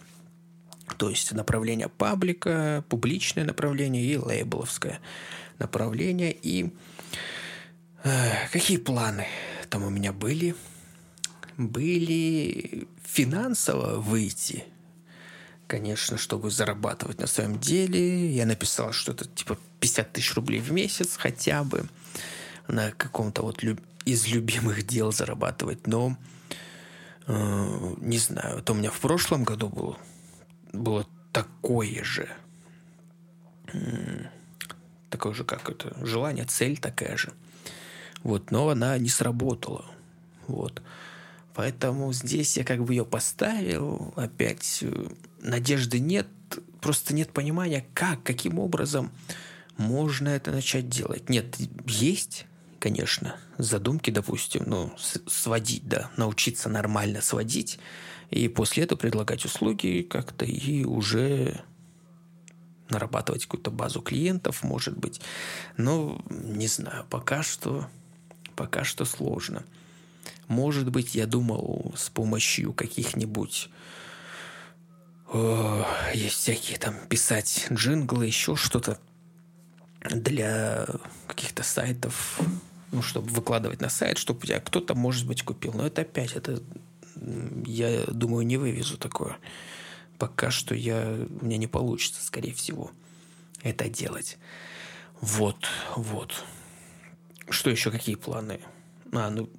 То 0.97 1.09
есть 1.09 1.31
направление 1.33 1.89
паблика, 1.89 2.83
публичное 2.89 3.43
направление 3.43 4.03
и 4.03 4.17
лейбловское 4.17 4.99
направление. 5.59 6.35
И 6.41 6.71
э, 8.03 8.47
какие 8.51 8.77
планы 8.77 9.27
там 9.69 9.83
у 9.83 9.89
меня 9.89 10.13
были? 10.13 10.55
Были 11.57 12.87
финансово 13.03 13.99
выйти. 13.99 14.65
Конечно, 15.67 16.17
чтобы 16.17 16.51
зарабатывать 16.51 17.19
на 17.19 17.27
своем 17.27 17.59
деле. 17.59 18.31
Я 18.31 18.45
написал 18.45 18.91
что-то 18.91 19.25
типа 19.25 19.57
50 19.79 20.13
тысяч 20.13 20.33
рублей 20.35 20.59
в 20.59 20.71
месяц 20.71 21.17
хотя 21.17 21.63
бы 21.63 21.85
на 22.67 22.91
каком-то 22.91 23.41
вот 23.41 23.63
люб... 23.63 23.79
из 24.05 24.27
любимых 24.27 24.85
дел 24.85 25.11
зарабатывать. 25.11 25.87
Но 25.87 26.15
э, 27.25 27.95
не 27.97 28.19
знаю, 28.19 28.59
это 28.59 28.73
у 28.73 28.75
меня 28.75 28.91
в 28.91 28.99
прошлом 28.99 29.43
году 29.43 29.69
было 29.69 29.97
было 30.81 31.07
такое 31.31 32.03
же. 32.03 32.29
Такое 35.09 35.33
же, 35.33 35.43
как 35.43 35.69
это, 35.69 35.95
желание, 36.05 36.45
цель 36.45 36.77
такая 36.77 37.17
же. 37.17 37.33
Вот, 38.23 38.51
но 38.51 38.69
она 38.69 38.97
не 38.97 39.09
сработала. 39.09 39.85
Вот. 40.47 40.81
Поэтому 41.53 42.11
здесь 42.11 42.57
я 42.57 42.63
как 42.63 42.83
бы 42.83 42.93
ее 42.93 43.05
поставил. 43.05 44.13
Опять 44.17 44.79
э, 44.81 45.07
надежды 45.41 45.99
нет, 45.99 46.27
просто 46.81 47.13
нет 47.13 47.31
понимания, 47.31 47.85
как, 47.93 48.23
каким 48.23 48.59
образом 48.59 49.11
можно 49.77 50.29
это 50.29 50.51
начать 50.51 50.89
делать. 50.89 51.29
Нет, 51.29 51.55
есть, 51.85 52.45
конечно, 52.79 53.37
задумки, 53.57 54.09
допустим, 54.09 54.63
ну, 54.67 54.93
сводить, 55.27 55.87
да, 55.87 56.11
научиться 56.17 56.67
нормально 56.67 57.21
сводить 57.21 57.79
и 58.29 58.47
после 58.47 58.83
этого 58.83 58.97
предлагать 58.97 59.45
услуги 59.45 60.05
как-то 60.09 60.45
и 60.45 60.83
уже 60.83 61.61
нарабатывать 62.89 63.45
какую-то 63.45 63.71
базу 63.71 64.01
клиентов, 64.01 64.63
может 64.63 64.97
быть. 64.97 65.21
Но 65.77 66.21
не 66.29 66.67
знаю, 66.67 67.05
пока 67.09 67.43
что, 67.43 67.87
пока 68.55 68.83
что 68.83 69.05
сложно. 69.05 69.63
Может 70.47 70.89
быть, 70.91 71.15
я 71.15 71.25
думал 71.25 71.93
с 71.97 72.09
помощью 72.09 72.73
каких-нибудь 72.73 73.69
о, 75.27 75.85
есть 76.13 76.35
всякие 76.35 76.77
там 76.77 76.95
писать 77.09 77.67
джинглы, 77.71 78.27
еще 78.27 78.55
что-то 78.55 78.99
для 80.01 80.85
каких-то 81.27 81.63
сайтов, 81.63 82.39
ну, 82.91 83.01
чтобы 83.01 83.29
выкладывать 83.29 83.81
на 83.81 83.89
сайт, 83.89 84.19
чтобы 84.19 84.41
у 84.43 84.45
тебя 84.45 84.59
кто-то, 84.59 84.93
может 84.93 85.27
быть, 85.27 85.43
купил. 85.43 85.73
Но 85.73 85.87
это 85.87 86.03
опять, 86.03 86.33
это 86.33 86.61
Я 87.65 88.05
думаю, 88.07 88.45
не 88.45 88.57
вывезу 88.57 88.97
такое. 88.97 89.37
Пока 90.17 90.51
что 90.51 90.75
я, 90.75 91.27
у 91.41 91.45
меня 91.45 91.57
не 91.57 91.67
получится, 91.67 92.23
скорее 92.23 92.53
всего, 92.53 92.91
это 93.61 93.89
делать. 93.89 94.37
Вот, 95.21 95.67
вот. 95.95 96.43
Что 97.49 97.69
еще, 97.69 97.91
какие 97.91 98.15
планы? 98.15 98.59
А, 99.11 99.29
ну, 99.29 99.49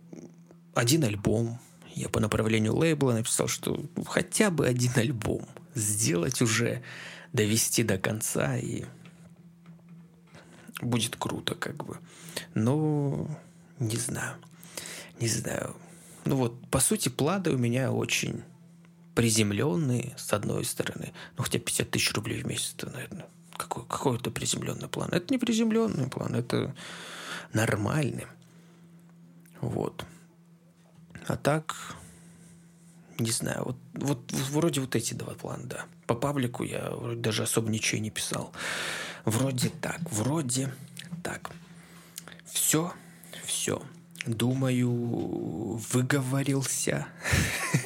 один 0.75 1.05
альбом. 1.05 1.59
Я 1.95 2.09
по 2.11 2.21
направлению 2.21 2.77
лейбла 2.77 3.13
написал, 3.13 3.49
что 3.49 3.83
хотя 4.07 4.51
бы 4.51 4.67
один 4.67 4.93
альбом 4.97 5.47
сделать 5.75 6.43
уже, 6.43 6.83
довести 7.33 7.83
до 7.83 7.99
конца, 7.99 8.57
и 8.57 8.85
будет 10.81 11.17
круто, 11.17 11.55
как 11.55 11.85
бы. 11.85 11.99
Но 12.55 13.29
не 13.79 13.97
знаю. 13.97 14.37
Не 15.21 15.29
знаю. 15.29 15.75
Ну 16.27 16.35
вот, 16.37 16.69
по 16.71 16.81
сути, 16.81 17.09
планы 17.09 17.51
у 17.51 17.57
меня 17.57 17.93
очень 17.93 18.43
приземленные, 19.15 20.13
с 20.19 20.33
одной 20.33 20.65
стороны. 20.65 21.13
Ну, 21.39 21.45
хотя 21.45 21.61
50 21.61 21.91
тысяч 21.91 22.13
рублей 22.13 22.43
в 22.43 22.47
месяц, 22.47 22.75
это, 22.77 22.91
наверное, 22.91 23.27
какой, 23.57 23.85
какой 23.87 24.17
это 24.17 24.33
приземленный 24.33 24.89
план? 24.89 25.09
Это 25.13 25.33
не 25.33 25.39
приземленный 25.39 26.09
план, 26.09 26.35
это 26.35 26.75
нормальный. 27.53 28.27
Вот. 29.61 30.05
А 31.29 31.37
так, 31.37 31.77
не 33.19 33.31
знаю, 33.31 33.63
вот, 33.65 33.77
вот 33.95 34.33
вроде 34.51 34.81
вот 34.81 34.97
эти 34.97 35.15
два 35.15 35.35
плана, 35.35 35.65
да. 35.65 35.87
По 36.07 36.15
паблику 36.15 36.65
я 36.65 36.91
вроде 36.91 37.21
даже 37.21 37.45
особо 37.45 37.71
ничего 37.71 38.01
не 38.01 38.11
писал. 38.11 38.53
Вроде 39.25 39.69
так, 39.69 40.01
вроде 40.11 40.75
так. 41.23 41.53
Все, 42.45 42.93
все. 43.45 43.81
Думаю, 44.27 45.77
выговорился. 45.93 47.07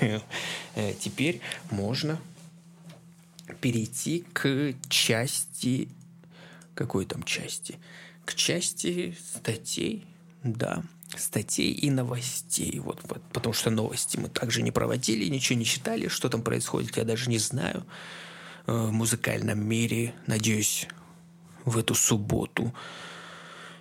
Теперь 1.00 1.40
можно 1.70 2.18
перейти 3.60 4.24
к 4.32 4.74
части... 4.88 5.88
Какой 6.74 7.04
там 7.04 7.22
части? 7.24 7.78
К 8.24 8.34
части 8.34 9.16
статей, 9.34 10.06
да, 10.42 10.82
статей 11.16 11.72
и 11.72 11.90
новостей. 11.90 12.78
Вот, 12.80 13.02
потому 13.32 13.52
что 13.52 13.70
новости 13.70 14.16
мы 14.16 14.28
также 14.28 14.62
не 14.62 14.70
проводили, 14.70 15.28
ничего 15.28 15.58
не 15.58 15.66
читали, 15.66 16.08
что 16.08 16.28
там 16.28 16.42
происходит, 16.42 16.96
я 16.96 17.04
даже 17.04 17.28
не 17.28 17.38
знаю. 17.38 17.84
Э, 18.66 18.72
в 18.72 18.92
музыкальном 18.92 19.62
мире, 19.62 20.14
надеюсь, 20.26 20.86
в 21.64 21.76
эту 21.76 21.94
субботу 21.94 22.72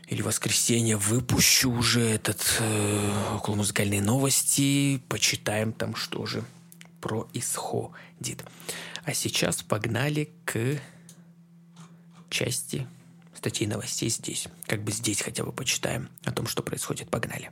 или 0.09 0.21
воскресенье 0.21 0.97
выпущу 0.97 1.71
уже 1.71 2.01
этот 2.01 2.43
э, 2.59 3.35
около 3.35 3.55
музыкальные 3.55 4.01
новости, 4.01 5.01
почитаем 5.07 5.71
там, 5.71 5.95
что 5.95 6.25
же 6.25 6.43
происходит. 6.99 8.43
А 9.03 9.13
сейчас 9.13 9.61
погнали 9.61 10.31
к 10.45 10.79
части 12.29 12.87
статей 13.35 13.67
новостей 13.67 14.09
здесь. 14.09 14.47
Как 14.65 14.83
бы 14.83 14.91
здесь 14.91 15.21
хотя 15.21 15.43
бы 15.43 15.51
почитаем 15.51 16.09
о 16.25 16.31
том, 16.31 16.47
что 16.47 16.63
происходит. 16.63 17.09
Погнали. 17.09 17.51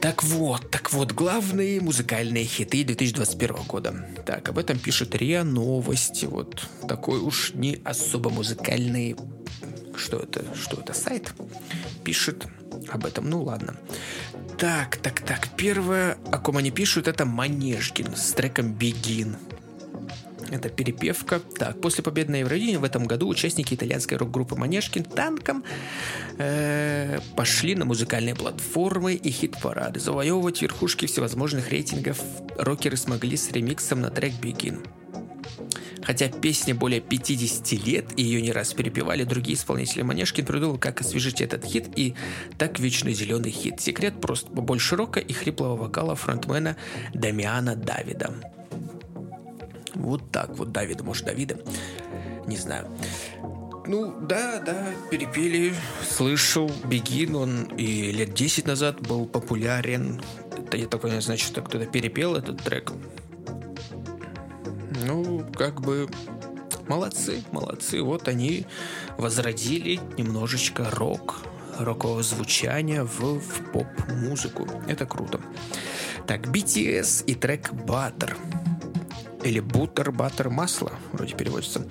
Так 0.00 0.22
вот, 0.22 0.70
так 0.70 0.92
вот, 0.92 1.12
главные 1.12 1.80
музыкальные 1.80 2.44
хиты 2.44 2.84
2021 2.84 3.56
года. 3.66 4.08
Так, 4.24 4.48
об 4.48 4.58
этом 4.58 4.78
пишет 4.78 5.16
РИА 5.16 5.42
Новости. 5.42 6.26
Вот 6.26 6.62
такой 6.86 7.18
уж 7.18 7.54
не 7.54 7.80
особо 7.84 8.30
музыкальный... 8.30 9.16
Что 9.96 10.18
это? 10.18 10.44
Что 10.54 10.80
это? 10.80 10.92
Сайт? 10.92 11.32
Пишет 12.04 12.46
об 12.88 13.06
этом. 13.06 13.28
Ну 13.28 13.42
ладно. 13.42 13.76
Так, 14.58 14.96
так, 14.96 15.20
так. 15.20 15.48
Первое, 15.56 16.18
о 16.30 16.38
ком 16.38 16.56
они 16.56 16.70
пишут, 16.70 17.08
это 17.08 17.24
Манежкин 17.24 18.16
с 18.16 18.32
треком 18.32 18.72
«Begin». 18.72 19.36
Это 20.50 20.68
перепевка. 20.68 21.40
Так, 21.58 21.80
после 21.80 22.04
победы 22.04 22.30
на 22.30 22.36
Евровидении 22.36 22.76
в 22.76 22.84
этом 22.84 23.04
году 23.04 23.28
участники 23.28 23.74
итальянской 23.74 24.16
рок-группы 24.16 24.54
Манежкин 24.54 25.04
танком 25.04 25.64
э, 26.38 27.18
пошли 27.34 27.74
на 27.74 27.84
музыкальные 27.84 28.36
платформы 28.36 29.14
и 29.14 29.30
хит-парады. 29.30 29.98
Завоевывать 29.98 30.62
верхушки 30.62 31.06
всевозможных 31.06 31.70
рейтингов 31.70 32.20
рокеры 32.56 32.96
смогли 32.96 33.36
с 33.36 33.50
ремиксом 33.50 34.00
на 34.00 34.10
трек 34.10 34.34
«Begin». 34.40 34.86
Хотя 36.06 36.28
песне 36.28 36.72
более 36.72 37.00
50 37.00 37.72
лет, 37.84 38.04
и 38.16 38.22
ее 38.22 38.40
не 38.40 38.52
раз 38.52 38.72
перепевали 38.72 39.24
другие 39.24 39.56
исполнители, 39.56 40.02
Манежкин 40.02 40.46
придумал, 40.46 40.78
как 40.78 41.00
освежить 41.00 41.40
этот 41.40 41.64
хит 41.64 41.88
и 41.96 42.14
так 42.58 42.78
вечный 42.78 43.12
зеленый 43.12 43.50
хит. 43.50 43.80
Секрет 43.80 44.20
просто 44.20 44.48
побольше 44.48 44.94
рока 44.94 45.18
и 45.18 45.32
хриплого 45.32 45.74
вокала 45.74 46.14
фронтмена 46.14 46.76
Дамиана 47.12 47.74
Давида. 47.74 48.32
Вот 49.94 50.30
так 50.30 50.56
вот, 50.56 50.70
Давида, 50.70 51.02
может, 51.02 51.26
Давида, 51.26 51.58
не 52.46 52.56
знаю. 52.56 52.88
Ну, 53.88 54.14
да, 54.20 54.60
да, 54.60 54.86
перепели, 55.10 55.74
слышал, 56.08 56.70
Бегин, 56.84 57.34
он 57.34 57.64
и 57.76 58.12
лет 58.12 58.32
10 58.32 58.64
назад 58.68 59.00
был 59.00 59.26
популярен. 59.26 60.22
Это 60.56 60.76
я 60.76 60.86
такой, 60.86 61.10
не 61.10 61.20
знаю, 61.20 61.40
что 61.40 61.62
кто-то 61.62 61.86
перепел 61.86 62.36
этот 62.36 62.62
трек. 62.62 62.92
Ну, 65.04 65.44
как 65.54 65.80
бы, 65.80 66.08
молодцы, 66.88 67.42
молодцы. 67.52 68.02
Вот 68.02 68.28
они 68.28 68.66
возродили 69.18 70.00
немножечко 70.16 70.88
рок, 70.90 71.40
рокового 71.78 72.22
звучания 72.22 73.04
в, 73.04 73.38
в 73.38 73.70
поп-музыку. 73.72 74.68
Это 74.88 75.06
круто. 75.06 75.40
Так, 76.26 76.46
BTS 76.46 77.24
и 77.26 77.34
трек 77.34 77.72
Butter 77.72 78.36
или 79.44 79.60
бутер, 79.60 80.10
баттер, 80.10 80.50
масло, 80.50 80.92
вроде 81.12 81.34
переводится. 81.34 81.86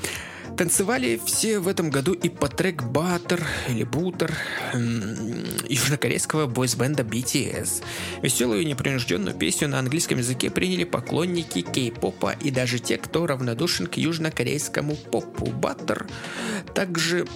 Танцевали 0.58 1.20
все 1.26 1.60
в 1.60 1.68
этом 1.68 1.90
году 1.90 2.14
и 2.14 2.30
по 2.30 2.48
трек 2.48 2.84
Баттер 2.84 3.46
или 3.68 3.84
Бутер 3.84 4.34
южнокорейского 5.68 6.48
бойсбенда 6.48 7.04
BTS. 7.04 7.84
Веселую 8.22 8.62
и 8.62 8.66
непринужденную 8.66 9.36
песню 9.36 9.68
на 9.68 9.80
английском 9.80 10.18
языке 10.18 10.50
приняли 10.50 10.86
поклонники 10.86 11.62
кей-попа 11.62 12.36
и 12.40 12.52
даже 12.52 12.80
те, 12.80 12.98
кто 12.98 13.28
равнодушен 13.28 13.88
к 13.88 13.98
южнокорейскому 13.98 14.96
попу. 14.96 15.48
Баттер 15.48 16.08
также 16.74 17.28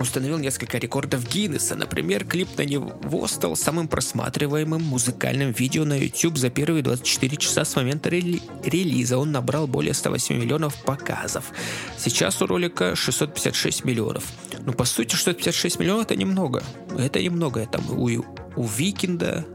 установил 0.00 0.38
несколько 0.38 0.78
рекордов 0.78 1.28
Гиннесса. 1.28 1.74
Например, 1.74 2.24
клип 2.24 2.56
на 2.56 2.62
него 2.62 3.26
стал 3.26 3.56
самым 3.56 3.88
просматриваемым 3.88 4.82
музыкальным 4.82 5.52
видео 5.52 5.84
на 5.84 5.98
YouTube 5.98 6.38
за 6.38 6.50
первые 6.50 6.82
24 6.82 7.36
часа 7.36 7.64
с 7.64 7.76
момента 7.76 8.08
рели- 8.08 8.42
релиза. 8.64 9.18
Он 9.18 9.32
набрал 9.32 9.66
более 9.66 9.94
108 9.94 10.36
миллионов 10.36 10.74
показов. 10.82 11.52
Сейчас 11.96 12.40
у 12.42 12.46
ролика 12.46 12.94
656 12.94 13.84
миллионов. 13.84 14.24
Ну, 14.64 14.72
по 14.72 14.84
сути, 14.84 15.14
656 15.14 15.78
миллионов 15.78 16.04
это 16.04 16.16
немного. 16.16 16.62
Это 16.96 17.22
немного. 17.22 17.66
Там 17.66 17.90
у, 17.90 18.08
у 18.56 18.66
Викинда 18.66 19.46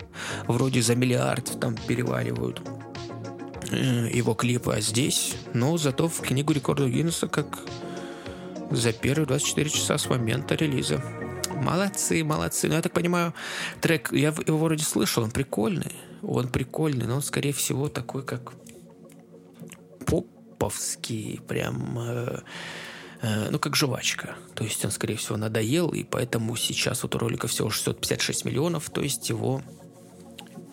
вроде 0.48 0.82
за 0.82 0.96
миллиард 0.96 1.60
там 1.60 1.76
переваривают 1.88 2.62
э, 3.72 4.10
его 4.12 4.34
клипы, 4.34 4.74
а 4.74 4.82
здесь, 4.82 5.36
но 5.54 5.78
зато 5.78 6.08
в 6.08 6.22
книгу 6.22 6.54
рекордов 6.54 6.90
Гиннесса 6.90 7.28
как 7.28 7.60
за 8.74 8.92
первые 8.92 9.28
24 9.28 9.70
часа 9.70 9.98
с 9.98 10.10
момента 10.10 10.56
релиза. 10.56 11.02
Молодцы, 11.62 12.24
молодцы. 12.24 12.68
Ну, 12.68 12.76
я 12.76 12.82
так 12.82 12.92
понимаю, 12.92 13.34
трек, 13.82 14.12
я 14.12 14.30
его 14.30 14.58
вроде 14.58 14.84
слышал, 14.84 15.24
он 15.24 15.32
прикольный. 15.32 15.96
Он 16.22 16.48
прикольный, 16.48 17.06
но 17.06 17.16
он, 17.16 17.22
скорее 17.22 17.54
всего, 17.54 17.90
такой, 17.90 18.24
как 18.24 18.54
поповский, 20.06 21.40
прям... 21.48 22.00
Э, 22.00 22.40
э, 23.22 23.50
ну, 23.52 23.60
как 23.60 23.76
жвачка. 23.76 24.36
То 24.56 24.64
есть 24.64 24.84
он, 24.84 24.92
скорее 24.92 25.16
всего, 25.16 25.38
надоел, 25.38 25.90
и 25.90 26.04
поэтому 26.04 26.56
сейчас 26.56 27.04
вот 27.04 27.16
у 27.16 27.20
ролика 27.20 27.48
всего 27.48 27.70
656 27.70 28.46
миллионов, 28.46 28.90
то 28.90 29.02
есть 29.02 29.30
его 29.30 29.62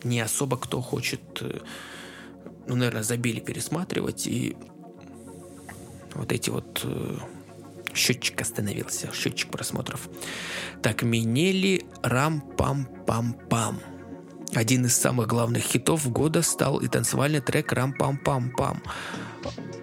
не 0.03 0.21
особо 0.21 0.57
кто 0.57 0.81
хочет, 0.81 1.21
э, 1.41 1.59
ну, 2.67 2.77
наверное, 2.77 3.03
забили 3.03 3.41
пересматривать, 3.41 4.27
и 4.27 4.57
вот 6.15 6.33
эти 6.33 6.51
вот 6.51 6.81
э, 6.85 7.19
Счетчик 7.95 8.41
остановился, 8.41 9.11
счетчик 9.13 9.51
просмотров. 9.51 10.09
Так, 10.83 11.03
Минели 11.03 11.85
Рам-пам-пам-пам. 12.03 13.81
Один 14.55 14.87
из 14.87 14.97
самых 14.97 15.29
главных 15.29 15.63
хитов 15.63 16.11
года 16.11 16.43
стал 16.43 16.79
и 16.79 16.89
танцевальный 16.89 17.41
трек 17.41 17.73
«Рам-пам-пам-пам» 17.73 18.83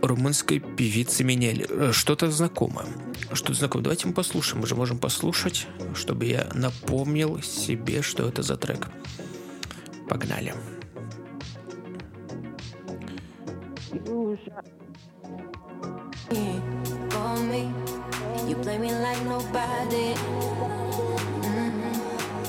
румынской 0.01 0.59
певицы 0.59 1.23
Минели. 1.23 1.65
Э, 1.69 1.91
что-то 1.91 2.29
знакомое. 2.31 2.85
Что-то 3.33 3.53
знакомое. 3.53 3.83
Давайте 3.83 4.07
мы 4.07 4.13
послушаем. 4.13 4.61
Мы 4.61 4.67
же 4.67 4.75
можем 4.75 4.99
послушать, 4.99 5.67
чтобы 5.95 6.25
я 6.25 6.49
напомнил 6.53 7.41
себе, 7.41 8.01
что 8.01 8.27
это 8.27 8.43
за 8.43 8.57
трек. 8.57 8.87
Погнали. 10.09 10.53
Погнали. 17.09 17.96
You 18.47 18.55
play 18.55 18.77
me 18.77 18.93
like 18.93 19.21
nobody. 19.25 20.15
Mm-hmm. 21.43 21.93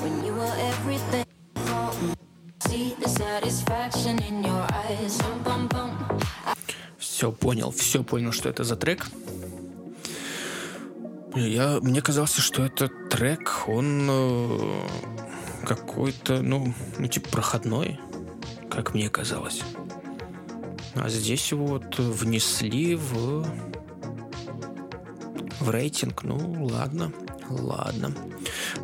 When 0.03 0.25
you 0.25 0.33
were 0.33 0.55
everything. 0.71 1.25
See 2.61 2.95
this 3.01 3.19
Все 6.99 7.33
понял, 7.33 7.71
все 7.73 8.05
понял, 8.05 8.31
что 8.31 8.49
это 8.49 8.63
за 8.63 8.77
трек. 8.77 9.07
Я, 11.35 11.81
мне 11.83 12.01
казалось, 12.01 12.37
что 12.37 12.65
этот 12.65 13.09
трек, 13.09 13.65
он 13.67 14.09
э, 14.09 14.87
какой-то, 15.67 16.43
ну, 16.43 16.73
ну, 16.99 17.07
типа 17.09 17.29
проходной, 17.31 17.99
как 18.71 18.95
мне 18.95 19.09
казалось. 19.09 19.63
А 20.95 21.09
здесь 21.09 21.53
вот 21.53 21.99
внесли 21.99 22.95
в, 22.95 23.45
в 25.61 25.71
рейтинг. 25.71 26.23
Ну, 26.23 26.67
ладно, 26.71 27.13
ладно. 27.49 28.15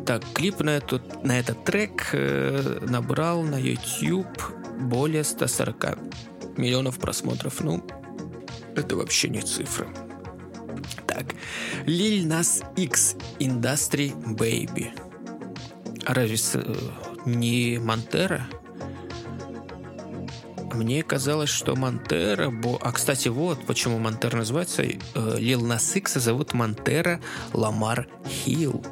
Так, 0.05 0.23
клип 0.33 0.59
на, 0.59 0.71
этот, 0.71 1.23
на 1.23 1.39
этот 1.39 1.63
трек 1.63 2.09
э, 2.13 2.79
набрал 2.87 3.43
на 3.43 3.57
YouTube 3.57 4.41
более 4.79 5.23
140 5.23 5.97
миллионов 6.57 6.99
просмотров. 6.99 7.61
Ну, 7.61 7.85
это 8.75 8.95
вообще 8.95 9.29
не 9.29 9.41
цифры. 9.41 9.87
Так, 11.07 11.35
Lil 11.85 12.25
Nas 12.25 12.63
X 12.75 13.15
Industry 13.39 14.13
Baby. 14.35 14.91
А 16.05 16.13
разве 16.13 16.37
э, 16.53 16.75
не 17.25 17.79
Монтера? 17.79 18.47
Мне 20.75 21.03
казалось, 21.03 21.49
что 21.49 21.75
Монтера... 21.75 22.49
Бо... 22.49 22.77
А, 22.81 22.91
кстати, 22.91 23.29
вот 23.29 23.65
почему 23.65 23.97
Монтера 23.97 24.37
называется. 24.37 24.83
Лил 25.15 25.61
Нас 25.61 25.95
Икса 25.95 26.19
зовут 26.19 26.53
Монтера 26.53 27.21
Ламар 27.53 28.07
Хилл. 28.27 28.83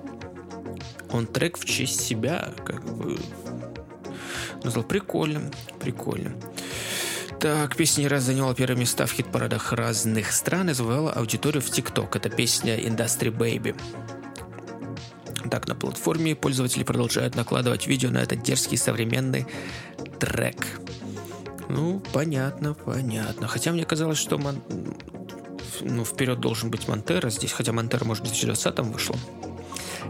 Он 1.12 1.28
трек 1.28 1.58
в 1.58 1.66
честь 1.66 2.02
себя 2.02 2.54
как 2.66 2.84
бы 2.86 3.20
назвал. 4.64 4.86
Прикольно, 4.86 5.52
прикольно. 5.80 6.34
Так, 7.40 7.76
песня 7.76 8.04
не 8.04 8.08
раз 8.08 8.24
заняла 8.24 8.56
первые 8.56 8.80
места 8.80 9.06
в 9.06 9.12
хит-парадах 9.12 9.74
разных 9.74 10.32
стран 10.32 10.70
и 10.70 10.74
завоевала 10.74 11.12
аудиторию 11.12 11.62
в 11.62 11.70
ТикТок. 11.70 12.16
Это 12.16 12.30
песня 12.30 12.80
Industry 12.80 13.30
Baby. 13.30 13.76
Так, 15.52 15.68
на 15.68 15.76
платформе 15.76 16.36
пользователи 16.36 16.84
продолжают 16.84 17.36
накладывать 17.36 17.86
видео 17.86 18.10
на 18.10 18.20
этот 18.20 18.42
дерзкий 18.42 18.78
современный 18.78 19.46
трек. 20.20 20.56
Ну, 21.74 22.04
понятно, 22.14 22.76
понятно. 22.76 23.48
Хотя 23.48 23.72
мне 23.72 23.84
казалось, 23.84 24.20
что 24.20 24.38
Мон... 24.38 24.62
ну, 25.82 26.06
вперед 26.06 26.40
должен 26.40 26.70
быть 26.70 26.88
Монтера 26.88 27.32
здесь, 27.32 27.52
хотя 27.52 27.72
Монтера, 27.72 28.06
может, 28.06 28.28
в 28.28 28.32
2020-м 28.32 28.92
вышло. 28.92 29.16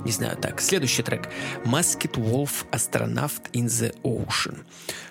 Не 0.04 0.12
знаю, 0.12 0.36
так. 0.36 0.60
Следующий 0.60 1.04
трек. 1.04 1.30
Masked 1.64 2.16
Wolf 2.16 2.66
Astronaut 2.72 3.50
in 3.54 3.68
the 3.68 3.96
Ocean. 4.04 4.66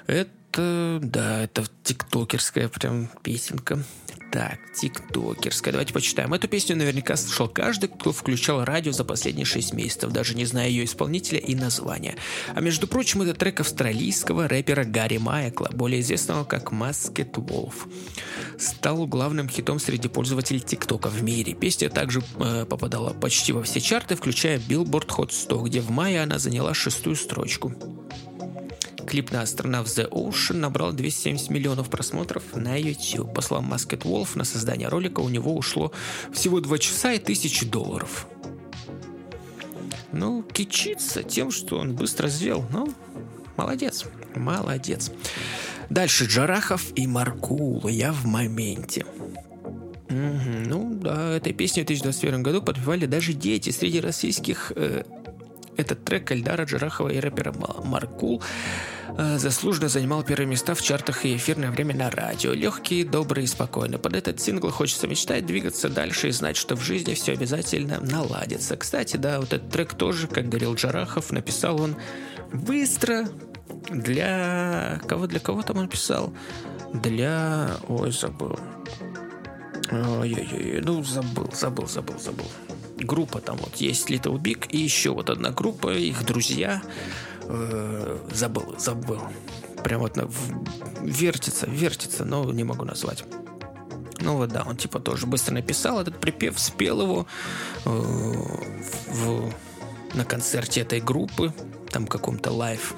Это, 0.06 0.98
да, 1.00 1.44
это 1.44 1.64
тиктокерская 1.84 2.68
прям 2.68 3.08
песенка. 3.22 3.82
Так, 4.32 4.60
тиктокерская. 4.72 5.72
Давайте 5.72 5.92
почитаем. 5.92 6.32
Эту 6.32 6.48
песню 6.48 6.74
наверняка 6.74 7.16
слышал 7.16 7.48
каждый, 7.48 7.90
кто 7.90 8.12
включал 8.12 8.64
радио 8.64 8.90
за 8.90 9.04
последние 9.04 9.44
6 9.44 9.74
месяцев, 9.74 10.10
даже 10.10 10.34
не 10.34 10.46
зная 10.46 10.70
ее 10.70 10.86
исполнителя 10.86 11.38
и 11.38 11.54
названия. 11.54 12.16
А 12.54 12.60
между 12.62 12.88
прочим, 12.88 13.20
это 13.20 13.34
трек 13.34 13.60
австралийского 13.60 14.48
рэпера 14.48 14.84
Гарри 14.84 15.18
Майкла, 15.18 15.68
более 15.74 16.00
известного 16.00 16.44
как 16.44 16.72
Masked 16.72 17.34
Wolf. 17.34 17.74
Стал 18.58 19.06
главным 19.06 19.50
хитом 19.50 19.78
среди 19.78 20.08
пользователей 20.08 20.60
ТикТока 20.60 21.10
в 21.10 21.22
мире. 21.22 21.52
Песня 21.52 21.90
также 21.90 22.22
э, 22.38 22.64
попадала 22.64 23.12
почти 23.12 23.52
во 23.52 23.62
все 23.62 23.82
чарты, 23.82 24.16
включая 24.16 24.58
Billboard 24.58 25.08
Hot 25.08 25.30
100, 25.30 25.60
где 25.60 25.82
в 25.82 25.90
мае 25.90 26.22
она 26.22 26.38
заняла 26.38 26.72
шестую 26.72 27.16
строчку. 27.16 27.74
Клип 29.06 29.32
на 29.32 29.42
Astronaut 29.42 29.84
The 29.84 30.08
Ocean 30.10 30.56
набрал 30.56 30.92
270 30.92 31.50
миллионов 31.50 31.90
просмотров 31.90 32.42
на 32.54 32.76
YouTube. 32.76 33.34
По 33.34 33.40
словам 33.40 33.72
Masked 33.72 34.02
Wolf, 34.02 34.30
на 34.36 34.44
создание 34.44 34.88
ролика 34.88 35.20
у 35.20 35.28
него 35.28 35.54
ушло 35.54 35.92
всего 36.32 36.60
2 36.60 36.78
часа 36.78 37.12
и 37.12 37.18
1000 37.18 37.66
долларов. 37.66 38.26
Ну, 40.12 40.42
кичится 40.42 41.22
тем, 41.22 41.50
что 41.50 41.78
он 41.78 41.94
быстро 41.94 42.28
сделал. 42.28 42.64
Ну, 42.70 42.92
молодец, 43.56 44.04
молодец. 44.36 45.10
Дальше 45.88 46.26
Джарахов 46.26 46.92
и 46.94 47.06
Маркул. 47.06 47.86
Я 47.88 48.12
в 48.12 48.24
моменте. 48.26 49.06
Угу, 50.08 50.68
ну 50.68 50.94
да, 50.94 51.36
этой 51.36 51.54
песню 51.54 51.84
в 51.84 51.86
2021 51.86 52.42
году 52.42 52.62
подпевали 52.62 53.06
даже 53.06 53.32
дети 53.32 53.70
среди 53.70 54.00
российских 54.00 54.72
э, 54.76 55.04
этот 55.76 56.04
трек 56.04 56.30
Эльдара 56.32 56.64
Джарахова 56.64 57.08
и 57.08 57.18
рэпера 57.18 57.54
Маркул 57.84 58.42
э, 59.16 59.38
заслуженно 59.38 59.88
занимал 59.88 60.22
первые 60.22 60.46
места 60.46 60.74
в 60.74 60.82
чартах 60.82 61.24
и 61.24 61.36
эфирное 61.36 61.70
время 61.70 61.94
на 61.94 62.10
радио. 62.10 62.52
Легкий, 62.52 63.04
добрый 63.04 63.44
и 63.44 63.46
спокойный. 63.46 63.98
Под 63.98 64.14
этот 64.14 64.40
сингл 64.40 64.70
хочется 64.70 65.06
мечтать, 65.08 65.46
двигаться 65.46 65.88
дальше 65.88 66.28
и 66.28 66.32
знать, 66.32 66.56
что 66.56 66.76
в 66.76 66.82
жизни 66.82 67.14
все 67.14 67.32
обязательно 67.32 68.00
наладится. 68.00 68.76
Кстати, 68.76 69.16
да, 69.16 69.40
вот 69.40 69.52
этот 69.52 69.70
трек 69.70 69.94
тоже, 69.94 70.26
как 70.26 70.48
говорил 70.48 70.74
Джарахов, 70.74 71.32
написал 71.32 71.80
он 71.80 71.96
быстро, 72.52 73.28
для 73.90 75.00
кого 75.08 75.26
для 75.26 75.40
кого 75.40 75.62
там 75.62 75.78
он 75.78 75.88
писал? 75.88 76.34
Для... 76.92 77.76
Ой, 77.88 78.12
забыл. 78.12 78.58
Ой-ой-ой, 79.90 80.80
ну 80.82 81.02
забыл, 81.02 81.50
забыл, 81.52 81.86
забыл, 81.86 82.18
забыл 82.18 82.46
группа 83.02 83.40
там 83.40 83.56
вот 83.56 83.76
есть 83.76 84.10
Little 84.10 84.38
Big 84.38 84.66
и 84.68 84.78
еще 84.78 85.10
вот 85.10 85.30
одна 85.30 85.50
группа, 85.50 85.92
их 85.92 86.24
друзья. 86.24 86.82
Э, 87.44 88.18
забыл, 88.32 88.74
забыл. 88.78 89.20
Прям 89.82 90.00
вот 90.00 90.16
на, 90.16 90.28
вертится, 91.00 91.66
вертится, 91.68 92.24
но 92.24 92.50
не 92.52 92.64
могу 92.64 92.84
назвать. 92.84 93.24
Ну 94.20 94.36
вот 94.36 94.50
да, 94.50 94.62
он 94.62 94.76
типа 94.76 95.00
тоже 95.00 95.26
быстро 95.26 95.54
написал 95.54 96.00
этот 96.00 96.18
припев, 96.20 96.58
спел 96.58 97.02
его 97.02 97.26
э, 97.84 97.90
в, 97.90 99.52
на 100.14 100.24
концерте 100.24 100.82
этой 100.82 101.00
группы, 101.00 101.52
там 101.90 102.06
каком-то 102.06 102.52
live 102.52 102.94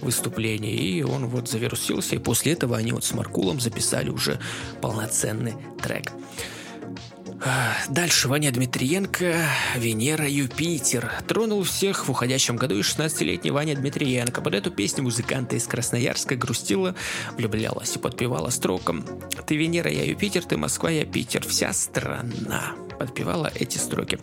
выступлении, 0.00 0.74
и 0.74 1.02
он 1.02 1.26
вот 1.26 1.48
завирусился, 1.48 2.14
и 2.14 2.18
после 2.18 2.52
этого 2.52 2.76
они 2.76 2.92
вот 2.92 3.04
с 3.04 3.12
Маркулом 3.12 3.60
записали 3.60 4.10
уже 4.10 4.38
полноценный 4.80 5.54
трек. 5.82 6.12
Дальше 7.88 8.28
Ваня 8.28 8.50
Дмитриенко, 8.50 9.48
Венера, 9.76 10.26
Юпитер. 10.28 11.10
Тронул 11.26 11.62
всех 11.62 12.06
в 12.06 12.10
уходящем 12.10 12.56
году 12.56 12.76
и 12.76 12.80
16-летний 12.80 13.50
Ваня 13.50 13.76
Дмитриенко. 13.76 14.40
Под 14.40 14.54
эту 14.54 14.70
песню 14.70 15.04
музыканта 15.04 15.56
из 15.56 15.66
Красноярска 15.66 16.36
грустила, 16.36 16.94
влюблялась 17.36 17.94
и 17.96 17.98
подпевала 17.98 18.50
строком 18.50 19.04
«Ты 19.46 19.56
Венера, 19.56 19.90
я 19.90 20.04
Юпитер, 20.04 20.44
ты 20.44 20.56
Москва, 20.56 20.90
я 20.90 21.04
Питер, 21.04 21.46
вся 21.46 21.72
страна» 21.72 22.74
подпевала 22.98 23.52
эти 23.54 23.76
строки. 23.76 24.18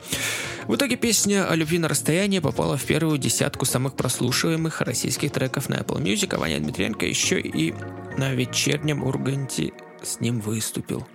В 0.68 0.76
итоге 0.76 0.96
песня 0.96 1.48
о 1.48 1.56
любви 1.56 1.78
на 1.78 1.88
расстоянии 1.88 2.40
попала 2.40 2.76
в 2.76 2.84
первую 2.84 3.20
десятку 3.20 3.66
самых 3.66 3.96
прослушиваемых 3.96 4.82
российских 4.82 5.32
треков 5.32 5.70
на 5.70 5.76
Apple 5.76 6.02
Music, 6.02 6.34
а 6.36 6.40
Ваня 6.40 6.60
Дмитриенко 6.60 7.06
еще 7.06 7.40
и 7.40 7.76
на 8.18 8.34
вечернем 8.34 9.04
Урганте 9.04 9.74
с 10.02 10.20
ним 10.20 10.40
выступил. 10.40 11.08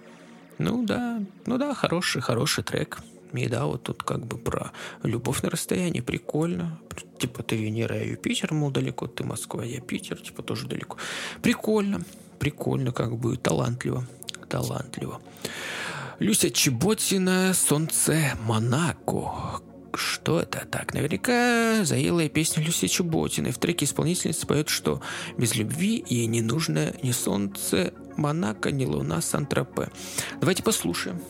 Ну 0.58 0.84
да, 0.84 1.22
ну 1.46 1.58
да, 1.58 1.74
хороший, 1.74 2.20
хороший 2.20 2.64
трек. 2.64 2.98
И 3.32 3.46
да, 3.48 3.66
вот 3.66 3.82
тут 3.82 4.02
как 4.02 4.24
бы 4.24 4.38
про 4.38 4.72
любовь 5.02 5.42
на 5.42 5.50
расстоянии 5.50 6.00
прикольно. 6.00 6.78
Типа 7.18 7.42
ты 7.42 7.56
Венера, 7.56 7.96
я 7.96 8.04
Юпитер, 8.04 8.52
мол, 8.54 8.70
далеко, 8.70 9.06
ты 9.06 9.24
Москва, 9.24 9.64
я 9.64 9.80
Питер, 9.80 10.20
типа 10.20 10.42
тоже 10.42 10.66
далеко. 10.66 10.96
Прикольно, 11.42 12.00
прикольно, 12.38 12.92
как 12.92 13.16
бы 13.16 13.36
талантливо, 13.36 14.06
талантливо. 14.48 15.20
Люся 16.18 16.50
Чеботина 16.50 17.52
«Солнце 17.54 18.36
Монако». 18.44 19.60
Что 19.94 20.40
это 20.40 20.66
так? 20.70 20.94
Наверняка 20.94 21.84
заелая 21.84 22.28
песня 22.28 22.62
Люси 22.62 22.88
Чеботиной. 22.88 23.52
В 23.52 23.58
треке 23.58 23.84
исполнительница 23.84 24.46
поет, 24.46 24.68
что 24.68 25.00
без 25.36 25.54
любви 25.56 26.04
ей 26.08 26.26
не 26.26 26.42
нужно 26.42 26.94
ни 27.02 27.12
солнце 27.12 27.92
Монако, 28.16 28.70
ни 28.70 28.84
луна 28.84 29.20
Сан-Тропе. 29.20 29.88
Давайте 30.40 30.62
послушаем. 30.62 31.20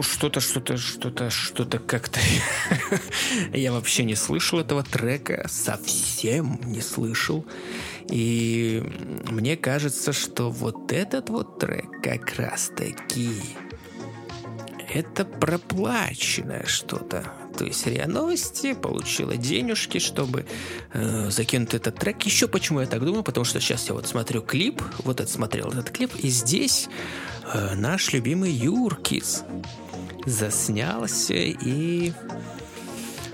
Ну, 0.00 0.04
что-то, 0.04 0.40
что-то, 0.40 0.78
что-то, 0.78 1.28
что-то 1.28 1.78
как-то... 1.78 2.20
Я 3.52 3.70
вообще 3.70 4.04
не 4.04 4.14
слышал 4.14 4.58
этого 4.58 4.82
трека, 4.82 5.46
совсем 5.46 6.58
не 6.64 6.80
слышал. 6.80 7.44
И 8.08 8.82
мне 9.30 9.58
кажется, 9.58 10.14
что 10.14 10.50
вот 10.50 10.90
этот 10.90 11.28
вот 11.28 11.58
трек 11.58 12.00
как 12.02 12.34
раз 12.38 12.72
таки 12.74 13.28
это 14.88 15.26
проплаченное 15.26 16.64
что-то. 16.64 17.30
То 17.58 17.66
есть 17.66 17.86
РИА 17.86 18.06
Новости 18.06 18.72
получила 18.72 19.36
денежки, 19.36 19.98
чтобы 19.98 20.46
э, 20.94 21.28
закинуть 21.30 21.74
этот 21.74 21.96
трек. 21.96 22.22
Еще 22.22 22.48
почему 22.48 22.80
я 22.80 22.86
так 22.86 23.04
думаю? 23.04 23.22
Потому 23.22 23.44
что 23.44 23.60
сейчас 23.60 23.86
я 23.88 23.94
вот 23.94 24.06
смотрю 24.06 24.40
клип, 24.40 24.82
вот 25.04 25.20
отсмотрел 25.20 25.68
этот 25.68 25.90
клип, 25.90 26.14
и 26.22 26.28
здесь 26.30 26.88
э, 27.52 27.74
наш 27.74 28.14
любимый 28.14 28.50
Юркис 28.50 29.44
заснялся 30.26 31.34
и 31.34 32.12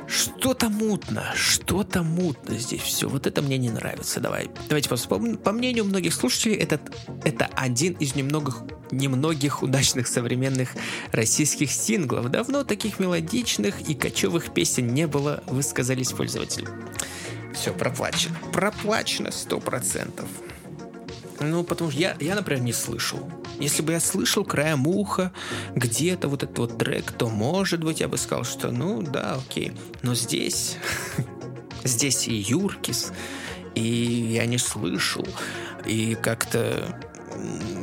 что-то 0.06 0.68
мутно, 0.68 1.32
что-то 1.34 2.02
мутно 2.02 2.56
здесь 2.58 2.80
все. 2.80 3.08
Вот 3.08 3.26
это 3.26 3.42
мне 3.42 3.58
не 3.58 3.70
нравится. 3.70 4.20
Давай, 4.20 4.48
давайте 4.68 4.88
посмотрим. 4.88 5.36
По 5.36 5.52
мнению 5.52 5.84
многих 5.84 6.14
слушателей, 6.14 6.56
этот, 6.56 6.80
это 7.24 7.46
один 7.56 7.94
из 7.94 8.14
немногих, 8.14 8.58
немногих 8.90 9.62
удачных 9.62 10.06
современных 10.06 10.70
российских 11.10 11.72
синглов. 11.72 12.30
Давно 12.30 12.62
таких 12.62 13.00
мелодичных 13.00 13.80
и 13.88 13.94
кочевых 13.94 14.54
песен 14.54 14.94
не 14.94 15.06
было, 15.06 15.42
высказались 15.46 16.12
пользователи. 16.12 16.68
Все, 17.52 17.72
проплачено. 17.72 18.36
Проплачено 18.52 19.32
сто 19.32 19.58
процентов. 19.58 20.28
Ну, 21.40 21.64
потому 21.64 21.90
что 21.90 22.00
я, 22.00 22.16
я, 22.20 22.34
например, 22.34 22.62
не 22.62 22.72
слышал. 22.72 23.20
Если 23.58 23.82
бы 23.82 23.92
я 23.92 24.00
слышал 24.00 24.44
краем 24.44 24.86
уха 24.86 25.32
где-то 25.74 26.28
вот 26.28 26.42
этот 26.42 26.58
вот 26.58 26.78
трек, 26.78 27.12
то, 27.12 27.28
может 27.28 27.82
быть, 27.82 28.00
я 28.00 28.08
бы 28.08 28.16
сказал, 28.16 28.44
что 28.44 28.70
ну 28.70 29.02
да, 29.02 29.38
окей. 29.46 29.72
Но 30.02 30.14
здесь, 30.14 30.76
здесь 31.84 32.28
и 32.28 32.34
Юркис, 32.34 33.12
и 33.74 33.82
я 33.82 34.46
не 34.46 34.58
слышал, 34.58 35.26
и 35.84 36.14
как-то 36.14 37.00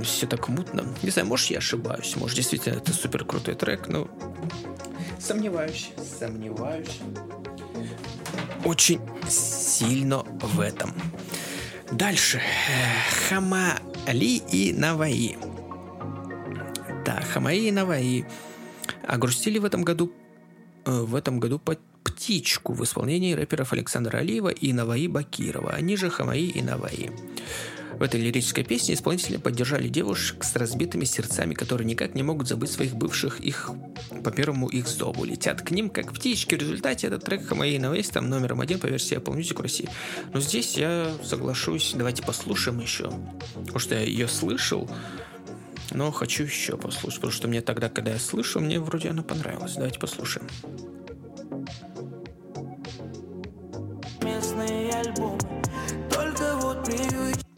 все 0.03 0.27
так 0.27 0.47
мутно. 0.49 0.85
Не 1.01 1.09
знаю, 1.09 1.27
может, 1.27 1.49
я 1.51 1.59
ошибаюсь, 1.59 2.15
может, 2.15 2.35
действительно 2.35 2.75
это 2.75 2.93
супер 2.93 3.25
крутой 3.25 3.55
трек, 3.55 3.87
но 3.87 4.07
сомневаюсь, 5.19 5.91
сомневаюсь. 6.19 6.99
Очень 8.65 9.01
сильно 9.29 10.19
в 10.23 10.59
этом. 10.59 10.93
Дальше. 11.93 12.41
Хамали 13.29 14.41
и 14.51 14.73
Наваи. 14.73 15.37
Да, 17.05 17.21
Хамаи 17.21 17.67
и 17.67 17.71
Наваи 17.71 18.25
огрустили 19.07 19.59
в 19.59 19.65
этом 19.65 19.83
году 19.83 20.11
э, 20.85 20.91
в 20.91 21.15
этом 21.15 21.39
году 21.39 21.59
по 21.59 21.77
птичку 22.03 22.73
в 22.73 22.83
исполнении 22.83 23.33
рэперов 23.33 23.73
Александра 23.73 24.17
Алиева 24.17 24.49
и 24.49 24.73
Наваи 24.73 25.07
Бакирова, 25.07 25.71
они 25.71 25.95
же 25.95 26.09
Хамаи 26.09 26.45
и 26.45 26.61
Наваи. 26.61 27.11
В 27.99 28.01
этой 28.01 28.19
лирической 28.19 28.63
песне 28.63 28.95
исполнители 28.95 29.37
поддержали 29.37 29.87
девушек 29.87 30.43
с 30.43 30.55
разбитыми 30.55 31.05
сердцами, 31.05 31.53
которые 31.53 31.85
никак 31.85 32.15
не 32.15 32.23
могут 32.23 32.47
забыть 32.47 32.71
своих 32.71 32.95
бывших 32.95 33.39
их 33.39 33.71
по 34.23 34.31
первому 34.31 34.67
их 34.67 34.87
зову. 34.87 35.23
Летят 35.23 35.61
к 35.61 35.71
ним, 35.71 35.89
как 35.89 36.13
птички. 36.13 36.55
В 36.55 36.59
результате 36.59 37.07
этот 37.07 37.23
трек 37.23 37.47
Хамаи 37.47 37.77
Навейс 37.77 38.09
там 38.09 38.29
номером 38.29 38.61
один 38.61 38.79
по 38.79 38.87
версии 38.87 39.17
Apple 39.17 39.37
Music 39.37 39.57
в 39.57 39.61
России. 39.61 39.89
Но 40.33 40.39
здесь 40.39 40.77
я 40.77 41.11
соглашусь. 41.23 41.93
Давайте 41.95 42.23
послушаем 42.23 42.79
еще. 42.79 43.11
Потому 43.53 43.79
что 43.79 43.95
я 43.95 44.01
ее 44.01 44.27
слышал, 44.27 44.89
но 45.91 46.11
хочу 46.11 46.43
еще 46.43 46.77
послушать, 46.77 47.19
потому 47.19 47.31
что 47.31 47.47
мне 47.47 47.61
тогда, 47.61 47.89
когда 47.89 48.11
я 48.11 48.19
слышал, 48.19 48.61
мне 48.61 48.79
вроде 48.79 49.09
она 49.09 49.23
понравилась. 49.23 49.75
Давайте 49.75 49.99
послушаем. 49.99 50.47
Местные 54.21 54.93
альбомы, 54.93 55.39
только 56.09 56.55
вот 56.61 56.83
привычка 56.85 57.52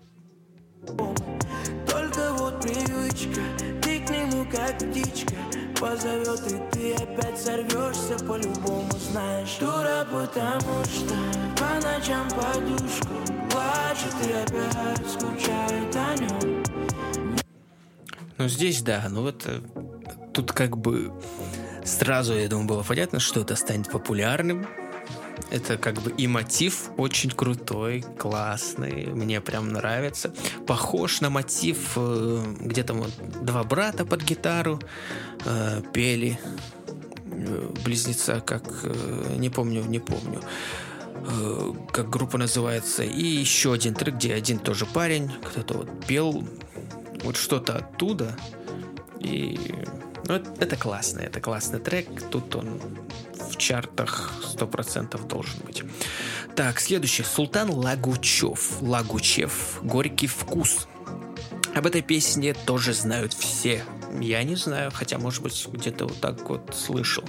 только 0.86 2.34
вот 2.34 2.62
привычка 2.62 3.42
Ты 3.82 4.00
к 4.00 4.10
нему 4.10 4.46
как 4.52 4.78
птичка 4.78 5.36
Позовет 5.80 6.52
и 6.52 6.62
ты 6.72 6.94
опять 6.94 7.40
сорвешься 7.40 8.18
по-любому 8.26 8.90
Знаешь, 9.12 9.58
дура, 9.60 10.08
потому 10.12 10.84
что 10.86 11.16
по 11.58 11.86
ночам 11.86 12.28
подушку 12.30 13.14
Плачет 13.50 14.16
и 14.28 14.34
опять 14.34 15.10
скучает 15.10 15.96
о 15.96 16.16
нем 16.16 16.64
Ну 18.38 18.48
здесь 18.48 18.82
да, 18.82 19.06
ну 19.10 19.22
вот 19.22 19.44
э, 19.46 19.62
тут 20.34 20.52
как 20.52 20.78
бы 20.78 21.12
сразу, 21.84 22.34
я 22.34 22.48
думаю, 22.48 22.68
было 22.68 22.84
понятно, 22.84 23.20
что 23.20 23.42
это 23.42 23.56
станет 23.56 23.90
популярным 23.90 24.68
это 25.52 25.78
как 25.78 26.02
бы 26.02 26.12
и 26.12 26.28
мотив 26.28 26.90
очень 26.98 27.32
крутой, 27.32 28.04
классный, 28.18 29.08
мне 29.08 29.42
прям 29.42 29.70
нравится. 29.70 30.34
Похож 30.68 31.22
на 31.22 31.30
мотив, 31.30 31.94
э, 31.96 32.44
где 32.60 32.84
там 32.84 33.02
вот 33.02 33.12
два 33.42 33.64
брата 33.64 34.06
под 34.06 34.24
гитару 34.24 34.80
э, 35.46 35.82
пели 35.94 36.40
э, 37.26 37.72
близнеца, 37.84 38.42
как 38.42 38.64
не 39.38 39.50
помню, 39.50 39.84
не 39.84 40.00
помню 40.00 40.42
как 41.92 42.10
группа 42.10 42.38
называется, 42.38 43.02
и 43.02 43.24
еще 43.24 43.74
один 43.74 43.96
трек, 43.96 44.16
где 44.16 44.36
один 44.36 44.60
тоже 44.60 44.86
парень, 44.86 45.32
кто-то 45.44 45.80
вот 45.80 46.06
пел 46.06 46.44
вот 47.24 47.36
что-то 47.36 47.78
оттуда, 47.78 48.38
и 49.20 49.58
ну, 50.28 50.36
это 50.36 50.76
классно, 50.76 51.22
это 51.22 51.40
классный 51.40 51.80
трек, 51.80 52.08
тут 52.30 52.56
он 52.56 52.80
в 53.50 53.58
чартах 53.58 54.32
100% 54.44 55.28
должен 55.28 55.60
быть. 55.66 55.84
Так, 56.56 56.80
следующий. 56.80 57.24
Султан 57.24 57.70
Лагучев. 57.70 58.82
Лагучев. 58.82 59.80
Горький 59.84 60.28
вкус. 60.28 60.88
Об 61.76 61.86
этой 61.86 62.02
песне 62.02 62.54
тоже 62.54 62.94
знают 62.94 63.34
все. 63.34 63.84
Я 64.20 64.44
не 64.44 64.56
знаю, 64.56 64.92
хотя, 64.94 65.18
может 65.18 65.44
быть, 65.44 65.68
где-то 65.72 66.06
вот 66.06 66.20
так 66.22 66.50
вот 66.50 66.74
слышал. 66.74 67.24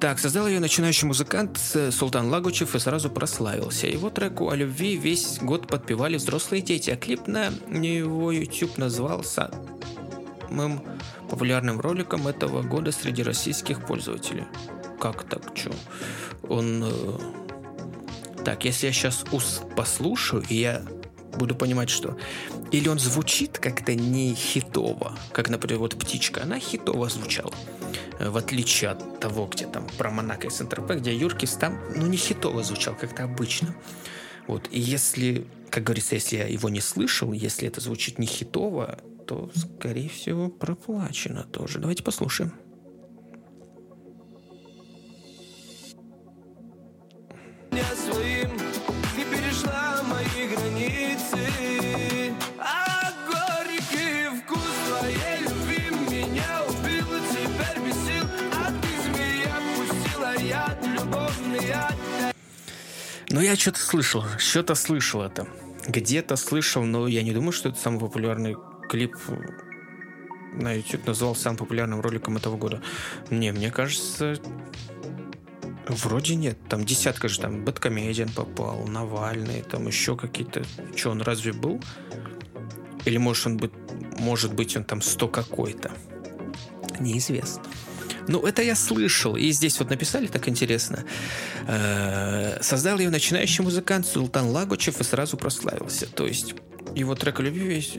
Так, 0.00 0.18
создал 0.18 0.46
ее 0.48 0.60
начинающий 0.60 1.06
музыкант 1.06 1.58
Султан 1.90 2.28
Лагучев 2.28 2.74
и 2.74 2.78
сразу 2.78 3.10
прославился. 3.10 3.86
Его 3.86 4.08
треку 4.10 4.48
о 4.48 4.56
любви 4.56 4.96
весь 4.96 5.38
год 5.40 5.66
подпевали 5.66 6.16
взрослые 6.16 6.62
дети, 6.62 6.90
а 6.90 6.96
клип 6.96 7.26
на 7.26 7.52
его 7.70 8.32
YouTube 8.32 8.78
назывался 8.78 9.50
самым 10.48 10.82
популярным 11.28 11.80
роликом 11.80 12.26
этого 12.26 12.62
года 12.62 12.92
среди 12.92 13.22
российских 13.22 13.86
пользователей 13.86 14.44
как 14.98 15.24
так, 15.24 15.52
что? 15.54 15.72
Он... 16.48 16.84
Э, 16.84 18.42
так, 18.44 18.64
если 18.64 18.86
я 18.86 18.92
сейчас 18.92 19.24
ус 19.32 19.62
послушаю, 19.76 20.44
и 20.48 20.56
я 20.56 20.82
буду 21.36 21.54
понимать, 21.54 21.90
что 21.90 22.16
или 22.70 22.88
он 22.88 22.98
звучит 22.98 23.58
как-то 23.58 23.94
не 23.94 24.34
хитово, 24.34 25.16
как, 25.32 25.48
например, 25.48 25.78
вот 25.80 25.98
«Птичка», 25.98 26.42
она 26.42 26.58
хитово 26.58 27.08
звучала, 27.08 27.54
э, 28.18 28.28
в 28.28 28.36
отличие 28.36 28.90
от 28.90 29.20
того, 29.20 29.46
где 29.46 29.66
там 29.66 29.86
про 29.96 30.10
Монако 30.10 30.48
и 30.48 30.50
Сент-Тропе, 30.50 30.94
где 30.94 31.16
Юркис 31.16 31.52
там, 31.54 31.78
ну, 31.94 32.06
не 32.06 32.16
хитово 32.16 32.62
звучал, 32.62 32.94
как-то 32.94 33.24
обычно. 33.24 33.74
Вот, 34.46 34.68
и 34.70 34.80
если, 34.80 35.46
как 35.70 35.84
говорится, 35.84 36.14
если 36.14 36.36
я 36.36 36.46
его 36.46 36.68
не 36.68 36.80
слышал, 36.80 37.32
если 37.32 37.68
это 37.68 37.80
звучит 37.80 38.18
не 38.18 38.26
хитово, 38.26 38.98
то, 39.26 39.50
скорее 39.54 40.08
всего, 40.08 40.48
проплачено 40.48 41.44
тоже. 41.44 41.78
Давайте 41.78 42.02
послушаем. 42.02 42.52
Ну, 63.38 63.44
я 63.44 63.54
что-то 63.54 63.78
слышал, 63.78 64.24
что-то 64.36 64.74
слышал 64.74 65.22
это. 65.22 65.46
Где-то 65.86 66.34
слышал, 66.34 66.82
но 66.82 67.06
я 67.06 67.22
не 67.22 67.30
думаю, 67.30 67.52
что 67.52 67.68
это 67.68 67.78
самый 67.78 68.00
популярный 68.00 68.56
клип 68.88 69.14
на 70.54 70.72
YouTube 70.72 71.06
назвал 71.06 71.36
самым 71.36 71.58
популярным 71.58 72.00
роликом 72.00 72.36
этого 72.36 72.56
года. 72.56 72.82
Не, 73.30 73.52
мне 73.52 73.70
кажется, 73.70 74.40
вроде 75.86 76.34
нет. 76.34 76.58
Там 76.68 76.84
десятка 76.84 77.28
же, 77.28 77.38
там 77.38 77.64
Бэткомедиан 77.64 78.30
попал, 78.30 78.88
Навальный, 78.88 79.62
там 79.62 79.86
еще 79.86 80.16
какие-то. 80.16 80.64
Че, 80.96 81.10
он 81.12 81.22
разве 81.22 81.52
был? 81.52 81.80
Или 83.04 83.18
может 83.18 83.46
он 83.46 83.56
быть, 83.56 83.72
может 84.18 84.52
быть 84.52 84.76
он 84.76 84.82
там 84.82 85.00
сто 85.00 85.28
какой-то? 85.28 85.92
Неизвестно. 86.98 87.62
Ну, 88.28 88.46
это 88.46 88.62
я 88.62 88.74
слышал. 88.74 89.36
И 89.36 89.50
здесь 89.50 89.78
вот 89.78 89.90
написали 89.90 90.26
так 90.26 90.48
интересно. 90.48 91.04
Э, 91.66 92.62
создал 92.62 92.98
ее 92.98 93.10
начинающий 93.10 93.64
музыкант 93.64 94.06
Султан 94.06 94.48
Лагучев 94.50 95.00
и 95.00 95.04
сразу 95.04 95.36
прославился. 95.36 96.06
То 96.06 96.26
есть 96.26 96.54
его 96.94 97.14
трек 97.14 97.40
«Люби 97.40 97.60
весь...» 97.60 97.94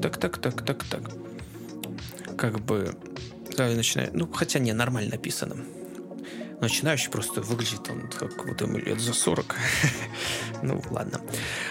Так, 0.00 0.18
так, 0.18 0.38
так, 0.38 0.64
так, 0.64 0.84
так. 0.84 1.10
Как 2.36 2.60
бы... 2.60 2.94
Да, 3.56 3.68
начинаю... 3.68 4.10
Ну, 4.12 4.30
хотя 4.30 4.58
не, 4.58 4.72
нормально 4.72 5.12
написано. 5.12 5.56
Начинающий 6.60 7.10
просто 7.10 7.42
выглядит 7.42 7.88
он 7.90 8.08
как 8.08 8.46
вот 8.46 8.60
ему 8.60 8.78
лет 8.78 8.98
за 8.98 9.12
40. 9.12 9.56
ну, 10.62 10.82
ладно. 10.90 11.20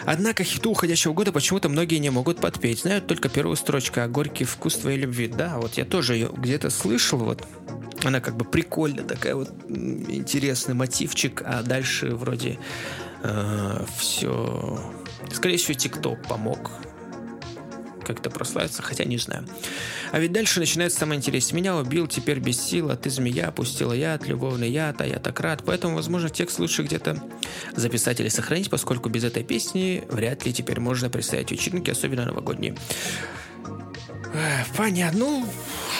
Однако 0.06 0.44
хиту 0.44 0.72
уходящего 0.72 1.14
года 1.14 1.32
почему-то 1.32 1.70
многие 1.70 1.98
не 1.98 2.12
могут 2.12 2.40
подпеть. 2.40 2.82
Знают 2.82 3.08
только 3.08 3.30
первую 3.30 3.56
строчку 3.56 4.02
«А 4.02 4.08
горький 4.08 4.46
вкус 4.46 4.76
твоей 4.78 5.00
любви». 5.00 5.28
Да, 5.28 5.58
вот 5.58 5.74
я 5.76 5.86
тоже 5.86 6.16
ее 6.16 6.30
где-то 6.32 6.70
слышал, 6.70 7.18
вот 7.18 7.44
она 8.04 8.22
как 8.22 8.38
бы 8.38 8.46
прикольная, 8.46 9.04
такая 9.04 9.36
вот 9.36 9.50
интересный 9.68 10.76
мотивчик, 10.76 11.42
а 11.44 11.64
дальше 11.64 12.16
вроде 12.16 12.60
э, 13.24 13.86
все... 13.98 14.80
Скорее 15.32 15.58
всего, 15.58 15.74
ТикТок 15.74 16.22
помог 16.28 16.72
как-то 18.06 18.30
прославиться, 18.30 18.82
хотя 18.82 19.04
не 19.04 19.18
знаю. 19.18 19.48
А 20.12 20.20
ведь 20.20 20.32
дальше 20.32 20.60
начинается 20.60 21.00
самое 21.00 21.18
интересное. 21.18 21.58
Меня 21.58 21.76
убил, 21.76 22.08
теперь 22.08 22.40
без 22.40 22.62
сил, 22.62 22.92
а 22.92 22.96
ты 22.96 23.10
змея, 23.10 23.52
пустила 23.52 23.94
яд, 23.94 24.28
любовный 24.28 24.70
яд, 24.70 25.02
а 25.02 25.06
я 25.06 25.20
так 25.20 25.40
рад. 25.40 25.64
Поэтому, 25.66 25.96
возможно, 25.96 26.30
текст 26.30 26.60
лучше 26.60 26.84
где-то 26.84 27.22
записать 27.76 28.20
или 28.20 28.30
сохранить, 28.30 28.70
поскольку 28.70 29.10
без 29.10 29.24
этой 29.24 29.44
песни 29.44 30.04
вряд 30.10 30.46
ли 30.46 30.54
теперь 30.54 30.80
можно 30.80 31.10
представить 31.10 31.52
вечеринки, 31.52 31.92
особенно 31.92 32.26
новогодние. 32.26 32.76
Понятно. 34.78 35.20
Ну, 35.20 35.48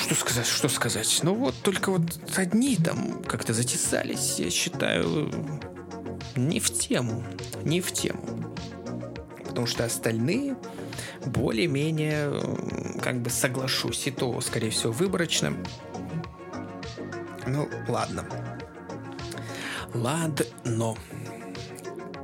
что 0.04 0.16
сказать, 0.16 0.48
что 0.48 0.70
сказать. 0.70 1.20
Ну 1.24 1.34
вот, 1.34 1.56
только 1.64 1.92
вот 1.92 2.02
одни 2.36 2.76
там 2.76 3.24
как-то 3.24 3.54
затесались, 3.54 4.36
я 4.40 4.50
считаю, 4.50 5.32
не 6.36 6.60
в 6.60 6.72
тему. 6.72 7.24
Не 7.64 7.82
в 7.82 7.92
тему. 7.92 8.54
Потому 9.48 9.68
что 9.68 9.86
остальные 9.86 10.58
более-менее 11.26 12.32
как 13.02 13.22
бы 13.22 13.30
соглашусь. 13.30 14.08
И 14.08 14.12
то, 14.12 14.40
скорее 14.42 14.70
всего, 14.70 14.92
выборочно. 14.92 15.54
Ну, 17.48 17.70
ладно. 17.88 18.26
Ладно. 19.94 20.96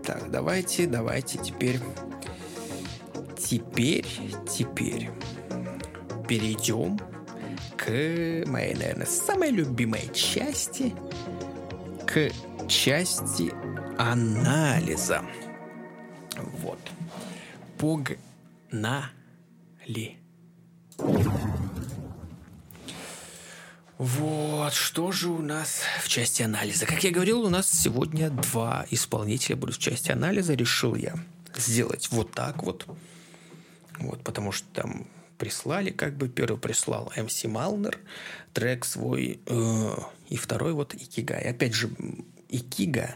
Так, 0.03 0.29
давайте, 0.31 0.87
давайте 0.87 1.37
теперь... 1.37 1.79
Теперь, 3.37 4.07
теперь 4.49 5.09
перейдем 6.25 6.97
к 7.75 7.89
моей, 8.47 8.73
наверное, 8.75 9.05
самой 9.05 9.51
любимой 9.51 10.09
части, 10.13 10.93
к 12.07 12.29
части 12.69 13.51
анализа. 13.97 15.25
Вот. 16.37 16.79
Погнали. 18.71 20.17
Вот, 23.97 24.73
что 24.73 25.11
же 25.11 25.29
у 25.29 25.41
нас 25.41 25.81
в 26.01 26.07
части 26.07 26.41
анализа? 26.41 26.85
Как 26.85 27.03
я 27.03 27.11
говорил, 27.11 27.41
у 27.41 27.49
нас 27.49 27.69
сегодня 27.69 28.29
два 28.29 28.85
исполнителя 28.89 29.57
будут 29.57 29.75
в 29.75 29.79
части 29.79 30.11
анализа. 30.11 30.53
Решил 30.53 30.95
я 30.95 31.15
сделать 31.55 32.07
вот 32.11 32.31
так 32.31 32.63
вот. 32.63 32.87
Вот, 33.99 34.23
потому 34.23 34.53
что 34.53 34.67
там 34.73 35.07
прислали, 35.37 35.91
как 35.91 36.15
бы 36.15 36.29
первый 36.29 36.57
прислал 36.57 37.11
МС 37.15 37.43
Малнер, 37.43 37.99
трек 38.53 38.85
свой, 38.85 39.41
э, 39.45 39.95
и 40.29 40.37
второй 40.37 40.73
вот 40.73 40.95
Икигай. 40.95 41.41
Опять 41.41 41.73
же, 41.73 41.89
Икига, 42.47 43.15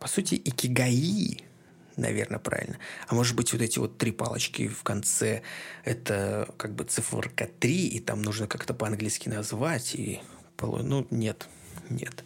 по 0.00 0.08
сути, 0.08 0.40
Икигаи, 0.42 1.51
наверное, 1.96 2.38
правильно. 2.38 2.78
А 3.06 3.14
может 3.14 3.36
быть, 3.36 3.52
вот 3.52 3.62
эти 3.62 3.78
вот 3.78 3.98
три 3.98 4.12
палочки 4.12 4.68
в 4.68 4.82
конце, 4.82 5.42
это 5.84 6.52
как 6.56 6.74
бы 6.74 6.84
циферка 6.84 7.48
3, 7.60 7.88
и 7.88 8.00
там 8.00 8.22
нужно 8.22 8.46
как-то 8.46 8.74
по-английски 8.74 9.28
назвать, 9.28 9.94
и... 9.94 10.20
Ну, 10.60 11.06
нет, 11.10 11.48
нет. 11.90 12.24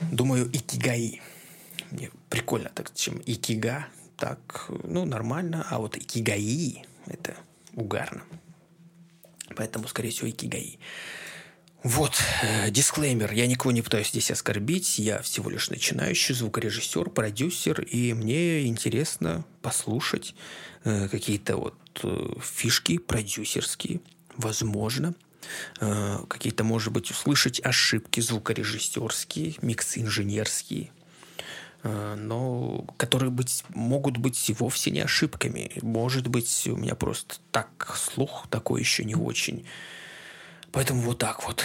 Думаю, 0.00 0.46
Икигаи. 0.46 1.20
Мне 1.90 2.10
прикольно 2.28 2.70
так, 2.72 2.94
чем 2.94 3.20
Икига, 3.26 3.86
так, 4.16 4.70
ну, 4.84 5.04
нормально. 5.04 5.66
А 5.68 5.78
вот 5.78 5.96
Икигаи, 5.96 6.84
это 7.06 7.34
угарно. 7.74 8.22
Поэтому, 9.56 9.88
скорее 9.88 10.10
всего, 10.10 10.28
икигаи. 10.30 10.78
Вот, 11.82 12.20
э, 12.42 12.70
дисклеймер. 12.70 13.32
Я 13.32 13.46
никого 13.46 13.72
не 13.72 13.82
пытаюсь 13.82 14.10
здесь 14.10 14.30
оскорбить. 14.30 14.98
Я 14.98 15.22
всего 15.22 15.48
лишь 15.50 15.70
начинающий 15.70 16.34
звукорежиссер, 16.34 17.10
продюсер, 17.10 17.80
и 17.80 18.12
мне 18.12 18.66
интересно 18.66 19.44
послушать 19.62 20.34
э, 20.84 21.08
какие-то 21.08 21.56
вот 21.56 21.74
э, 22.02 22.32
фишки 22.42 22.98
продюсерские, 22.98 24.00
возможно. 24.36 25.14
Э, 25.80 26.18
какие-то, 26.28 26.64
может 26.64 26.92
быть, 26.92 27.10
услышать 27.10 27.60
ошибки 27.64 28.20
звукорежиссерские, 28.20 29.54
микс-инженерские, 29.62 30.90
Э, 31.82 32.14
но 32.14 32.84
которые 32.96 33.30
быть, 33.30 33.64
могут 33.70 34.18
быть 34.18 34.50
и 34.50 34.52
вовсе 34.52 34.90
не 34.90 35.00
ошибками. 35.00 35.70
Может 35.82 36.28
быть, 36.28 36.66
у 36.66 36.76
меня 36.76 36.94
просто 36.94 37.36
так 37.50 37.96
слух 37.96 38.46
такой 38.50 38.80
еще 38.80 39.04
не 39.04 39.14
очень. 39.14 39.64
Поэтому 40.72 41.02
вот 41.02 41.18
так 41.18 41.44
вот. 41.46 41.64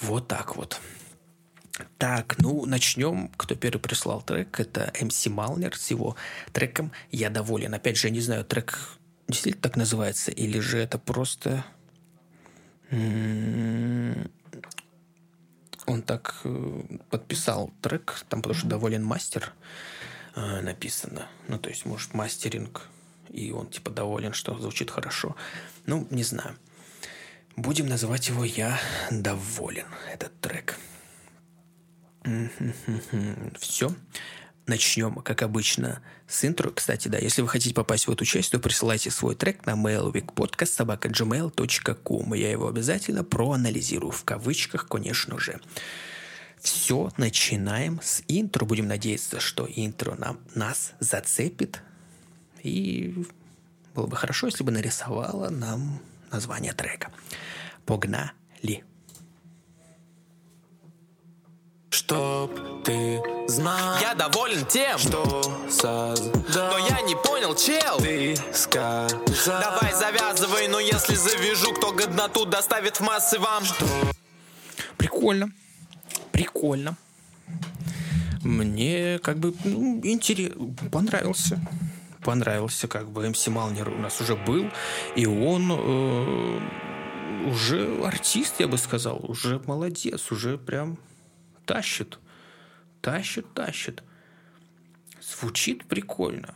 Вот 0.00 0.28
так 0.28 0.56
вот. 0.56 0.80
Так, 1.98 2.36
ну, 2.38 2.66
начнем. 2.66 3.28
Кто 3.36 3.54
первый 3.54 3.80
прислал 3.80 4.22
трек, 4.22 4.60
это 4.60 4.92
MC 5.00 5.30
Малнер 5.30 5.76
с 5.76 5.90
его 5.90 6.16
треком 6.52 6.92
«Я 7.10 7.30
доволен». 7.30 7.74
Опять 7.74 7.96
же, 7.96 8.08
я 8.08 8.12
не 8.12 8.20
знаю, 8.20 8.44
трек 8.44 8.98
действительно 9.28 9.62
так 9.62 9.76
называется, 9.76 10.30
или 10.30 10.60
же 10.60 10.78
это 10.78 10.98
просто 10.98 11.64
он 15.86 16.02
так 16.02 16.40
э, 16.44 16.82
подписал 17.10 17.72
трек, 17.80 18.24
там 18.28 18.42
потому 18.42 18.58
что 18.58 18.68
доволен 18.68 19.02
мастер 19.02 19.52
э, 20.34 20.60
написано. 20.60 21.26
Ну, 21.48 21.58
то 21.58 21.70
есть, 21.70 21.86
может, 21.86 22.14
мастеринг, 22.14 22.88
и 23.30 23.50
он 23.50 23.68
типа 23.68 23.90
доволен, 23.90 24.32
что 24.34 24.58
звучит 24.58 24.90
хорошо. 24.90 25.36
Ну, 25.86 26.06
не 26.10 26.22
знаю. 26.22 26.56
Будем 27.56 27.86
называть 27.86 28.28
его 28.28 28.44
«Я 28.44 28.78
доволен», 29.10 29.86
этот 30.12 30.38
трек. 30.40 30.78
Все. 33.58 33.92
Начнем, 34.66 35.14
как 35.16 35.42
обычно, 35.42 36.00
с 36.28 36.44
интро. 36.44 36.70
Кстати, 36.70 37.08
да, 37.08 37.18
если 37.18 37.42
вы 37.42 37.48
хотите 37.48 37.74
попасть 37.74 38.06
в 38.06 38.12
эту 38.12 38.24
часть, 38.24 38.52
то 38.52 38.60
присылайте 38.60 39.10
свой 39.10 39.34
трек 39.34 39.66
на 39.66 39.72
mailwigpodcast.gmail.com. 39.72 42.34
Я 42.34 42.50
его 42.50 42.68
обязательно 42.68 43.24
проанализирую, 43.24 44.12
в 44.12 44.22
кавычках, 44.24 44.86
конечно 44.86 45.40
же. 45.40 45.60
Все, 46.60 47.10
начинаем 47.16 47.98
с 48.02 48.22
интро. 48.28 48.64
Будем 48.64 48.86
надеяться, 48.86 49.40
что 49.40 49.66
интро 49.68 50.14
нам, 50.14 50.38
нас 50.54 50.92
зацепит. 51.00 51.82
И 52.62 53.26
было 53.94 54.06
бы 54.06 54.16
хорошо, 54.16 54.46
если 54.46 54.62
бы 54.62 54.70
нарисовало 54.70 55.50
нам 55.50 56.00
название 56.32 56.72
трека. 56.72 57.10
Погнали! 57.86 58.84
Чтоб 61.90 62.50
ты 62.84 63.22
знал 63.48 63.98
Я 64.00 64.14
доволен 64.14 64.64
тем, 64.64 64.98
что 64.98 65.42
создал. 65.70 66.70
Но 66.70 66.78
я 66.78 67.02
не 67.02 67.14
понял, 67.14 67.54
чел. 67.54 67.98
Ты 67.98 68.34
сказал. 68.54 69.10
Давай 69.46 69.92
завязывай, 69.92 70.68
но 70.68 70.80
если 70.80 71.14
завяжу 71.14 71.74
Кто 71.74 71.92
годноту 71.92 72.46
доставит 72.46 72.96
в 72.96 73.00
массы 73.00 73.38
вам? 73.38 73.64
Что? 73.64 73.86
Прикольно. 74.96 75.52
Прикольно. 76.32 76.96
Мне 78.42 79.20
как 79.22 79.38
бы 79.38 79.54
ну, 79.64 80.00
интересно 80.02 80.74
Понравился 80.90 81.60
понравился, 82.22 82.88
как 82.88 83.10
бы 83.10 83.28
МС 83.28 83.46
Малнер 83.48 83.88
у 83.88 83.98
нас 83.98 84.20
уже 84.20 84.36
был, 84.36 84.70
и 85.16 85.26
он 85.26 85.70
э, 85.70 86.60
уже 87.46 88.02
артист, 88.04 88.60
я 88.60 88.68
бы 88.68 88.78
сказал, 88.78 89.24
уже 89.28 89.60
молодец, 89.66 90.30
уже 90.30 90.58
прям 90.58 90.98
тащит, 91.66 92.18
тащит, 93.00 93.52
тащит. 93.54 94.02
Звучит 95.20 95.84
прикольно. 95.86 96.54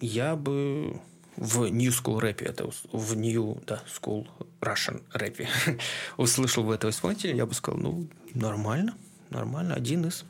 Я 0.00 0.36
бы 0.36 1.00
в 1.36 1.66
New 1.66 1.90
School 1.90 2.20
рэпе, 2.20 2.46
это 2.46 2.70
в 2.92 3.16
New, 3.16 3.62
да, 3.66 3.82
School 3.86 4.26
Russian 4.60 5.02
рэпе 5.12 5.48
услышал 6.16 6.64
бы 6.64 6.74
этого 6.74 6.90
исполнителя, 6.90 7.34
я 7.34 7.46
бы 7.46 7.54
сказал, 7.54 7.80
ну, 7.80 8.08
нормально, 8.34 8.96
нормально, 9.30 9.74
один 9.74 10.06
из 10.06 10.24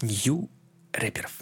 New 0.00 0.48
рэперов. 0.92 1.32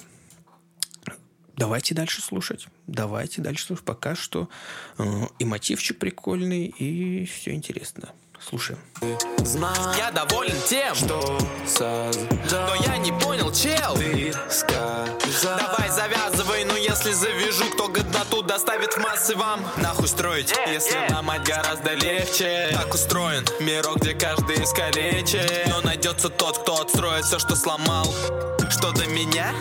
Давайте 1.57 1.95
дальше 1.95 2.21
слушать. 2.23 2.67
Давайте 2.87 3.41
дальше 3.41 3.67
слушать. 3.67 3.85
Пока 3.85 4.17
что 4.17 4.49
э, 4.99 5.05
и 5.39 5.45
мотивчик 5.45 5.99
прикольный, 5.99 6.67
и 6.67 7.25
все 7.27 7.53
интересно. 7.53 8.11
Слушаем. 8.41 8.79
Я 9.97 10.11
доволен 10.11 10.57
тем, 10.69 10.95
что 10.95 11.39
создал. 11.67 12.67
Но 12.69 12.75
я 12.87 12.99
не 12.99 13.13
понял, 13.13 13.51
чел. 13.53 13.95
Ты 13.97 14.35
сказал. 14.51 15.09
Давай 15.59 15.89
завязывай, 15.89 16.65
ну 16.65 16.77
если 16.95 17.13
завяжу, 17.13 17.65
кто 17.73 17.89
годноту 17.89 18.43
доставит 18.43 18.93
в 18.93 18.99
массы 18.99 19.35
вам. 19.35 19.61
Нахуй 19.79 20.07
строить, 20.07 20.55
если 20.69 21.13
ломать 21.13 21.43
гораздо 21.43 21.95
легче. 21.95 22.71
Так 22.73 22.95
устроен 22.95 23.45
мирок, 23.59 23.97
где 23.97 24.15
каждый 24.15 24.63
искалечен 24.63 25.71
Но 25.71 25.81
найдется 25.81 26.29
тот, 26.29 26.59
кто 26.59 26.83
отстроит 26.83 27.25
все, 27.25 27.41
что 27.41 27.57
сломал. 27.57 28.07
Что 28.71 28.93
до 28.93 29.07
меня? 29.07 29.53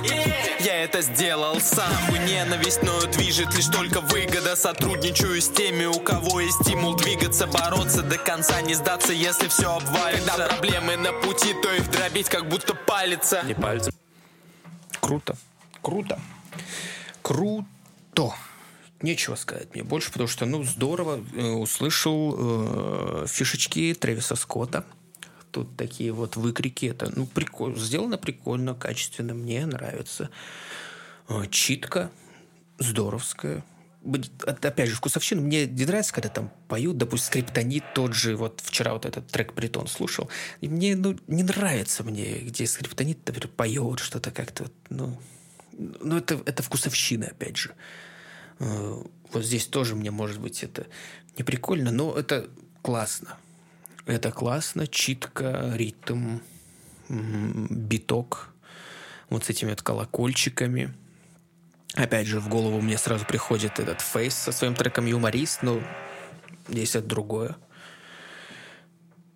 Я 0.60 0.84
это 0.84 1.02
сделал 1.02 1.60
сам. 1.60 1.90
Нахуй 1.90 2.20
ненависть, 2.20 2.84
но 2.84 3.02
движет 3.08 3.56
лишь 3.56 3.68
только 3.68 4.02
выгода. 4.02 4.56
Сотрудничаю 4.56 5.42
с 5.42 5.50
теми, 5.50 5.86
у 5.86 6.00
кого 6.00 6.40
есть 6.40 6.62
стимул 6.62 6.94
двигаться 6.96 7.48
Бороться 7.48 8.04
до 8.04 8.18
конца, 8.20 8.62
не 8.62 8.76
сдаться, 8.76 9.12
если 9.12 9.48
все 9.48 9.76
обвалится. 9.76 10.30
Когда 10.30 10.48
проблемы 10.50 10.98
на 10.98 11.12
пути, 11.14 11.56
то 11.64 11.74
их 11.74 11.90
дробить 11.90 12.30
как 12.30 12.48
будто 12.48 12.76
палится. 12.76 13.42
Не 13.44 13.56
пальцем. 13.56 13.92
Круто. 15.00 15.36
Круто. 15.82 16.20
Круто. 17.24 18.34
Нечего 19.01 19.36
сказать 19.36 19.74
мне 19.74 19.84
больше, 19.84 20.11
потому 20.11 20.28
что, 20.28 20.45
ну, 20.45 20.63
здорово 20.63 21.21
э, 21.34 21.51
услышал 21.51 22.36
э, 22.38 23.26
фишечки 23.28 23.93
Трэвиса 23.99 24.36
Скотта. 24.36 24.86
Тут 25.51 25.76
такие 25.76 26.11
вот 26.11 26.36
выкрики. 26.36 26.86
Это, 26.86 27.11
ну, 27.15 27.26
прикольно. 27.26 27.78
Сделано 27.78 28.17
прикольно, 28.17 28.76
качественно. 28.76 29.34
Мне 29.34 29.65
нравится. 29.65 30.30
Э, 31.28 31.43
читка 31.49 32.11
здоровская. 32.78 33.63
Опять 34.45 34.89
же, 34.89 34.95
вкусовщина. 34.95 35.41
Мне 35.41 35.65
не 35.65 35.86
нравится, 35.86 36.13
когда 36.13 36.30
там 36.30 36.51
поют, 36.67 36.97
допустим, 36.97 37.28
скриптонит 37.28 37.84
тот 37.93 38.13
же. 38.13 38.36
Вот 38.36 38.61
вчера 38.61 38.93
вот 38.93 39.05
этот 39.05 39.28
трек 39.28 39.53
Притон 39.53 39.88
слушал. 39.88 40.30
И 40.59 40.67
мне, 40.67 40.95
ну, 40.95 41.17
не 41.28 41.43
нравится 41.43 42.03
мне, 42.03 42.39
где 42.39 42.67
скриптонит, 42.67 43.26
например, 43.26 43.47
поет 43.49 43.99
что-то 43.99 44.32
как-то, 44.32 44.65
ну... 44.89 45.17
Ну, 45.78 46.17
это, 46.17 46.41
это 46.45 46.63
вкусовщина, 46.63 47.28
опять 47.28 47.57
же. 47.57 47.71
Э, 48.59 49.01
Вот 49.32 49.43
здесь 49.43 49.65
тоже 49.65 49.95
мне, 49.95 50.11
может 50.11 50.39
быть, 50.39 50.63
это 50.63 50.86
не 51.38 51.43
прикольно, 51.43 51.91
но 51.91 52.13
это 52.17 52.47
классно. 52.82 53.38
Это 54.05 54.32
классно, 54.32 54.86
читка, 54.86 55.71
ритм, 55.76 56.39
биток, 57.09 58.53
вот 59.30 59.45
с 59.45 59.49
этими 59.49 59.69
вот 59.69 59.82
колокольчиками. 59.82 60.93
Опять 61.95 62.28
же, 62.28 62.39
в 62.39 62.49
голову 62.49 62.82
мне 62.82 62.97
сразу 62.97 63.26
приходит 63.26 63.80
этот 63.80 64.01
Фейс 64.01 64.34
со 64.34 64.51
своим 64.51 64.76
треком 64.76 65.05
«Юморист», 65.05 65.63
но 65.63 65.82
здесь 66.67 66.95
это 66.95 67.07
другое. 67.07 67.55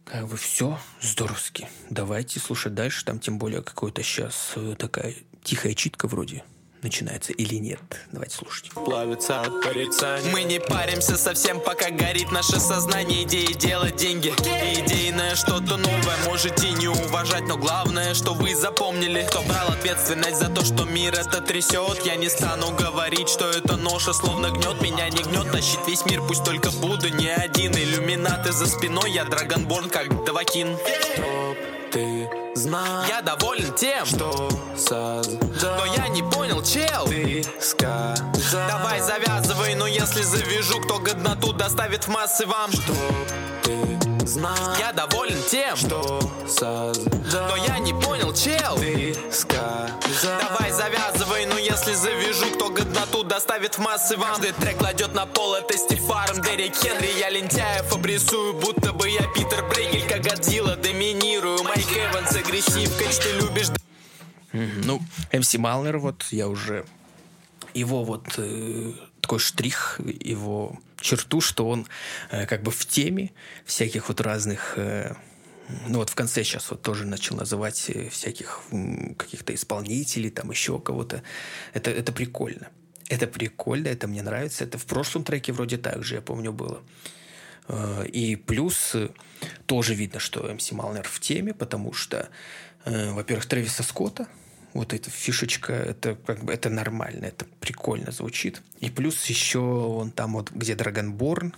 Как 0.09 0.27
бы 0.27 0.37
все 0.37 0.79
здоровски. 1.01 1.67
Давайте 1.89 2.39
слушать 2.39 2.73
дальше. 2.73 3.03
Там 3.03 3.19
тем 3.19 3.37
более 3.37 3.61
какой-то 3.61 4.03
сейчас 4.03 4.55
такая 4.77 5.13
тихая 5.43 5.73
читка 5.73 6.07
вроде 6.07 6.43
начинается 6.87 7.33
или 7.33 7.55
нет. 7.55 7.79
Давайте 8.13 8.37
слушать. 8.37 8.71
плавится 8.71 9.41
от 9.41 9.61
порицаний 9.61 10.31
Мы 10.31 10.43
не 10.43 10.59
паримся 10.59 11.17
совсем, 11.17 11.59
пока 11.59 11.89
горит 11.89 12.31
наше 12.31 12.59
сознание. 12.61 13.23
Идеи 13.23 13.51
делать 13.53 13.97
деньги. 13.97 14.29
И 14.29 14.79
идейное 14.79 15.35
что-то 15.35 15.75
новое 15.75 16.17
Можете 16.25 16.71
не 16.71 16.87
уважать, 16.87 17.43
но 17.47 17.57
главное, 17.57 18.13
что 18.13 18.33
вы 18.33 18.55
запомнили. 18.55 19.25
Кто 19.29 19.41
брал 19.41 19.67
ответственность 19.69 20.37
за 20.37 20.49
то, 20.49 20.63
что 20.63 20.85
мир 20.85 21.13
это 21.13 21.41
трясет? 21.41 22.05
Я 22.05 22.15
не 22.15 22.29
стану 22.29 22.71
говорить, 22.71 23.27
что 23.27 23.49
это 23.49 23.75
ноша 23.75 24.13
словно 24.13 24.49
гнет. 24.51 24.81
Меня 24.81 25.09
не 25.09 25.23
гнет, 25.23 25.51
тащит 25.51 25.79
весь 25.87 26.05
мир, 26.05 26.21
пусть 26.25 26.45
только 26.45 26.71
буду 26.71 27.09
не 27.09 27.27
один. 27.27 27.73
Иллюминаты 27.73 28.53
за 28.53 28.65
спиной, 28.65 29.11
я 29.11 29.25
Драгонборн 29.25 29.89
как 29.89 30.23
Давакин. 30.23 30.77
Чтоб 31.15 31.57
ты 31.91 32.46
знал 32.57 33.05
Я 33.07 33.21
доволен 33.21 33.73
тем, 33.73 34.05
что 34.05 34.49
создал 34.75 35.77
Но 35.77 35.85
я 35.85 36.07
не 36.09 36.23
понял, 36.23 36.61
чел. 36.63 37.05
Ты 37.05 37.45
сказал. 37.61 38.15
Давай 38.67 38.99
завязывай, 38.99 39.75
но 39.75 39.87
если 39.87 40.23
завяжу 40.23 40.81
Кто 40.81 40.99
годноту 40.99 41.53
доставит 41.53 42.05
в 42.05 42.07
массы 42.09 42.45
вам? 42.45 42.71
Чтоб 42.71 42.95
ты 43.63 44.27
знал 44.27 44.55
Я 44.79 44.91
доволен 44.91 45.41
тем, 45.49 45.75
что 45.77 46.19
создал 46.47 47.47
Но 47.49 47.55
я 47.55 47.79
не 47.79 47.93
понял, 47.93 48.33
чел. 48.33 48.75
Ты 48.77 49.15
сказал. 49.31 49.89
Давай 50.41 50.71
завязывай, 50.71 51.16
если 51.77 51.93
завяжу 51.93 52.51
Кто 52.55 52.69
годноту 52.69 53.23
доставит 53.23 53.75
в 53.75 53.79
массы 53.79 54.17
вам 54.17 54.29
Каждый 54.29 54.51
трек 54.53 54.77
кладет 54.77 55.13
на 55.13 55.25
пол, 55.25 55.55
это 55.55 55.77
Стив 55.77 55.99
Фарм, 56.01 56.41
Дерек 56.41 56.75
Хенри 56.75 57.19
Я 57.19 57.29
лентяев 57.29 57.93
обрисую, 57.93 58.53
будто 58.53 58.93
бы 58.93 59.09
я 59.09 59.21
Питер 59.33 59.67
Брейгель 59.69 60.07
Как 60.07 60.21
Годзилла 60.21 60.75
доминирую. 60.75 61.63
Майк 61.63 61.87
Эванс 61.91 62.35
агрессив, 62.35 62.95
Кэч, 62.97 63.17
ты 63.17 63.31
любишь. 63.33 63.67
Ну, 64.53 65.01
МС 65.31 65.53
Малнер, 65.55 65.99
вот 65.99 66.25
я 66.31 66.47
уже... 66.47 66.85
Его 67.73 68.03
вот 68.03 68.25
э, 68.37 68.93
такой 69.21 69.37
штрих, 69.37 69.99
его 69.99 70.79
черту, 70.99 71.41
что 71.41 71.69
он 71.69 71.85
э, 72.31 72.47
как 72.47 72.63
бы 72.63 72.71
в 72.71 72.85
теме 72.87 73.31
всяких 73.65 74.07
вот 74.07 74.21
разных... 74.21 74.73
э, 74.77 75.13
ну 75.87 75.99
вот 75.99 76.09
в 76.09 76.15
конце 76.15 76.43
сейчас 76.43 76.69
вот 76.71 76.81
тоже 76.81 77.05
начал 77.05 77.35
называть 77.35 77.89
э, 77.89 78.09
всяких 78.09 78.61
каких-то 79.17 79.53
исполнителей, 79.53 80.29
там 80.29 80.49
еще 80.51 80.79
кого-то. 80.79 81.23
Это, 81.73 81.91
это 81.91 82.11
прикольно. 82.11 82.69
Это 83.09 83.27
прикольно, 83.27 83.87
это 83.87 84.07
мне 84.07 84.21
нравится. 84.21 84.63
Это 84.63 84.77
в 84.77 84.85
прошлом 84.85 85.23
треке 85.23 85.53
вроде 85.53 85.77
так 85.77 86.03
же, 86.03 86.15
я 86.15 86.21
помню, 86.21 86.53
было. 86.53 86.81
Э, 87.67 88.05
И 88.07 88.35
плюс 88.35 88.95
э, 88.95 89.09
тоже 89.65 89.93
видно, 89.93 90.19
что 90.19 90.43
МС 90.53 90.71
Малнер 90.71 91.07
в 91.07 91.19
теме, 91.19 91.53
потому 91.53 91.93
что, 91.93 92.29
во-первых, 92.85 93.45
Трэвиса 93.45 93.83
Скотта, 93.83 94.27
вот 94.73 94.93
эта 94.93 95.09
фишечка, 95.09 95.73
это 95.73 96.15
как 96.15 96.43
бы 96.43 96.53
это 96.53 96.69
нормально, 96.69 97.25
это 97.25 97.45
прикольно 97.59 98.11
звучит. 98.11 98.61
И 98.79 98.89
плюс 98.89 99.25
еще 99.25 99.59
он 99.59 100.11
там 100.11 100.33
вот, 100.33 100.51
где 100.51 100.75
Драгонборн, 100.75 101.53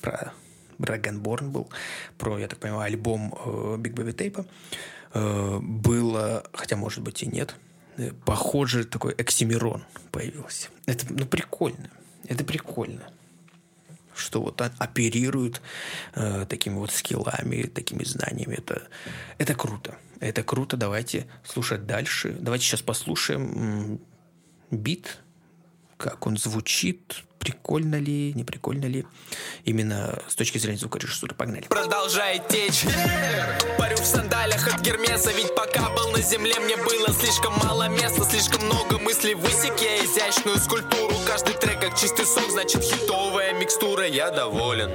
про 0.00 0.32
Драгонборн 0.78 1.50
был, 1.50 1.68
про, 2.18 2.38
я 2.38 2.48
так 2.48 2.58
понимаю, 2.58 2.82
альбом 2.82 3.34
э, 3.34 3.76
Big 3.78 3.94
Baby 3.94 4.14
Tape, 4.14 4.46
э, 5.14 5.58
было, 5.60 6.44
хотя, 6.52 6.76
может 6.76 7.02
быть, 7.02 7.22
и 7.22 7.26
нет, 7.26 7.56
э, 7.96 8.12
похоже, 8.24 8.84
такой 8.84 9.12
Оксимирон 9.12 9.84
появился. 10.10 10.68
Это, 10.86 11.06
ну, 11.10 11.26
прикольно. 11.26 11.90
Это 12.28 12.44
прикольно 12.44 13.02
что 14.14 14.42
вот 14.42 14.60
оперируют 14.60 15.60
э, 16.14 16.46
такими 16.48 16.74
вот 16.74 16.90
скиллами, 16.90 17.62
такими 17.62 18.04
знаниями. 18.04 18.54
Это, 18.54 18.82
это 19.38 19.54
круто. 19.54 19.96
Это 20.20 20.42
круто. 20.42 20.76
Давайте 20.76 21.26
слушать 21.44 21.86
дальше. 21.86 22.36
Давайте 22.38 22.64
сейчас 22.64 22.82
послушаем 22.82 24.00
бит, 24.70 25.18
как 25.96 26.26
он 26.26 26.36
звучит, 26.36 27.24
прикольно 27.42 27.96
ли, 27.96 28.32
не 28.34 28.44
прикольно 28.44 28.86
ли. 28.86 29.04
Именно 29.64 30.22
с 30.28 30.34
точки 30.34 30.58
зрения 30.58 30.78
звукорежиссуры. 30.78 31.34
Погнали. 31.34 31.64
продолжает 31.68 32.46
течь 32.48 32.84
Парю 33.78 33.96
в 33.96 34.04
сандалях 34.04 34.68
от 34.68 34.80
Гермеса 34.80 35.32
Ведь 35.32 35.54
пока 35.54 35.90
был 35.90 36.10
на 36.10 36.20
земле, 36.20 36.54
мне 36.60 36.76
было 36.76 37.08
слишком 37.12 37.54
мало 37.64 37.88
места 37.88 38.24
Слишком 38.24 38.64
много 38.66 38.98
мыслей 38.98 39.34
высек 39.34 39.74
я 39.80 40.04
изящную 40.04 40.58
скульптуру 40.58 41.14
Каждый 41.26 41.54
трек 41.54 41.80
как 41.80 41.98
чистый 41.98 42.26
сок, 42.26 42.50
значит 42.50 42.82
хитовая 42.82 43.54
микстура 43.54 44.06
Я 44.06 44.30
доволен 44.30 44.90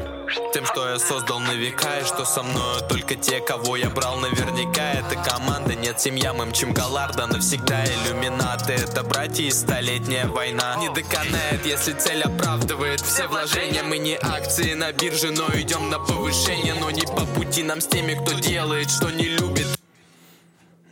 тем, 0.54 0.66
что 0.66 0.90
я 0.90 1.00
создал 1.00 1.40
на 1.40 1.54
века 1.54 2.00
И 2.02 2.06
что 2.06 2.26
со 2.26 2.44
мною 2.44 2.82
только 2.88 3.16
те, 3.16 3.40
кого 3.40 3.78
я 3.78 3.90
брал 3.90 4.18
наверняка 4.18 4.94
Это 4.94 5.16
команда, 5.16 5.76
нет 5.76 6.00
семья, 6.00 6.34
мы 6.34 6.46
мчим 6.46 6.74
Галарда 6.74 7.28
Навсегда 7.28 7.84
иллюминаты, 7.86 8.74
это 8.74 9.04
братья 9.04 9.44
и 9.44 9.52
столетняя 9.52 10.28
война 10.28 10.76
Не 10.78 10.90
доконает, 10.90 11.66
если 11.66 11.94
цель 11.94 12.24
оправдывает 12.38 13.02
все 13.02 13.28
вложения 13.28 13.84
Мы 13.84 13.98
не 13.98 14.16
акции 14.16 14.74
на 14.74 14.92
бирже, 14.92 15.32
но 15.32 15.48
идем 15.60 15.90
на 15.90 16.00
повышение 16.00 16.74
Но 16.76 16.92
не 16.92 17.02
по 17.02 17.26
пути 17.26 17.64
нам 17.64 17.82
с 17.82 17.88
теми, 17.88 18.14
кто 18.14 18.40
делает, 18.40 18.90
что 18.90 19.10
не 19.12 19.26
любит 19.26 19.68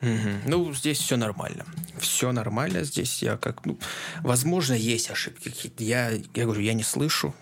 Мгм. 0.02 0.42
Ну, 0.46 0.72
здесь 0.76 1.00
все 1.00 1.18
нормально. 1.18 1.66
Все 1.98 2.32
нормально. 2.32 2.84
Здесь 2.84 3.24
я 3.24 3.38
как... 3.38 3.66
Ну, 3.66 3.80
возможно, 4.20 4.74
есть 4.74 5.10
ошибки 5.10 5.50
какие-то. 5.50 5.84
Я, 5.84 6.12
я 6.12 6.44
говорю, 6.44 6.62
я 6.62 6.74
не 6.74 6.84
слышу. 6.84 7.34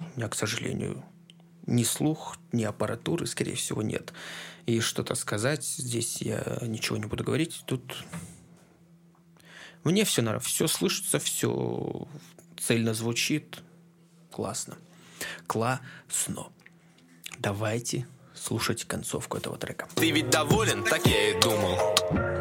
У 0.00 0.18
меня, 0.18 0.28
к 0.28 0.34
сожалению, 0.34 1.04
ни 1.66 1.84
слух, 1.84 2.36
ни 2.50 2.64
аппаратуры, 2.64 3.26
скорее 3.26 3.54
всего, 3.54 3.82
нет. 3.82 4.12
И 4.66 4.80
что-то 4.80 5.14
сказать 5.14 5.64
здесь 5.64 6.20
я 6.20 6.58
ничего 6.62 6.96
не 6.96 7.04
буду 7.04 7.22
говорить. 7.22 7.62
Тут 7.64 8.04
мне 9.84 10.04
все. 10.04 10.40
Все 10.40 10.66
слышится, 10.66 11.20
все 11.20 12.08
цельно 12.60 12.94
звучит. 12.94 13.62
Классно. 14.30 14.76
Классно. 15.46 16.48
Давайте 17.38 18.06
слушать 18.34 18.84
концовку 18.84 19.36
этого 19.38 19.58
трека. 19.58 19.88
Ты 19.94 20.10
ведь 20.10 20.30
доволен, 20.30 20.84
так 20.84 21.06
я 21.06 21.30
и 21.30 21.40
думал 21.40 22.39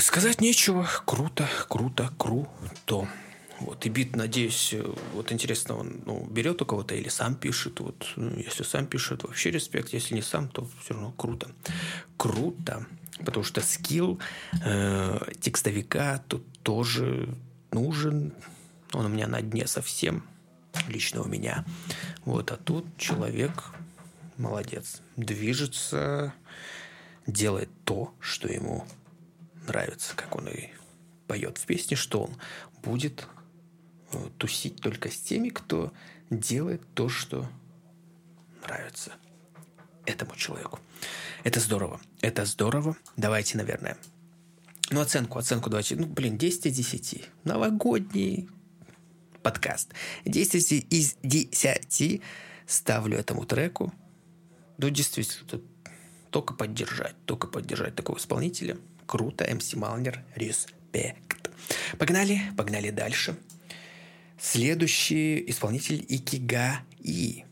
сказать 0.00 0.40
нечего. 0.40 0.88
Круто, 1.04 1.48
круто, 1.68 2.10
круто. 2.18 3.08
Вот, 3.60 3.84
и 3.86 3.88
бит, 3.88 4.14
надеюсь, 4.14 4.72
э, 4.72 4.84
вот 5.14 5.32
интересно, 5.32 5.76
он 5.76 6.00
ну, 6.06 6.24
берет 6.26 6.62
у 6.62 6.66
кого-то 6.66 6.94
или 6.94 7.08
сам 7.08 7.34
пишет. 7.34 7.80
Вот, 7.80 8.06
ну, 8.16 8.36
если 8.36 8.62
сам 8.62 8.86
пишет, 8.86 9.24
вообще 9.24 9.50
респект. 9.50 9.92
Если 9.92 10.14
не 10.14 10.22
сам, 10.22 10.48
то 10.48 10.68
все 10.82 10.94
равно 10.94 11.12
круто. 11.12 11.50
Круто. 12.16 12.86
Потому 13.24 13.44
что 13.44 13.60
скилл 13.60 14.20
э, 14.64 15.18
текстовика 15.40 16.22
тут 16.28 16.44
тоже 16.62 17.34
нужен. 17.72 18.32
Он 18.92 19.06
у 19.06 19.08
меня 19.08 19.26
на 19.26 19.42
дне 19.42 19.66
совсем. 19.66 20.22
Лично 20.86 21.22
у 21.22 21.26
меня. 21.26 21.64
Вот, 22.24 22.52
а 22.52 22.56
тут 22.56 22.84
человек 22.96 23.72
молодец. 24.36 25.00
Движется, 25.16 26.32
делает 27.26 27.68
то, 27.84 28.14
что 28.20 28.48
ему 28.48 28.86
нравится, 29.68 30.16
как 30.16 30.34
он 30.34 30.48
и 30.48 30.70
поет 31.26 31.58
в 31.58 31.66
песне, 31.66 31.96
что 31.96 32.22
он 32.22 32.36
будет 32.82 33.26
Э, 34.10 34.28
тусить 34.38 34.80
только 34.80 35.10
с 35.10 35.18
теми, 35.18 35.50
кто 35.50 35.92
делает 36.30 36.82
то, 36.94 37.08
что 37.08 37.46
нравится 38.62 39.12
этому 40.06 40.34
человеку. 40.34 40.80
Это 41.44 41.60
здорово. 41.60 42.00
Это 42.22 42.46
здорово. 42.46 42.96
Давайте, 43.16 43.58
наверное. 43.58 43.98
Ну, 44.90 45.00
оценку, 45.00 45.38
оценку 45.38 45.68
давайте. 45.68 45.96
Ну, 45.96 46.06
блин, 46.06 46.38
10 46.38 46.66
из 46.66 46.76
10. 46.76 47.28
Новогодний 47.44 48.48
подкаст. 49.42 49.92
10 50.24 50.72
из 50.90 51.16
10 51.22 52.22
ставлю 52.66 53.18
этому 53.18 53.44
треку. 53.44 53.92
Ну, 54.78 54.88
действительно, 54.88 55.46
тут 55.46 55.64
только 56.30 56.54
поддержать, 56.54 57.14
только 57.26 57.46
поддержать 57.46 57.94
такого 57.94 58.16
исполнителя. 58.16 58.78
Круто, 59.08 59.46
MC 59.46 59.78
Малнер, 59.78 60.22
респект. 60.34 61.50
Погнали, 61.98 62.42
погнали 62.58 62.90
дальше. 62.90 63.38
Следующий 64.38 65.50
исполнитель 65.50 66.04
Икига 66.06 66.80
И. 66.98 67.46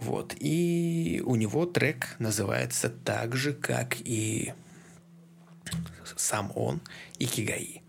Вот. 0.00 0.34
И 0.40 1.22
у 1.26 1.36
него 1.36 1.66
трек 1.66 2.16
называется 2.18 2.88
так 2.88 3.36
же, 3.36 3.52
как 3.52 3.98
и 4.00 4.54
сам 6.16 6.50
он, 6.54 6.80
Икигаи. 7.18 7.82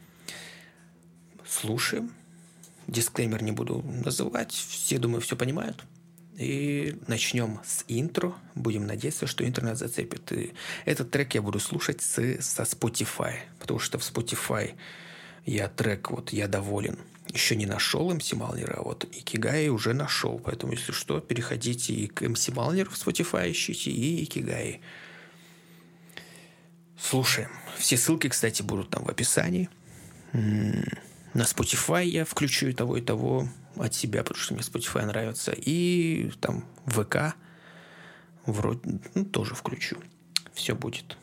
Слушаем. 1.47 2.11
Дисклеймер 2.87 3.43
не 3.43 3.53
буду 3.53 3.81
называть. 3.81 4.51
Все, 4.51 4.97
думаю, 4.99 5.21
все 5.21 5.37
понимают. 5.37 5.85
И 6.37 6.97
начнем 7.07 7.59
с 7.65 7.83
интро. 7.87 8.35
Будем 8.55 8.85
надеяться, 8.85 9.27
что 9.27 9.43
интернет 9.45 9.77
зацепит. 9.77 10.31
И 10.31 10.53
этот 10.85 11.11
трек 11.11 11.33
я 11.33 11.41
буду 11.41 11.59
слушать 11.59 12.01
с, 12.01 12.41
со 12.41 12.63
Spotify. 12.63 13.39
Потому 13.59 13.79
что 13.79 13.97
в 13.97 14.01
Spotify 14.01 14.75
я 15.45 15.67
трек, 15.67 16.11
вот 16.11 16.31
я 16.31 16.47
доволен 16.47 16.99
еще 17.33 17.55
не 17.55 17.65
нашел 17.65 18.11
MC 18.11 18.35
Малнера, 18.35 18.75
а 18.77 18.83
вот 18.83 19.05
Икигай 19.11 19.69
уже 19.69 19.93
нашел. 19.93 20.39
Поэтому, 20.39 20.73
если 20.73 20.91
что, 20.91 21.19
переходите 21.19 21.93
и 21.93 22.07
к 22.07 22.21
MC 22.21 22.53
Малнеру 22.53 22.91
в 22.91 22.95
Spotify 22.95 23.51
ищите, 23.51 23.91
и 23.91 24.23
Икигай. 24.23 24.81
Слушаем. 26.99 27.49
Все 27.77 27.97
ссылки, 27.97 28.29
кстати, 28.29 28.61
будут 28.63 28.89
там 28.89 29.03
в 29.03 29.09
описании. 29.09 29.69
На 30.33 31.43
Spotify 31.43 32.05
я 32.05 32.25
включу 32.25 32.67
и 32.67 32.73
того, 32.73 32.97
и 32.97 33.01
того 33.01 33.47
от 33.81 33.93
себя, 33.93 34.23
потому 34.23 34.41
что 34.41 34.53
мне 34.53 34.63
Spotify 34.63 35.05
нравится. 35.05 35.53
И 35.55 36.31
там 36.41 36.65
ВК 36.85 37.35
вроде 38.45 38.99
ну, 39.13 39.25
тоже 39.25 39.55
включу. 39.55 39.97
Все 40.53 40.75
будет. 40.75 41.17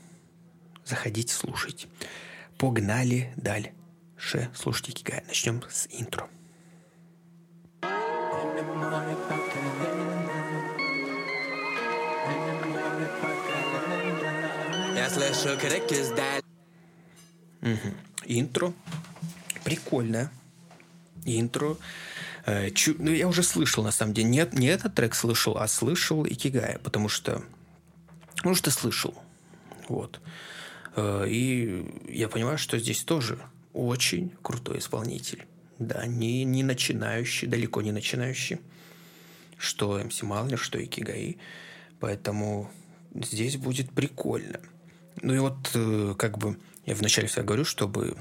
Заходите, 0.85 1.35
слушайте. 1.35 1.89
Погнали 2.59 3.33
дальше. 3.37 3.73
Ше, 4.17 4.49
слушайте 4.55 4.93
Кигай. 4.93 5.23
Начнем 5.27 5.63
с 5.69 5.87
интро. 5.91 6.29
Я 14.95 15.11
слышу 15.11 15.59
крики 15.59 16.03
сдаль. 16.03 16.43
Угу. 17.61 17.95
Интро. 18.27 18.73
Прикольное. 19.65 20.31
Интро. 21.25 21.77
Э, 22.47 22.71
чу... 22.71 22.95
Ну, 22.99 23.11
я 23.11 23.29
уже 23.29 23.43
слышал, 23.43 23.83
на 23.83 23.91
самом 23.91 24.15
деле. 24.15 24.29
Нет, 24.29 24.53
не 24.53 24.67
этот 24.67 24.95
трек 24.95 25.15
слышал, 25.15 25.57
а 25.59 25.67
слышал 25.69 26.27
Икигая, 26.27 26.79
потому 26.79 27.09
что... 27.09 27.43
Ну, 28.43 28.55
что 28.55 28.71
слышал. 28.71 29.15
Вот. 29.89 30.21
Э, 30.97 31.27
и 31.29 31.87
я 32.09 32.29
понимаю, 32.29 32.59
что 32.59 32.79
здесь 32.79 33.03
тоже 33.03 33.39
очень 33.73 34.33
крутой 34.43 34.79
исполнитель. 34.79 35.47
Да, 35.79 36.07
не, 36.07 36.45
не 36.45 36.63
начинающий, 36.63 37.49
далеко 37.49 37.83
не 37.83 37.93
начинающий. 37.93 38.61
Что 39.57 39.99
МС 39.99 40.23
Малнер, 40.23 40.59
что 40.59 40.79
и 40.79 40.87
Кигаи. 40.87 41.39
Поэтому 42.01 42.71
здесь 43.15 43.57
будет 43.57 43.91
прикольно. 43.91 44.61
Ну 45.23 45.35
и 45.35 45.39
вот 45.39 45.71
э, 45.75 46.15
как 46.19 46.39
бы 46.39 46.59
я 46.87 46.95
вначале 46.95 47.29
всегда 47.29 47.45
говорю, 47.45 47.65
чтобы 47.65 48.17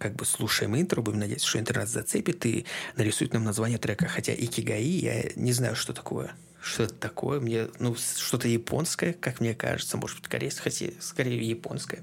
как 0.00 0.16
бы 0.16 0.24
слушаем 0.24 0.74
интро, 0.80 1.02
будем 1.02 1.18
надеяться, 1.18 1.46
что 1.46 1.58
интернет 1.58 1.88
зацепит 1.88 2.44
и 2.46 2.64
нарисует 2.96 3.34
нам 3.34 3.44
название 3.44 3.78
трека. 3.78 4.08
Хотя 4.08 4.32
Икигаи, 4.34 4.82
я 4.82 5.30
не 5.36 5.52
знаю, 5.52 5.76
что 5.76 5.92
такое. 5.92 6.32
Что 6.62 6.84
это 6.84 6.94
такое? 6.94 7.38
Мне, 7.38 7.68
ну, 7.78 7.94
что-то 7.94 8.48
японское, 8.48 9.12
как 9.12 9.40
мне 9.40 9.54
кажется, 9.54 9.98
может 9.98 10.16
быть, 10.16 10.28
корейское, 10.28 10.64
хотя 10.64 10.86
скорее 11.00 11.38
японское. 11.46 12.02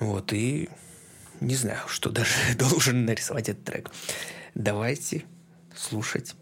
Вот, 0.00 0.32
и 0.32 0.68
не 1.40 1.54
знаю, 1.54 1.86
что 1.86 2.10
даже 2.10 2.32
должен 2.58 3.04
нарисовать 3.04 3.48
этот 3.48 3.62
трек. 3.62 3.90
Давайте 4.56 5.24
слушать 5.76 6.34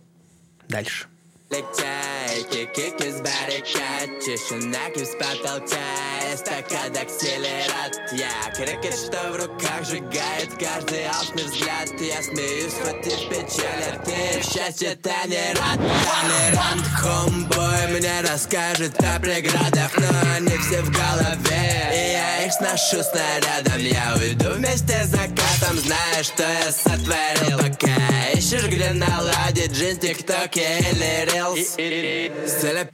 дальше. 0.66 1.08
Летяйки, 1.50 2.70
кики 2.74 3.10
с 3.10 3.20
баррикад 3.20 4.18
Тишина 4.20 4.88
с 4.96 5.14
потолка 5.14 6.15
Эстакада 6.36 7.00
акселерат 7.00 8.12
Я 8.12 8.52
крикет, 8.54 8.94
что 8.94 9.32
в 9.32 9.36
руках 9.36 9.84
сжигает 9.84 10.50
Каждый 10.60 11.06
алчный 11.06 11.44
взгляд. 11.44 11.88
Я 11.98 12.22
смеюсь, 12.22 12.74
хоть 12.74 13.06
и 13.06 13.16
в 13.16 13.28
печали 13.30 13.98
Ты 14.04 14.42
счастье 14.42 14.88
это 14.88 15.14
не 15.28 15.54
рад 15.54 15.80
Толерант 15.80 16.86
хомбой 16.94 17.86
Мне 17.88 18.20
расскажет 18.20 19.02
о 19.02 19.18
преградах 19.18 19.96
Но 19.96 20.08
они 20.36 20.58
все 20.58 20.82
в 20.82 20.90
голове. 20.90 21.90
И 21.94 22.12
я 22.12 22.44
их 22.44 22.52
сношу 22.52 23.02
снарядом. 23.02 23.80
Я 23.80 24.14
уйду 24.20 24.50
вместе 24.56 25.04
с 25.04 25.06
закатом 25.06 25.78
Зная, 25.78 26.22
что 26.22 26.42
я 26.42 26.70
сотворил. 26.70 27.56
Пока 27.56 28.28
ищешь, 28.34 28.66
где 28.66 28.90
наладить 28.90 29.74
жизнь 29.74 30.00
ТикТоке 30.00 30.80
или 30.80 31.32
Reels 31.32 32.90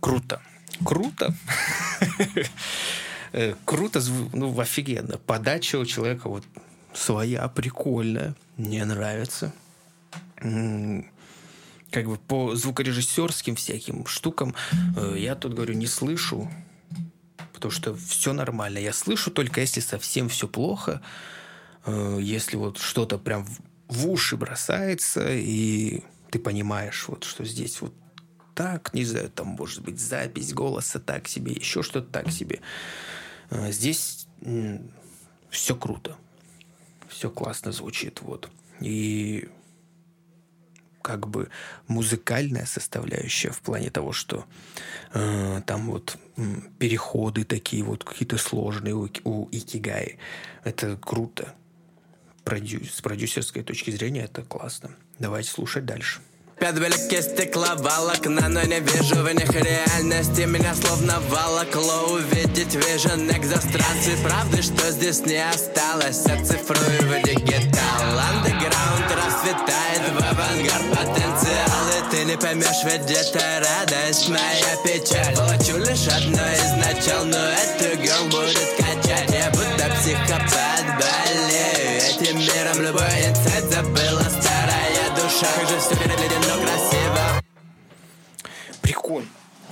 Круто. 0.00 0.42
Круто. 0.84 1.34
Э, 3.32 3.54
круто, 3.64 4.02
ну, 4.32 4.58
офигенно. 4.58 5.16
Подача 5.18 5.78
у 5.78 5.86
человека 5.86 6.28
вот 6.28 6.42
своя, 6.92 7.46
прикольная. 7.46 8.34
Мне 8.56 8.84
нравится. 8.84 9.52
Как 10.36 12.06
бы 12.06 12.16
по 12.16 12.56
звукорежиссерским 12.56 13.54
всяким 13.54 14.04
штукам 14.06 14.54
э, 14.96 15.14
я 15.16 15.36
тут, 15.36 15.54
говорю, 15.54 15.74
не 15.74 15.86
слышу. 15.86 16.50
Потому 17.52 17.70
что 17.70 17.94
все 17.94 18.32
нормально. 18.32 18.78
Я 18.78 18.92
слышу 18.92 19.30
только 19.30 19.60
если 19.60 19.78
совсем 19.78 20.28
все 20.28 20.48
плохо. 20.48 21.00
Э, 21.86 22.18
если 22.20 22.56
вот 22.56 22.78
что-то 22.78 23.18
прям 23.18 23.46
в 23.86 24.08
уши 24.08 24.36
бросается, 24.36 25.26
и 25.30 26.02
ты 26.30 26.38
понимаешь, 26.38 27.04
вот, 27.08 27.24
что 27.24 27.44
здесь 27.44 27.80
вот 27.80 27.92
так, 28.60 28.92
не 28.92 29.06
знаю, 29.06 29.30
там 29.30 29.46
может 29.46 29.82
быть 29.82 29.98
запись 29.98 30.52
голоса 30.52 31.00
так 31.00 31.28
себе, 31.28 31.52
еще 31.54 31.82
что-то 31.82 32.12
так 32.12 32.30
себе. 32.30 32.60
А, 33.48 33.70
здесь 33.70 34.26
все 35.48 35.74
круто, 35.74 36.18
все 37.08 37.30
классно 37.30 37.72
звучит, 37.72 38.20
вот. 38.20 38.50
И 38.80 39.48
как 41.00 41.26
бы 41.26 41.48
музыкальная 41.88 42.66
составляющая 42.66 43.50
в 43.50 43.62
плане 43.62 43.88
того, 43.88 44.12
что 44.12 44.44
э, 45.14 45.62
там 45.64 45.90
вот 45.90 46.18
переходы 46.78 47.44
такие 47.44 47.82
вот 47.82 48.04
какие-то 48.04 48.36
сложные 48.36 48.94
у, 48.94 49.08
у 49.24 49.48
Икигай. 49.50 50.18
Это 50.64 50.98
круто 50.98 51.54
продю... 52.44 52.84
с 52.84 53.00
продюсерской 53.00 53.62
точки 53.62 53.90
зрения 53.90 54.24
это 54.24 54.42
классно. 54.42 54.90
Давайте 55.18 55.50
слушать 55.50 55.86
дальше. 55.86 56.20
Пять 56.60 56.76
великих 56.76 57.22
стекловолокна, 57.22 58.50
но 58.50 58.62
не 58.64 58.80
вижу 58.80 59.14
в 59.22 59.32
них 59.32 59.50
реальности. 59.50 60.42
Меня 60.42 60.74
словно 60.74 61.18
волокло 61.30 62.12
увидеть. 62.12 62.74
Вижен 62.74 63.30
экзострации 63.30 64.22
Правды, 64.22 64.60
что 64.60 64.90
здесь 64.90 65.24
не 65.24 65.42
осталось, 65.42 66.26
оцифрую 66.26 67.00
в 67.08 67.22
дигитал. 67.22 68.18
Андеграунд 68.28 69.10
расцветает 69.10 70.02
в 70.12 70.18
авангард. 70.18 70.90
Потенциал 70.90 71.86
И 71.96 72.10
ты 72.10 72.24
не 72.24 72.36
поймешь, 72.36 72.84
ведь 72.84 73.10
это 73.10 73.64
радость, 73.64 74.28
моя 74.28 74.76
печаль. 74.84 75.34
Плачу 75.34 75.78
лишь 75.78 76.08
одно 76.08 76.42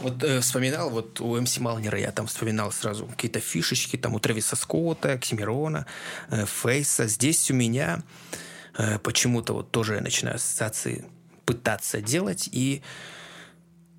Вот 0.09 0.25
э, 0.25 0.41
вспоминал, 0.41 0.89
вот 0.89 1.21
у 1.21 1.39
МС 1.39 1.59
Малнера 1.59 1.99
я 1.99 2.11
там 2.13 2.27
вспоминал 2.27 2.73
сразу 2.73 3.05
какие-то 3.07 3.41
фишечки, 3.41 3.97
там 3.99 4.15
у 4.15 4.21
Трависа 4.21 4.57
Скотта, 4.57 5.13
Оксимирона, 5.13 5.85
э, 6.31 6.47
Фейса. 6.47 7.07
Здесь 7.07 7.51
у 7.51 7.55
меня 7.55 8.03
э, 8.79 8.99
почему-то 9.01 9.53
вот 9.53 9.71
тоже 9.71 9.97
я 9.97 10.01
начинаю 10.01 10.37
ассоциации 10.37 11.05
пытаться 11.45 12.01
делать, 12.01 12.49
и 12.51 12.83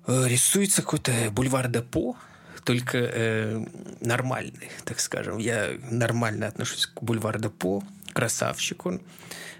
э, 0.08 0.24
рисуется 0.26 0.82
какой-то 0.82 1.12
бульвар 1.30 1.68
Депо, 1.68 2.16
только 2.64 2.98
э, 2.98 3.64
нормальный, 4.00 4.70
так 4.84 4.98
скажем. 4.98 5.38
Я 5.38 5.78
нормально 5.90 6.48
отношусь 6.48 6.86
к 6.86 7.02
бульвар 7.04 7.38
Депо, 7.38 7.84
красавчик 8.12 8.84
он, 8.84 9.00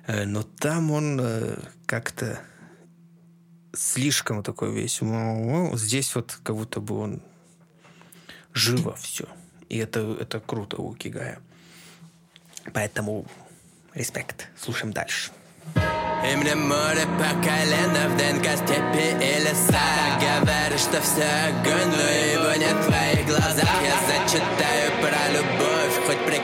э, 0.08 0.24
но 0.24 0.42
там 0.42 0.90
он 0.90 1.20
э, 1.20 1.58
как-то 1.86 2.40
слишком 3.72 4.42
такой 4.42 4.72
весь. 4.72 5.00
Здесь 5.78 6.14
вот 6.14 6.38
как 6.42 6.56
будто 6.56 6.80
бы 6.80 6.98
он 6.98 7.22
живо 8.52 8.94
все. 8.96 9.26
И 9.68 9.78
это, 9.78 10.16
это 10.20 10.40
круто 10.40 10.76
у 10.78 10.94
Кигая. 10.94 11.40
Поэтому 12.72 13.26
респект. 13.94 14.48
Слушаем 14.58 14.92
дальше. 14.92 15.30
И 15.76 16.36
мне 16.36 16.54
море 16.54 17.06
по 17.18 17.30
колено 17.42 18.08
в 18.08 18.16
ДНК 18.16 18.46
степи 18.56 19.16
и 19.24 19.40
леса 19.40 20.18
Говоришь, 20.20 20.80
что 20.80 21.00
все 21.00 21.24
огонь, 21.48 21.88
но 21.88 22.08
его 22.08 22.54
нет 22.56 22.76
в 22.76 22.86
твоих 22.86 23.26
глазах 23.26 23.70
Я 23.82 23.96
зачитаю 24.06 24.92
про 25.00 25.28
любовь, 25.32 25.79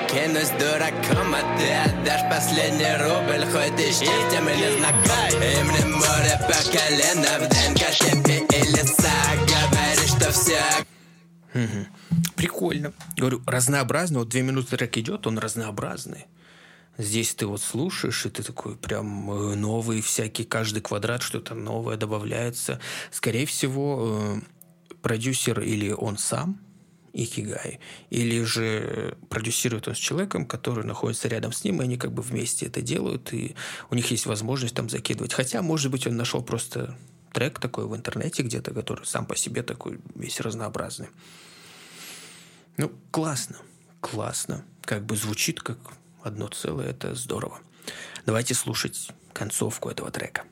прикинусь 0.07 0.51
дураком 0.51 1.35
А 1.35 1.59
ты 1.59 1.73
отдашь 1.73 2.23
последний 2.31 2.97
рубль, 2.99 3.45
хоть 3.51 3.81
и 3.81 3.91
счастьем 3.91 4.49
и 4.49 4.57
не 4.57 4.79
знаком 4.79 5.43
И 5.43 5.63
мне 5.63 5.95
море 5.95 6.41
по 6.47 6.71
колено 6.71 7.39
в 7.41 7.49
ДНК 7.49 7.93
степи 7.93 8.45
и 8.55 8.63
леса 8.73 9.11
Говоришь, 9.47 10.11
что 10.11 10.33
все 10.33 10.61
Прикольно. 12.37 12.93
Говорю, 13.17 13.41
разнообразно. 13.47 14.19
Вот 14.19 14.29
две 14.29 14.43
минуты 14.43 14.77
трек 14.77 14.99
идет, 14.99 15.27
он 15.27 15.39
разнообразный. 15.39 16.27
Здесь 16.99 17.35
ты 17.35 17.47
вот 17.47 17.63
слушаешь, 17.63 18.27
и 18.27 18.29
ты 18.29 18.43
такой 18.43 18.77
прям 18.77 19.31
э, 19.31 19.55
новый 19.55 20.03
всякий, 20.03 20.45
каждый 20.45 20.83
квадрат 20.83 21.23
что-то 21.23 21.55
новое 21.55 21.97
добавляется. 21.97 22.79
Скорее 23.11 23.47
всего, 23.47 24.37
э, 24.37 24.97
продюсер 25.01 25.61
или 25.61 25.93
он 25.93 26.19
сам, 26.19 26.61
Икигай, 27.17 27.81
или 28.11 28.43
же 28.45 29.17
продюсирует 29.31 29.89
он 29.89 29.95
с 29.95 29.99
человеком, 29.99 30.45
который 30.45 30.85
находится 30.85 31.29
рядом 31.29 31.51
с 31.51 31.65
ним, 31.65 31.81
и 31.81 31.85
они 31.85 31.97
как 31.97 32.13
бы 32.13 32.23
вместе 32.23 32.67
это 32.67 32.83
делают, 32.83 33.33
и 33.33 33.57
у 33.91 33.95
них 33.95 34.11
есть 34.11 34.27
возможность 34.27 34.75
там 34.75 34.91
закидывать. 34.91 35.33
Хотя, 35.33 35.63
может 35.63 35.91
быть, 35.91 36.07
он 36.07 36.17
нашел 36.17 36.43
просто 36.43 36.95
трек 37.33 37.59
такой 37.59 37.87
в 37.87 37.97
интернете 37.97 38.43
где-то, 38.43 38.75
который 38.75 39.07
сам 39.07 39.25
по 39.25 39.35
себе 39.35 39.63
такой 39.63 39.99
весь 40.15 40.41
разнообразный. 40.41 41.09
Ну, 42.77 42.93
классно, 43.11 43.57
классно. 44.01 44.67
Как 44.83 45.07
бы 45.07 45.17
звучит 45.17 45.61
как 45.61 45.79
одно 46.23 46.49
целое, 46.49 46.91
это 46.91 47.15
здорово. 47.15 47.61
Давайте 48.27 48.53
слушать 48.53 49.09
концовку 49.33 49.89
этого 49.89 50.11
трека. 50.11 50.45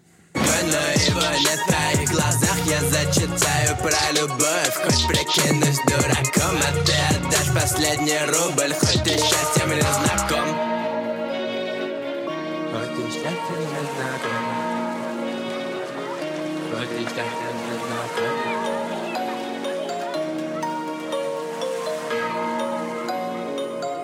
Но 0.62 0.78
его 1.02 1.20
нет 1.40 1.58
в 1.58 1.66
твоих 1.66 2.10
глазах 2.10 2.56
Я 2.66 2.80
зачитаю 2.80 3.76
про 3.78 4.12
любовь. 4.12 4.74
Хоть 4.84 5.06
прикинусь 5.08 5.78
дураком 5.86 6.56
А 6.58 6.72
ты 6.84 6.94
отдашь 7.16 7.52
последний 7.54 8.24
рубль. 8.26 8.74
Хоть 8.74 9.02
ты 9.02 9.10
счастьем 9.18 9.70
не 9.70 9.82
знаком. 9.82 10.46
Хоть 12.72 12.92
ты 12.96 13.02
счастьем 13.10 13.60
не 13.60 13.82
знаком. 13.90 14.44
Хоть 16.70 16.88
ты 16.88 17.02
счастьем 17.02 17.56
не 17.66 17.74
знаком. 17.84 18.34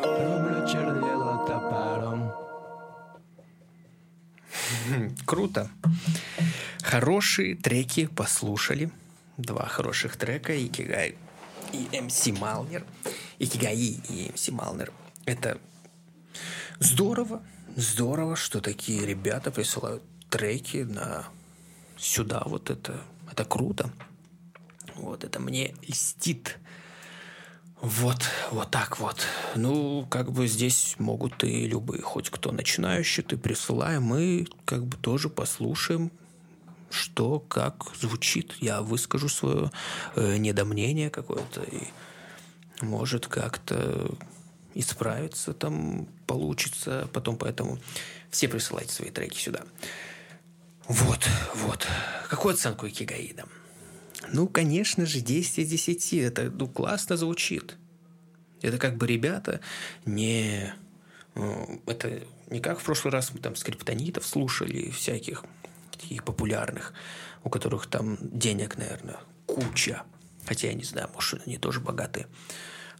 Рубль 0.03 0.61
чернила 0.71 1.35
топором. 1.47 2.21
Круто. 5.27 5.71
Хорошие 6.91 7.55
треки 7.55 8.07
послушали. 8.09 8.91
Два 9.37 9.65
хороших 9.67 10.17
трека. 10.17 10.53
Икигай 10.53 11.15
и 11.73 12.01
МС 12.01 12.27
Малнер. 12.27 12.85
Икигай 13.39 13.77
и 13.77 14.33
МС 14.35 14.49
Малнер. 14.49 14.93
Это 15.25 15.59
здорово. 16.81 17.45
Здорово, 17.77 18.35
что 18.35 18.61
такие 18.61 19.07
ребята 19.07 19.53
присылают 19.53 20.03
треки 20.31 20.79
на 20.79 21.27
сюда. 21.97 22.43
Вот 22.45 22.71
это, 22.71 23.01
это 23.31 23.45
круто. 23.45 23.93
Вот 24.97 25.23
это 25.23 25.39
мне 25.39 25.77
льстит. 25.87 26.59
Вот, 27.81 28.25
вот 28.51 28.73
так 28.73 28.99
вот. 28.99 29.25
Ну, 29.55 30.09
как 30.11 30.33
бы 30.33 30.49
здесь 30.49 30.97
могут 30.99 31.45
и 31.45 31.69
любые, 31.69 32.03
хоть 32.03 32.31
кто 32.31 32.51
начинающий, 32.51 33.23
ты 33.23 33.37
присылай, 33.37 34.01
мы 34.01 34.49
как 34.65 34.85
бы 34.85 34.97
тоже 34.97 35.29
послушаем, 35.29 36.11
что, 36.91 37.39
как 37.41 37.87
звучит. 37.99 38.55
Я 38.61 38.83
выскажу 38.83 39.29
свое 39.29 39.71
э, 40.17 40.37
недомнение 40.37 41.11
какое-то, 41.11 41.62
и 41.62 41.85
может 42.83 43.27
как-то 43.27 44.15
исправиться 44.75 45.53
там 45.53 46.07
получится 46.27 47.09
потом, 47.12 47.37
поэтому 47.37 47.79
все 48.31 48.49
присылайте 48.49 48.93
свои 48.93 49.11
треки 49.11 49.39
сюда. 49.39 49.62
Вот, 50.87 51.29
вот. 51.55 51.87
Какую 52.29 52.55
оценку 52.55 52.89
Икигай 52.89 53.33
дам? 53.37 53.49
Ну, 54.33 54.49
конечно 54.49 55.07
же, 55.07 55.21
10 55.21 55.59
из 55.59 55.69
10. 55.69 56.15
Это 56.15 56.51
ну, 56.51 56.69
классно 56.69 57.17
звучит. 57.17 57.77
Это 58.62 58.79
как 58.79 58.97
бы 58.97 59.07
ребята 59.07 59.61
не... 60.05 60.75
э, 61.35 61.65
Это 61.87 62.23
не 62.51 62.61
как 62.61 62.81
в 62.81 62.85
прошлый 62.85 63.12
раз 63.12 63.33
мы 63.33 63.41
там 63.41 63.57
скриптонитов 63.57 64.27
слушали, 64.27 64.91
всяких 64.91 65.45
таких 66.01 66.25
популярных, 66.25 66.93
у 67.45 67.51
которых 67.51 67.87
там 67.87 68.19
денег, 68.21 68.77
наверное, 68.79 69.19
куча. 69.47 70.03
Хотя 70.47 70.69
я 70.69 70.75
не 70.75 70.85
знаю, 70.85 71.11
может, 71.15 71.47
они 71.47 71.59
тоже 71.59 71.81
богатые. 71.81 72.27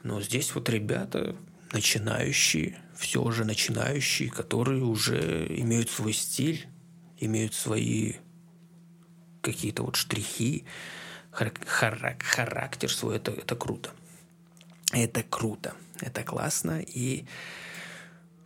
Но 0.03 0.21
здесь 0.21 0.55
вот 0.55 0.69
ребята 0.69 1.37
начинающие, 1.73 2.79
все 2.97 3.31
же 3.31 3.45
начинающие, 3.45 4.31
которые 4.31 4.83
уже 4.83 5.47
имеют 5.49 5.91
свой 5.91 6.13
стиль, 6.13 6.67
имеют 7.19 7.55
свои 7.55 8.15
какие-то 9.41 9.85
вот 9.85 9.97
штрихи, 9.97 10.65
хар- 11.33 11.53
харак- 11.65 12.23
характер 12.23 12.93
свой, 12.93 13.17
это, 13.17 13.33
это 13.33 13.57
круто. 13.57 13.91
Это 14.93 15.23
круто, 15.23 15.75
это 16.01 16.25
классно, 16.25 16.81
и 16.81 17.25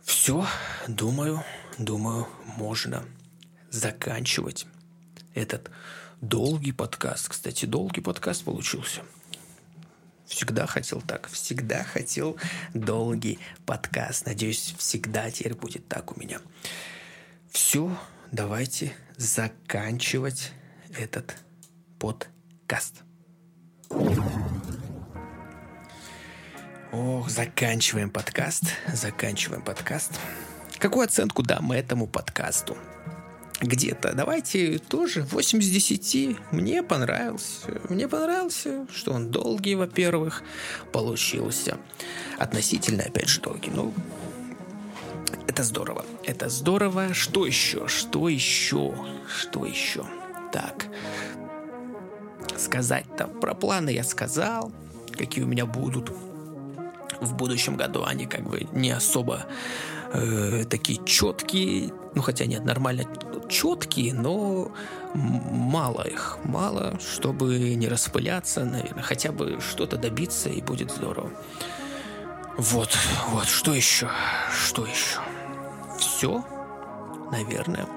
все, 0.03 0.45
думаю, 0.87 1.43
думаю, 1.79 2.27
можно 2.57 3.03
заканчивать 3.75 4.65
этот 5.33 5.69
долгий 6.21 6.71
подкаст. 6.71 7.29
Кстати, 7.29 7.65
долгий 7.65 8.01
подкаст 8.01 8.43
получился. 8.43 9.01
Всегда 10.25 10.65
хотел 10.65 11.01
так, 11.01 11.27
всегда 11.27 11.83
хотел 11.83 12.37
долгий 12.73 13.39
подкаст. 13.65 14.25
Надеюсь, 14.25 14.73
всегда 14.77 15.29
теперь 15.29 15.53
будет 15.53 15.87
так 15.87 16.15
у 16.15 16.19
меня. 16.19 16.39
Все, 17.51 17.95
давайте 18.31 18.93
заканчивать 19.17 20.51
этот 20.97 21.35
подкаст. 21.99 23.03
Ох, 26.91 27.29
заканчиваем 27.29 28.09
подкаст. 28.09 28.63
Заканчиваем 28.91 29.61
подкаст. 29.61 30.11
Какую 30.79 31.05
оценку 31.05 31.43
дам 31.43 31.71
этому 31.71 32.07
подкасту? 32.07 32.77
Где-то. 33.61 34.13
Давайте 34.13 34.79
тоже 34.79 35.23
8 35.23 35.59
из 35.59 35.69
10. 35.69 36.37
Мне 36.51 36.83
понравился. 36.83 37.81
Мне 37.89 38.07
понравился, 38.07 38.85
что 38.93 39.13
он 39.13 39.31
долгий, 39.31 39.75
во-первых, 39.75 40.43
получился. 40.91 41.77
Относительно, 42.37 43.03
опять 43.03 43.29
же, 43.29 43.39
долгий. 43.41 43.71
Ну, 43.73 43.93
это 45.47 45.63
здорово. 45.63 46.05
Это 46.25 46.49
здорово. 46.49 47.13
Что 47.13 47.45
еще? 47.45 47.87
Что 47.87 48.27
еще? 48.27 48.93
Что 49.27 49.65
еще? 49.65 50.05
Так. 50.51 50.87
Сказать-то 52.57 53.27
про 53.27 53.53
планы 53.53 53.91
я 53.91 54.03
сказал. 54.03 54.73
Какие 55.17 55.45
у 55.45 55.47
меня 55.47 55.65
будут 55.65 56.11
в 57.21 57.35
будущем 57.35 57.77
году. 57.77 58.03
Они 58.03 58.25
как 58.25 58.43
бы 58.43 58.67
не 58.73 58.91
особо 58.91 59.45
э, 60.17 60.65
такие 60.65 61.03
четкие. 61.05 61.91
Ну, 62.13 62.21
хотя 62.21 62.45
нет, 62.45 62.63
нормально 62.65 63.03
четкие, 63.49 64.13
но 64.13 64.71
мало 65.13 66.03
их. 66.03 66.37
Мало, 66.43 66.99
чтобы 66.99 67.75
не 67.75 67.87
распыляться, 67.87 68.65
наверное. 68.65 69.03
Хотя 69.03 69.31
бы 69.31 69.59
что-то 69.59 69.97
добиться, 69.97 70.49
и 70.49 70.61
будет 70.61 70.91
здорово. 70.91 71.31
Вот, 72.57 72.89
вот, 73.29 73.45
что 73.45 73.73
еще? 73.73 74.09
Что 74.51 74.85
еще? 74.85 75.19
Все? 75.99 76.43
наверное. 77.31 77.87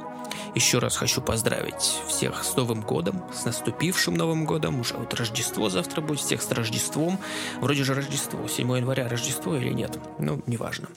Еще 0.54 0.78
раз 0.78 0.96
хочу 0.96 1.20
поздравить 1.20 2.00
всех 2.08 2.42
с 2.42 2.56
Новым 2.56 2.80
годом, 2.80 3.22
с 3.32 3.44
наступившим 3.44 4.14
Новым 4.14 4.44
годом. 4.44 4.80
Уже 4.80 4.94
вот 4.94 5.14
Рождество 5.14 5.68
завтра 5.68 6.00
будет, 6.00 6.20
всех 6.20 6.42
с 6.42 6.50
Рождеством. 6.50 7.18
Вроде 7.60 7.84
же 7.84 7.94
Рождество, 7.94 8.48
7 8.48 8.76
января 8.76 9.08
Рождество 9.08 9.54
или 9.56 9.72
нет, 9.72 9.98
ну, 10.18 10.42
неважно. 10.46 10.88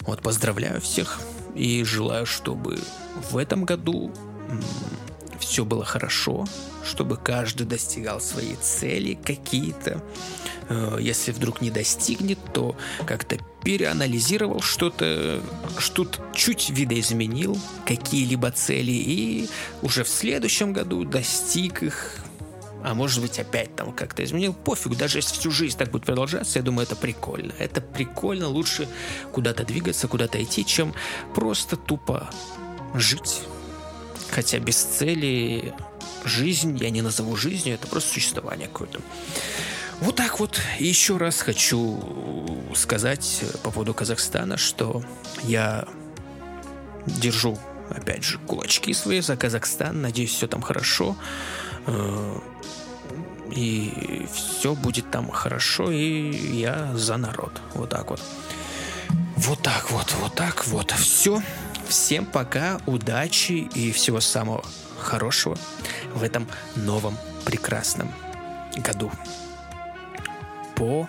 Вот 0.00 0.22
поздравляю 0.22 0.80
всех 0.80 1.20
и 1.54 1.82
желаю, 1.84 2.26
чтобы 2.26 2.78
в 3.30 3.36
этом 3.36 3.64
году 3.64 4.12
все 5.38 5.64
было 5.64 5.84
хорошо, 5.84 6.46
чтобы 6.84 7.16
каждый 7.16 7.66
достигал 7.66 8.20
своей 8.20 8.56
цели 8.56 9.14
какие-то. 9.14 10.02
Э, 10.68 10.98
если 11.00 11.32
вдруг 11.32 11.60
не 11.60 11.70
достигнет, 11.70 12.38
то 12.52 12.76
как-то 13.06 13.38
переанализировал 13.62 14.60
что-то, 14.60 15.40
что-то 15.78 16.20
чуть 16.34 16.70
видоизменил, 16.70 17.58
какие-либо 17.84 18.50
цели, 18.50 18.92
и 18.92 19.48
уже 19.82 20.04
в 20.04 20.08
следующем 20.08 20.72
году 20.72 21.04
достиг 21.04 21.82
их, 21.82 22.18
а 22.86 22.94
может 22.94 23.20
быть 23.20 23.36
опять 23.40 23.74
там 23.74 23.92
как-то 23.92 24.22
изменил, 24.22 24.54
пофиг, 24.54 24.96
даже 24.96 25.18
если 25.18 25.34
всю 25.34 25.50
жизнь 25.50 25.76
так 25.76 25.90
будет 25.90 26.06
продолжаться, 26.06 26.60
я 26.60 26.62
думаю, 26.62 26.86
это 26.86 26.94
прикольно. 26.94 27.52
Это 27.58 27.80
прикольно, 27.80 28.46
лучше 28.46 28.88
куда-то 29.32 29.64
двигаться, 29.64 30.06
куда-то 30.06 30.40
идти, 30.40 30.64
чем 30.64 30.94
просто 31.34 31.76
тупо 31.76 32.30
жить. 32.94 33.42
Хотя 34.30 34.60
без 34.60 34.76
цели 34.76 35.74
жизнь 36.24 36.76
я 36.76 36.90
не 36.90 37.02
назову 37.02 37.34
жизнью, 37.34 37.74
это 37.74 37.88
просто 37.88 38.12
существование 38.12 38.68
какое-то. 38.68 39.00
Вот 40.00 40.14
так 40.14 40.38
вот. 40.38 40.60
еще 40.78 41.16
раз 41.16 41.40
хочу 41.40 42.70
сказать 42.76 43.42
по 43.64 43.72
поводу 43.72 43.94
Казахстана, 43.94 44.56
что 44.56 45.02
я 45.42 45.88
держу, 47.04 47.58
опять 47.90 48.22
же, 48.22 48.38
кулачки 48.38 48.94
свои 48.94 49.22
за 49.22 49.36
Казахстан. 49.36 50.02
Надеюсь, 50.02 50.30
все 50.30 50.46
там 50.46 50.62
хорошо. 50.62 51.16
И 53.50 54.26
все 54.32 54.74
будет 54.74 55.10
там 55.10 55.30
хорошо, 55.30 55.90
и 55.90 56.30
я 56.56 56.94
за 56.94 57.16
народ. 57.16 57.60
Вот 57.74 57.90
так 57.90 58.10
вот. 58.10 58.20
Вот 59.36 59.62
так 59.62 59.90
вот, 59.90 60.14
вот 60.20 60.34
так 60.34 60.66
вот. 60.66 60.90
Все. 60.92 61.40
Всем 61.88 62.26
пока, 62.26 62.80
удачи 62.86 63.52
и 63.52 63.92
всего 63.92 64.20
самого 64.20 64.64
хорошего 64.98 65.56
в 66.14 66.22
этом 66.22 66.48
новом 66.74 67.16
прекрасном 67.44 68.12
году. 68.76 69.10
По 70.74 71.06